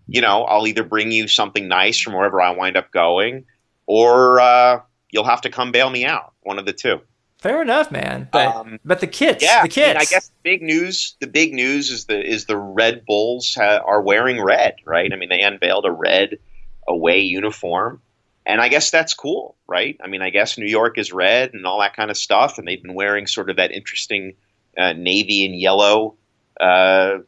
you 0.09 0.20
know, 0.20 0.44
I'll 0.44 0.66
either 0.66 0.84
bring 0.84 1.12
you 1.12 1.28
something 1.28 1.68
nice 1.68 2.00
from 2.00 2.14
wherever 2.14 2.40
I 2.40 2.50
wind 2.50 2.76
up 2.76 2.90
going, 2.90 3.44
or 3.86 4.40
uh, 4.40 4.80
you'll 5.11 5.24
have 5.24 5.42
to 5.42 5.50
come 5.50 5.72
bail 5.72 5.90
me 5.90 6.05
out. 6.05 6.32
One 6.42 6.59
of 6.59 6.66
the 6.66 6.72
two. 6.72 7.00
Fair 7.42 7.61
enough, 7.61 7.90
man. 7.90 8.28
But 8.30 8.55
um, 8.55 8.78
but 8.84 9.00
the 9.00 9.09
kits, 9.09 9.42
yeah, 9.42 9.62
the 9.62 9.68
kits. 9.68 9.88
I, 9.88 9.92
mean, 9.92 9.96
I, 9.96 10.05
guess 10.05 10.28
the 10.28 10.34
big 10.44 10.62
news. 10.62 11.16
The 11.20 11.26
big 11.26 11.53
news 11.53 11.90
is 11.90 12.05
the 12.05 12.24
is 12.24 12.46
the 12.46 12.57
Red 12.57 13.05
Bulls 13.05 13.57
ha- 13.57 13.80
are 13.84 14.00
wearing 14.00 14.40
red, 14.40 14.76
right? 14.84 15.12
I 15.12 15.16
mean, 15.16 15.28
they 15.28 15.40
unveiled 15.40 15.84
a 15.84 15.90
red 15.90 16.38
away 16.86 17.18
uniform, 17.18 18.00
and 18.45 18.61
I 18.61 18.68
guess 18.68 18.90
that's 18.90 19.14
cool, 19.14 19.57
right? 19.66 19.97
I 20.03 20.09
mean, 20.09 20.22
I 20.22 20.30
guess 20.30 20.59
New 20.59 20.66
York 20.66 20.99
is 20.99 21.12
red 21.12 21.55
and 21.55 21.64
all 21.66 21.80
that 21.80 21.95
kind 21.95 22.11
of 22.11 22.16
stuff, 22.16 22.59
and 22.59 22.66
they've 22.66 22.82
been 22.82 22.95
wearing 22.95 23.26
sort 23.26 23.51
of 23.51 23.57
that 23.57 23.70
interesting 23.70 24.34
uh, 24.76 24.93
navy 24.95 25.45
and 25.45 25.59
yellow 25.59 26.16
uh, 26.61 27.18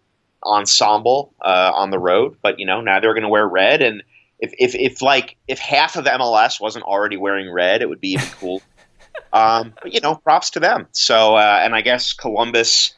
ensemble 0.44 1.34
uh, 1.40 1.72
on 1.74 1.90
the 1.90 1.98
road. 1.98 2.36
But 2.42 2.58
you 2.58 2.66
know, 2.66 2.80
now 2.80 3.00
they're 3.00 3.14
going 3.14 3.22
to 3.22 3.28
wear 3.28 3.46
red, 3.46 3.82
and 3.82 4.02
if, 4.40 4.52
if, 4.58 4.74
if 4.74 5.02
like 5.02 5.36
if 5.46 5.58
half 5.58 5.96
of 5.96 6.04
MLS 6.04 6.60
wasn't 6.60 6.84
already 6.84 7.16
wearing 7.16 7.50
red, 7.52 7.82
it 7.82 7.88
would 7.88 8.00
be 8.00 8.12
even 8.12 8.28
cool. 8.40 8.62
um, 9.32 9.74
but 9.82 9.94
you 9.94 10.00
know, 10.00 10.16
props 10.16 10.50
to 10.50 10.60
them. 10.60 10.88
So, 10.92 11.36
uh, 11.36 11.60
and 11.62 11.74
I 11.74 11.80
guess 11.80 12.12
Columbus 12.12 12.94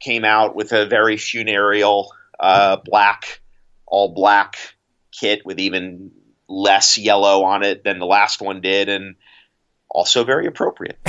came 0.00 0.24
out 0.24 0.56
with 0.56 0.72
a 0.72 0.84
very 0.86 1.16
funereal 1.16 2.10
uh, 2.40 2.76
black, 2.84 3.40
all 3.86 4.12
black 4.12 4.56
kit 5.12 5.46
with 5.46 5.60
even 5.60 6.10
less 6.52 6.98
yellow 6.98 7.44
on 7.44 7.62
it 7.62 7.82
than 7.84 7.98
the 7.98 8.06
last 8.06 8.40
one 8.42 8.60
did, 8.60 8.88
and 8.88 9.16
also 9.88 10.24
very 10.24 10.46
appropriate. 10.46 10.98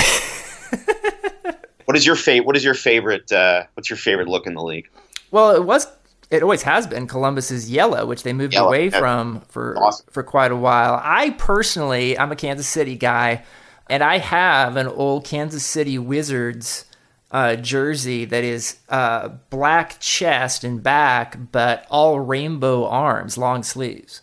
What 1.85 1.97
is 1.97 2.05
your 2.05 2.15
favorite? 2.15 2.45
What 2.45 2.55
is 2.57 2.63
your 2.63 2.73
favorite? 2.73 3.31
Uh, 3.31 3.63
what's 3.73 3.89
your 3.89 3.97
favorite 3.97 4.27
look 4.27 4.47
in 4.47 4.53
the 4.53 4.63
league? 4.63 4.89
Well, 5.31 5.51
it 5.51 5.63
was. 5.63 5.87
It 6.31 6.41
always 6.41 6.63
has 6.63 6.87
been 6.87 7.07
Columbus's 7.07 7.69
yellow, 7.69 8.05
which 8.05 8.23
they 8.23 8.33
moved 8.33 8.53
Yellow, 8.53 8.69
away 8.69 8.89
from 8.89 9.41
for 9.49 9.77
Awesome. 9.77 10.05
for 10.09 10.23
quite 10.23 10.51
a 10.51 10.55
while. 10.55 10.99
I 11.03 11.31
personally, 11.31 12.17
I'm 12.17 12.31
a 12.31 12.35
Kansas 12.35 12.67
City 12.67 12.95
guy, 12.95 13.43
and 13.89 14.01
I 14.01 14.17
have 14.17 14.77
an 14.77 14.87
old 14.87 15.25
Kansas 15.25 15.63
City 15.65 15.99
Wizards 15.99 16.85
uh, 17.29 17.57
jersey 17.57 18.25
that 18.25 18.43
is 18.43 18.77
uh, 18.89 19.27
black 19.49 19.99
chest 19.99 20.63
and 20.63 20.81
back, 20.81 21.37
but 21.51 21.85
all 21.91 22.19
rainbow 22.19 22.87
arms, 22.87 23.37
long 23.37 23.61
sleeves. 23.61 24.21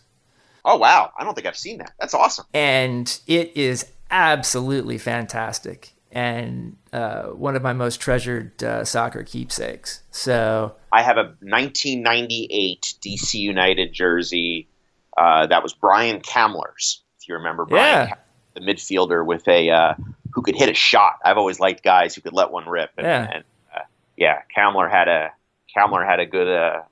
Oh 0.65 0.77
wow, 0.77 1.13
I 1.19 1.25
don't 1.25 1.35
think 1.35 1.47
I've 1.47 1.57
seen 1.57 1.79
that. 1.79 1.93
That's 2.01 2.15
awesome. 2.15 2.45
and 2.55 3.21
it 3.27 3.57
is 3.57 3.87
absolutely 4.11 4.99
fantastic 4.99 5.91
and 6.13 6.77
uh, 6.93 7.27
one 7.27 7.55
of 7.55 7.63
my 7.63 7.73
most 7.73 8.01
treasured 8.01 8.61
uh, 8.65 8.85
soccer 8.85 9.23
keepsakes. 9.23 10.03
So 10.11 10.75
I 10.91 11.03
have 11.03 11.17
a 11.19 11.35
1998 11.41 12.95
DC 13.01 13.35
United 13.35 13.93
jersey 13.93 14.69
uh, 15.17 15.47
that 15.47 15.63
was 15.63 15.73
Brian 15.73 16.21
Kamler's. 16.21 17.03
If 17.21 17.29
you 17.29 17.35
remember, 17.37 17.65
Brian, 17.67 18.09
Yeah. 18.09 18.15
The 18.55 18.61
midfielder 18.61 19.25
with 19.25 19.47
a 19.47 19.71
uh, 19.71 19.95
who 20.33 20.43
could 20.43 20.57
hit 20.57 20.69
a 20.69 20.75
shot. 20.75 21.19
I've 21.25 21.39
always 21.39 21.61
liked 21.61 21.85
guys 21.85 22.15
who 22.17 22.21
could 22.21 22.33
let 22.33 22.51
one 22.51 22.69
rip. 22.69 22.91
And, 22.97 23.07
Yeah. 23.07 23.31
and 23.33 23.45
uh, 23.75 23.81
yeah, 24.17 24.39
Kamler 24.57 24.91
had 24.91 25.07
a 25.07 25.31
Kamler 25.77 26.05
had 26.05 26.19
a 26.19 26.27
good 26.27 26.49
uh, 26.49 26.83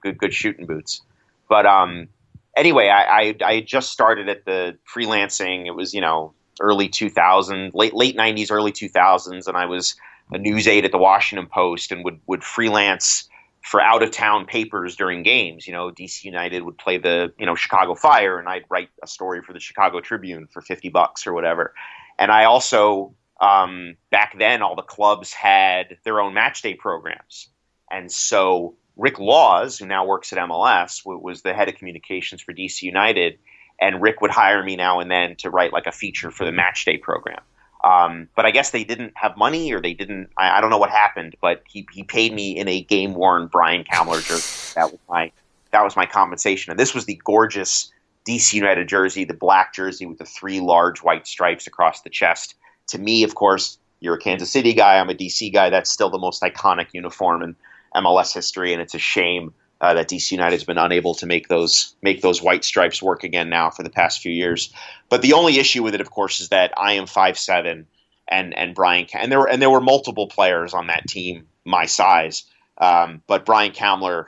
good 0.00 0.18
good 0.18 0.34
shooting 0.34 0.66
boots. 0.66 1.02
But 1.48 1.66
um, 1.66 2.08
anyway, 2.56 2.88
I, 2.88 3.20
I 3.20 3.36
I 3.44 3.60
just 3.60 3.90
started 3.90 4.28
at 4.28 4.44
the 4.44 4.76
freelancing. 4.92 5.66
It 5.66 5.72
was 5.72 5.94
you 5.94 6.00
know 6.00 6.34
early 6.60 6.88
2000, 6.88 7.72
late 7.74 7.94
late 7.94 8.16
90s, 8.16 8.50
early 8.50 8.72
2000s, 8.72 9.46
and 9.46 9.56
I 9.56 9.66
was 9.66 9.96
a 10.32 10.38
news 10.38 10.66
aide 10.66 10.84
at 10.84 10.92
the 10.92 10.98
Washington 10.98 11.46
Post 11.46 11.92
and 11.92 12.04
would 12.04 12.20
would 12.26 12.44
freelance 12.44 13.28
for 13.62 13.80
out 13.80 14.02
of 14.02 14.10
town 14.10 14.46
papers 14.46 14.96
during 14.96 15.22
games. 15.22 15.66
You 15.66 15.72
know, 15.72 15.90
DC 15.90 16.24
United 16.24 16.62
would 16.62 16.78
play 16.78 16.98
the 16.98 17.32
you 17.38 17.46
know 17.46 17.54
Chicago 17.54 17.94
Fire, 17.94 18.38
and 18.38 18.48
I'd 18.48 18.64
write 18.68 18.90
a 19.02 19.06
story 19.06 19.42
for 19.42 19.52
the 19.52 19.60
Chicago 19.60 20.00
Tribune 20.00 20.46
for 20.52 20.60
fifty 20.60 20.88
bucks 20.88 21.26
or 21.26 21.32
whatever. 21.32 21.74
And 22.18 22.30
I 22.30 22.44
also 22.44 23.14
um, 23.40 23.96
back 24.10 24.38
then 24.38 24.62
all 24.62 24.76
the 24.76 24.82
clubs 24.82 25.32
had 25.32 25.98
their 26.04 26.20
own 26.20 26.34
match 26.34 26.62
day 26.62 26.74
programs, 26.74 27.48
and 27.90 28.10
so 28.10 28.76
Rick 28.96 29.18
Laws, 29.18 29.78
who 29.78 29.86
now 29.86 30.06
works 30.06 30.32
at 30.32 30.38
MLS, 30.38 31.02
w- 31.04 31.22
was 31.22 31.42
the 31.42 31.54
head 31.54 31.68
of 31.68 31.74
communications 31.76 32.40
for 32.40 32.52
DC 32.52 32.82
United, 32.82 33.38
and 33.80 34.00
Rick 34.00 34.20
would 34.20 34.30
hire 34.30 34.62
me 34.62 34.76
now 34.76 35.00
and 35.00 35.10
then 35.10 35.36
to 35.36 35.50
write 35.50 35.72
like 35.72 35.86
a 35.86 35.92
feature 35.92 36.30
for 36.30 36.44
the 36.44 36.52
match 36.52 36.84
day 36.84 36.96
program. 36.96 37.40
Um, 37.82 38.28
but 38.34 38.46
I 38.46 38.50
guess 38.50 38.70
they 38.70 38.84
didn't 38.84 39.12
have 39.14 39.36
money, 39.36 39.72
or 39.72 39.80
they 39.80 39.92
didn't. 39.92 40.30
I, 40.38 40.58
I 40.58 40.60
don't 40.60 40.70
know 40.70 40.78
what 40.78 40.90
happened, 40.90 41.36
but 41.40 41.62
he, 41.68 41.86
he 41.92 42.02
paid 42.02 42.32
me 42.32 42.56
in 42.56 42.66
a 42.66 42.80
game 42.82 43.14
worn 43.14 43.48
Brian 43.48 43.84
Kamler 43.84 44.26
jersey. 44.26 44.60
That 44.74 44.90
was 44.90 45.00
my 45.08 45.30
that 45.70 45.84
was 45.84 45.94
my 45.94 46.06
compensation, 46.06 46.72
and 46.72 46.80
this 46.80 46.94
was 46.94 47.04
the 47.04 47.20
gorgeous 47.24 47.92
DC 48.26 48.54
United 48.54 48.88
jersey, 48.88 49.24
the 49.24 49.34
black 49.34 49.72
jersey 49.72 50.04
with 50.06 50.18
the 50.18 50.24
three 50.24 50.60
large 50.60 51.00
white 51.00 51.28
stripes 51.28 51.66
across 51.68 52.00
the 52.00 52.10
chest. 52.10 52.54
To 52.88 52.98
me, 52.98 53.22
of 53.22 53.34
course, 53.34 53.78
you're 54.00 54.14
a 54.14 54.18
Kansas 54.18 54.50
City 54.50 54.72
guy. 54.72 54.98
I'm 54.98 55.10
a 55.10 55.14
DC 55.14 55.52
guy. 55.52 55.70
That's 55.70 55.90
still 55.90 56.10
the 56.10 56.18
most 56.18 56.42
iconic 56.42 56.88
uniform 56.92 57.42
in 57.42 57.56
MLS 57.94 58.32
history, 58.32 58.72
and 58.72 58.82
it's 58.82 58.94
a 58.94 58.98
shame 58.98 59.52
uh, 59.80 59.94
that 59.94 60.08
DC 60.08 60.32
United 60.32 60.54
has 60.54 60.64
been 60.64 60.78
unable 60.78 61.14
to 61.14 61.26
make 61.26 61.48
those 61.48 61.94
make 62.02 62.22
those 62.22 62.40
white 62.40 62.64
stripes 62.64 63.02
work 63.02 63.24
again 63.24 63.48
now 63.50 63.70
for 63.70 63.82
the 63.82 63.90
past 63.90 64.20
few 64.20 64.32
years. 64.32 64.72
But 65.08 65.22
the 65.22 65.32
only 65.32 65.58
issue 65.58 65.82
with 65.82 65.94
it, 65.94 66.00
of 66.00 66.10
course, 66.10 66.40
is 66.40 66.48
that 66.48 66.72
I 66.76 66.92
am 66.92 67.06
five 67.06 67.38
seven, 67.38 67.86
and 68.28 68.56
and 68.56 68.74
Brian 68.74 69.06
and 69.14 69.30
there 69.30 69.40
were 69.40 69.48
and 69.48 69.60
there 69.60 69.70
were 69.70 69.80
multiple 69.80 70.28
players 70.28 70.74
on 70.74 70.86
that 70.86 71.06
team 71.06 71.46
my 71.64 71.86
size. 71.86 72.44
Um, 72.78 73.22
but 73.26 73.44
Brian 73.44 73.72
Kamler, 73.72 74.26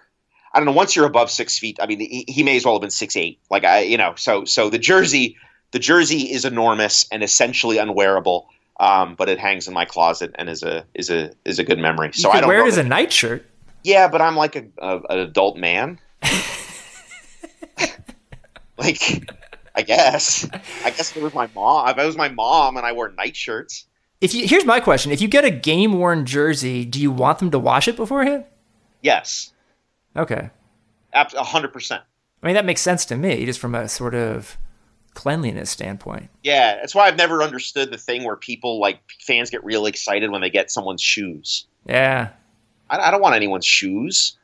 I 0.53 0.59
don't 0.59 0.67
know. 0.67 0.73
Once 0.73 0.95
you're 0.95 1.07
above 1.07 1.31
six 1.31 1.59
feet, 1.59 1.79
I 1.81 1.87
mean, 1.87 2.01
he, 2.01 2.25
he 2.29 2.43
may 2.43 2.57
as 2.57 2.65
well 2.65 2.75
have 2.75 2.81
been 2.81 2.91
six 2.91 3.17
eight. 3.17 3.39
Like 3.51 3.65
I, 3.65 3.81
you 3.81 3.97
know, 3.97 4.15
so 4.17 4.45
so 4.45 4.69
the 4.69 4.79
jersey 4.79 5.37
the 5.73 5.79
jersey 5.79 6.31
is 6.33 6.45
enormous 6.45 7.07
and 7.11 7.23
essentially 7.23 7.79
unwearable. 7.79 8.49
Um, 8.79 9.15
but 9.15 9.31
it 9.31 9.39
hangs 9.39 9.67
in 9.69 9.73
my 9.73 9.87
closet 9.87 10.33
and 10.35 10.51
is 10.51 10.63
a 10.63 10.85
is 10.95 11.09
a 11.09 11.33
is 11.47 11.59
a 11.59 11.65
good 11.65 11.79
memory. 11.79 12.13
So 12.13 12.31
I 12.31 12.41
don't 12.41 12.49
wear 12.49 12.59
know 12.59 12.67
it 12.67 12.69
as 12.69 12.79
a 12.79 12.83
nightshirt. 12.83 13.47
Yeah, 13.87 14.09
but 14.09 14.21
I'm 14.21 14.37
like 14.37 14.57
a, 14.57 14.67
a 14.79 14.97
an 15.09 15.19
adult 15.21 15.57
man. 15.57 16.01
like, 18.77 19.31
I 19.75 19.83
guess. 19.83 20.49
I 20.85 20.91
guess 20.91 21.13
if 21.13 21.17
it 21.17 21.23
was 21.23 21.35
my 21.35 21.49
mom. 21.55 21.89
If 21.89 21.97
it 21.97 22.05
was 22.05 22.17
my 22.17 22.29
mom 22.29 22.77
and 22.77 22.85
I 22.85 22.93
wore 22.93 23.11
nightshirts. 23.13 23.87
If 24.21 24.35
you, 24.35 24.47
here's 24.47 24.65
my 24.65 24.81
question: 24.81 25.13
If 25.13 25.21
you 25.21 25.29
get 25.29 25.45
a 25.45 25.51
game 25.51 25.93
worn 25.93 26.27
jersey, 26.27 26.85
do 26.85 27.01
you 27.01 27.11
want 27.13 27.39
them 27.39 27.51
to 27.53 27.59
wash 27.59 27.87
it 27.87 27.97
beforehand? 27.97 28.45
Yes, 29.03 29.53
Okay, 30.17 30.51
a 31.13 31.45
hundred 31.45 31.73
percent. 31.73 32.03
I 32.43 32.47
mean 32.47 32.55
that 32.55 32.65
makes 32.65 32.81
sense 32.81 33.05
to 33.07 33.17
me, 33.17 33.45
just 33.45 33.61
from 33.61 33.75
a 33.75 33.89
sort 33.89 34.15
of 34.15 34.57
cleanliness 35.15 35.71
standpoint. 35.71 36.31
Yeah, 36.43 36.77
that's 36.77 36.95
why 36.95 37.07
I've 37.07 37.17
never 37.17 37.43
understood 37.43 37.91
the 37.93 37.99
thing 37.99 38.25
where 38.25 38.37
people 38.37 38.81
like 38.81 39.01
fans 39.21 39.51
get 39.51 39.63
real 39.65 39.87
excited 39.87 40.31
when 40.31 40.41
they 40.41 40.51
get 40.51 40.71
someone's 40.71 41.03
shoes. 41.03 41.67
Yeah, 41.87 42.31
I, 42.91 42.99
I 42.99 43.11
don't 43.11 43.21
want 43.21 43.35
anyone's 43.35 43.67
shoes. 43.67 44.37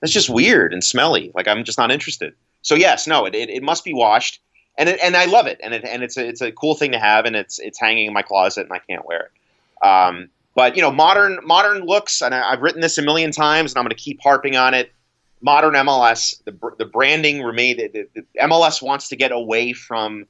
That's 0.00 0.12
just 0.12 0.30
weird 0.30 0.72
and 0.72 0.82
smelly. 0.82 1.32
Like 1.34 1.48
I'm 1.48 1.64
just 1.64 1.78
not 1.78 1.90
interested. 1.90 2.34
So 2.62 2.74
yes, 2.74 3.06
no, 3.06 3.24
it, 3.26 3.34
it, 3.34 3.50
it 3.50 3.62
must 3.62 3.84
be 3.84 3.94
washed, 3.94 4.40
and 4.76 4.88
it, 4.88 5.00
and 5.02 5.16
I 5.16 5.26
love 5.26 5.46
it, 5.46 5.60
and 5.62 5.74
it, 5.74 5.84
and 5.84 6.02
it's 6.02 6.16
a, 6.16 6.26
it's 6.26 6.40
a 6.40 6.52
cool 6.52 6.74
thing 6.74 6.92
to 6.92 6.98
have, 6.98 7.24
and 7.24 7.34
it's 7.36 7.58
it's 7.58 7.78
hanging 7.78 8.06
in 8.06 8.12
my 8.12 8.22
closet, 8.22 8.64
and 8.64 8.72
I 8.72 8.78
can't 8.78 9.06
wear 9.06 9.30
it. 9.30 9.86
Um, 9.86 10.28
but 10.54 10.76
you 10.76 10.82
know, 10.82 10.90
modern 10.90 11.38
modern 11.44 11.84
looks, 11.84 12.20
and 12.20 12.34
I, 12.34 12.52
I've 12.52 12.62
written 12.62 12.80
this 12.80 12.98
a 12.98 13.02
million 13.02 13.30
times, 13.30 13.72
and 13.72 13.78
I'm 13.78 13.84
going 13.84 13.96
to 13.96 14.02
keep 14.02 14.20
harping 14.22 14.56
on 14.56 14.74
it. 14.74 14.92
Modern 15.40 15.74
MLS, 15.74 16.42
the 16.44 16.56
the 16.78 16.84
branding 16.84 17.42
remain. 17.42 17.76
The, 17.76 17.88
the, 17.88 18.08
the 18.14 18.26
MLS 18.42 18.82
wants 18.82 19.08
to 19.08 19.16
get 19.16 19.30
away 19.30 19.72
from 19.72 20.26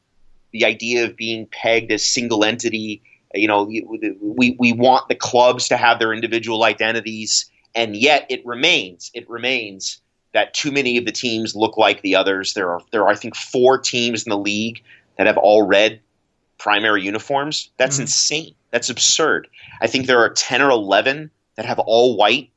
the 0.53 0.65
idea 0.65 1.05
of 1.05 1.17
being 1.17 1.47
pegged 1.47 1.91
as 1.93 2.05
single 2.05 2.45
entity. 2.45 3.03
You 3.35 3.49
know, 3.49 3.65
we 3.65 4.57
we 4.59 4.73
want 4.73 5.09
the 5.09 5.15
clubs 5.15 5.69
to 5.69 5.77
have 5.77 5.99
their 5.99 6.13
individual 6.13 6.65
identities 6.65 7.51
and 7.75 7.97
yet 7.97 8.27
it 8.31 8.45
remains 8.47 9.11
it 9.15 9.29
remains 9.29 10.01
that 10.33 10.55
too 10.55 10.71
many 10.71 10.97
of 10.99 11.05
the 11.05 11.13
teams 11.13 11.55
look 11.55 11.77
like 11.77 12.03
the 12.03 12.15
others. 12.17 12.55
There 12.55 12.71
are 12.71 12.81
there 12.91 13.03
are 13.03 13.09
i 13.09 13.15
think 13.15 13.35
four 13.37 13.79
teams 13.79 14.25
in 14.25 14.31
the 14.31 14.39
league 14.39 14.83
that 15.17 15.27
have 15.27 15.37
all 15.39 15.63
red 15.63 16.01
primary 16.59 17.03
uniforms. 17.03 17.71
That's 17.77 17.97
Mhm. 17.99 18.03
insane. 18.03 18.55
That's 18.71 18.91
absurd. 18.91 19.49
I 19.81 19.87
think 19.87 20.07
there 20.07 20.21
are 20.21 20.29
10 20.31 20.61
or 20.61 20.71
11 20.71 21.31
that 21.57 21.67
have 21.67 21.79
all 21.79 22.17
white 22.17 22.51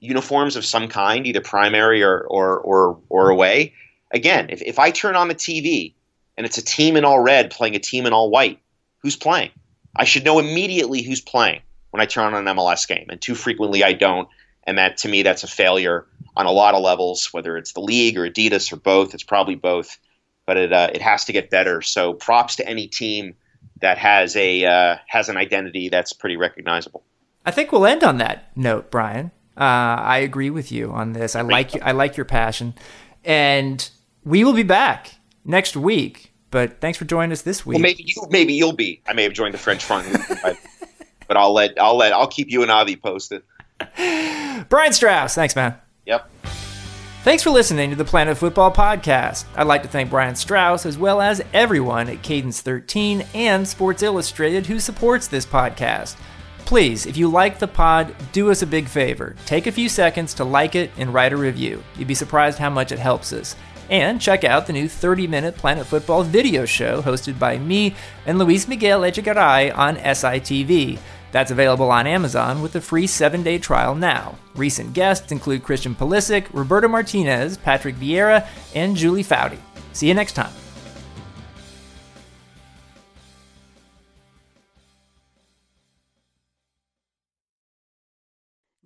uniforms 0.00 0.56
of 0.56 0.64
some 0.64 0.88
kind 0.88 1.26
either 1.26 1.40
primary 1.40 2.02
or 2.02 2.20
or 2.20 2.58
or, 2.58 2.98
or 3.08 3.30
away. 3.30 3.74
Again 4.10 4.46
if, 4.50 4.62
if 4.62 4.78
i 4.78 4.90
turn 4.90 5.16
on 5.16 5.28
the 5.28 5.34
tv 5.34 5.92
and 6.36 6.46
it's 6.46 6.58
a 6.58 6.64
team 6.64 6.96
in 6.96 7.04
all 7.04 7.18
red 7.20 7.50
playing 7.50 7.74
a 7.74 7.80
team 7.80 8.06
in 8.06 8.12
all 8.12 8.30
white 8.30 8.60
who's 8.98 9.16
playing 9.16 9.50
i 9.96 10.04
should 10.04 10.24
know 10.24 10.38
immediately 10.38 11.02
who's 11.02 11.20
playing 11.20 11.60
when 11.90 12.00
i 12.00 12.06
turn 12.06 12.34
on 12.34 12.46
an 12.46 12.56
mls 12.56 12.86
game 12.86 13.06
and 13.08 13.20
too 13.20 13.34
frequently 13.34 13.82
i 13.84 13.92
don't 13.92 14.28
and 14.64 14.78
that 14.78 14.96
to 14.98 15.08
me 15.08 15.22
that's 15.22 15.44
a 15.44 15.48
failure 15.48 16.06
on 16.36 16.46
a 16.46 16.52
lot 16.52 16.74
of 16.74 16.82
levels 16.82 17.32
whether 17.32 17.56
it's 17.56 17.72
the 17.72 17.80
league 17.80 18.18
or 18.18 18.28
adidas 18.28 18.72
or 18.72 18.76
both 18.76 19.14
it's 19.14 19.22
probably 19.22 19.54
both 19.54 19.98
but 20.46 20.58
it, 20.58 20.72
uh, 20.74 20.90
it 20.92 21.00
has 21.00 21.24
to 21.24 21.32
get 21.32 21.50
better 21.50 21.80
so 21.82 22.12
props 22.12 22.56
to 22.56 22.68
any 22.68 22.86
team 22.86 23.34
that 23.80 23.98
has 23.98 24.36
a 24.36 24.64
uh, 24.64 24.96
has 25.06 25.28
an 25.28 25.36
identity 25.36 25.88
that's 25.88 26.12
pretty 26.12 26.36
recognizable 26.36 27.02
I 27.44 27.50
think 27.50 27.72
we'll 27.72 27.86
end 27.86 28.02
on 28.02 28.18
that 28.18 28.50
note, 28.56 28.90
Brian. 28.90 29.30
Uh, 29.56 29.60
I 30.00 30.18
agree 30.18 30.50
with 30.50 30.72
you 30.72 30.90
on 30.90 31.12
this. 31.12 31.36
I 31.36 31.42
like 31.42 31.80
I 31.82 31.92
like 31.92 32.16
your 32.16 32.24
passion, 32.24 32.74
and 33.24 33.88
we 34.24 34.44
will 34.44 34.52
be 34.52 34.62
back 34.62 35.16
next 35.44 35.76
week. 35.76 36.32
But 36.54 36.80
thanks 36.80 36.96
for 36.96 37.04
joining 37.04 37.32
us 37.32 37.42
this 37.42 37.66
week. 37.66 37.74
well 37.74 37.82
maybe 37.82 38.04
you 38.06 38.14
maybe 38.30 38.54
you'll 38.54 38.72
be 38.72 39.02
i 39.08 39.12
may 39.12 39.24
have 39.24 39.32
joined 39.32 39.52
the 39.54 39.58
french 39.58 39.84
front 39.84 40.06
but, 41.26 41.36
i'll 41.36 41.52
let 41.52 41.76
i'll 41.80 41.96
let 41.96 42.12
i'll 42.12 42.28
keep 42.28 42.48
you 42.48 42.62
and 42.62 42.70
avi 42.70 42.94
posted 42.94 43.42
Brian 44.68 44.92
Strauss, 44.92 45.34
thanks, 45.34 45.56
man. 45.56 45.74
yep 46.06 46.30
Thanks 47.24 47.42
for 47.42 47.48
listening 47.50 47.88
to 47.88 47.96
the 47.96 48.04
Planet 48.04 48.36
Football 48.36 48.70
Podcast. 48.70 49.46
I'd 49.56 49.66
like 49.66 49.82
to 49.82 49.88
thank 49.88 50.10
Brian 50.10 50.36
Strauss 50.36 50.84
as 50.84 50.98
well 50.98 51.22
as 51.22 51.42
everyone 51.54 52.08
at 52.10 52.22
Cadence 52.22 52.60
13 52.60 53.24
and 53.34 53.66
Sports 53.66 54.02
Illustrated 54.02 54.66
who 54.66 54.78
supports 54.78 55.26
this 55.26 55.46
podcast. 55.46 56.16
Please, 56.66 57.06
if 57.06 57.16
you 57.16 57.28
like 57.28 57.58
the 57.58 57.66
pod, 57.66 58.14
do 58.32 58.50
us 58.50 58.60
a 58.60 58.66
big 58.66 58.86
favor. 58.88 59.36
Take 59.46 59.66
a 59.66 59.72
few 59.72 59.88
seconds 59.88 60.34
to 60.34 60.44
like 60.44 60.74
it 60.74 60.90
and 60.98 61.14
write 61.14 61.32
a 61.32 61.36
review. 61.36 61.82
You'd 61.96 62.08
be 62.08 62.14
surprised 62.14 62.58
how 62.58 62.68
much 62.70 62.92
it 62.92 62.98
helps 62.98 63.32
us. 63.32 63.56
And 63.90 64.20
check 64.20 64.44
out 64.44 64.66
the 64.66 64.72
new 64.72 64.88
30 64.88 65.26
minute 65.26 65.56
Planet 65.56 65.86
Football 65.86 66.22
video 66.22 66.64
show 66.64 67.02
hosted 67.02 67.38
by 67.38 67.58
me 67.58 67.94
and 68.26 68.38
Luis 68.38 68.66
Miguel 68.66 69.02
Echegaray 69.02 69.76
on 69.76 69.96
SITV. 69.96 70.98
That's 71.32 71.50
available 71.50 71.90
on 71.90 72.06
Amazon 72.06 72.62
with 72.62 72.76
a 72.76 72.80
free 72.80 73.06
seven 73.06 73.42
day 73.42 73.58
trial 73.58 73.94
now. 73.94 74.38
Recent 74.54 74.94
guests 74.94 75.32
include 75.32 75.64
Christian 75.64 75.94
Pulisic, 75.94 76.46
Roberto 76.52 76.88
Martinez, 76.88 77.56
Patrick 77.56 77.96
Vieira, 77.96 78.46
and 78.74 78.96
Julie 78.96 79.24
Foudy. 79.24 79.58
See 79.92 80.08
you 80.08 80.14
next 80.14 80.34
time. 80.34 80.52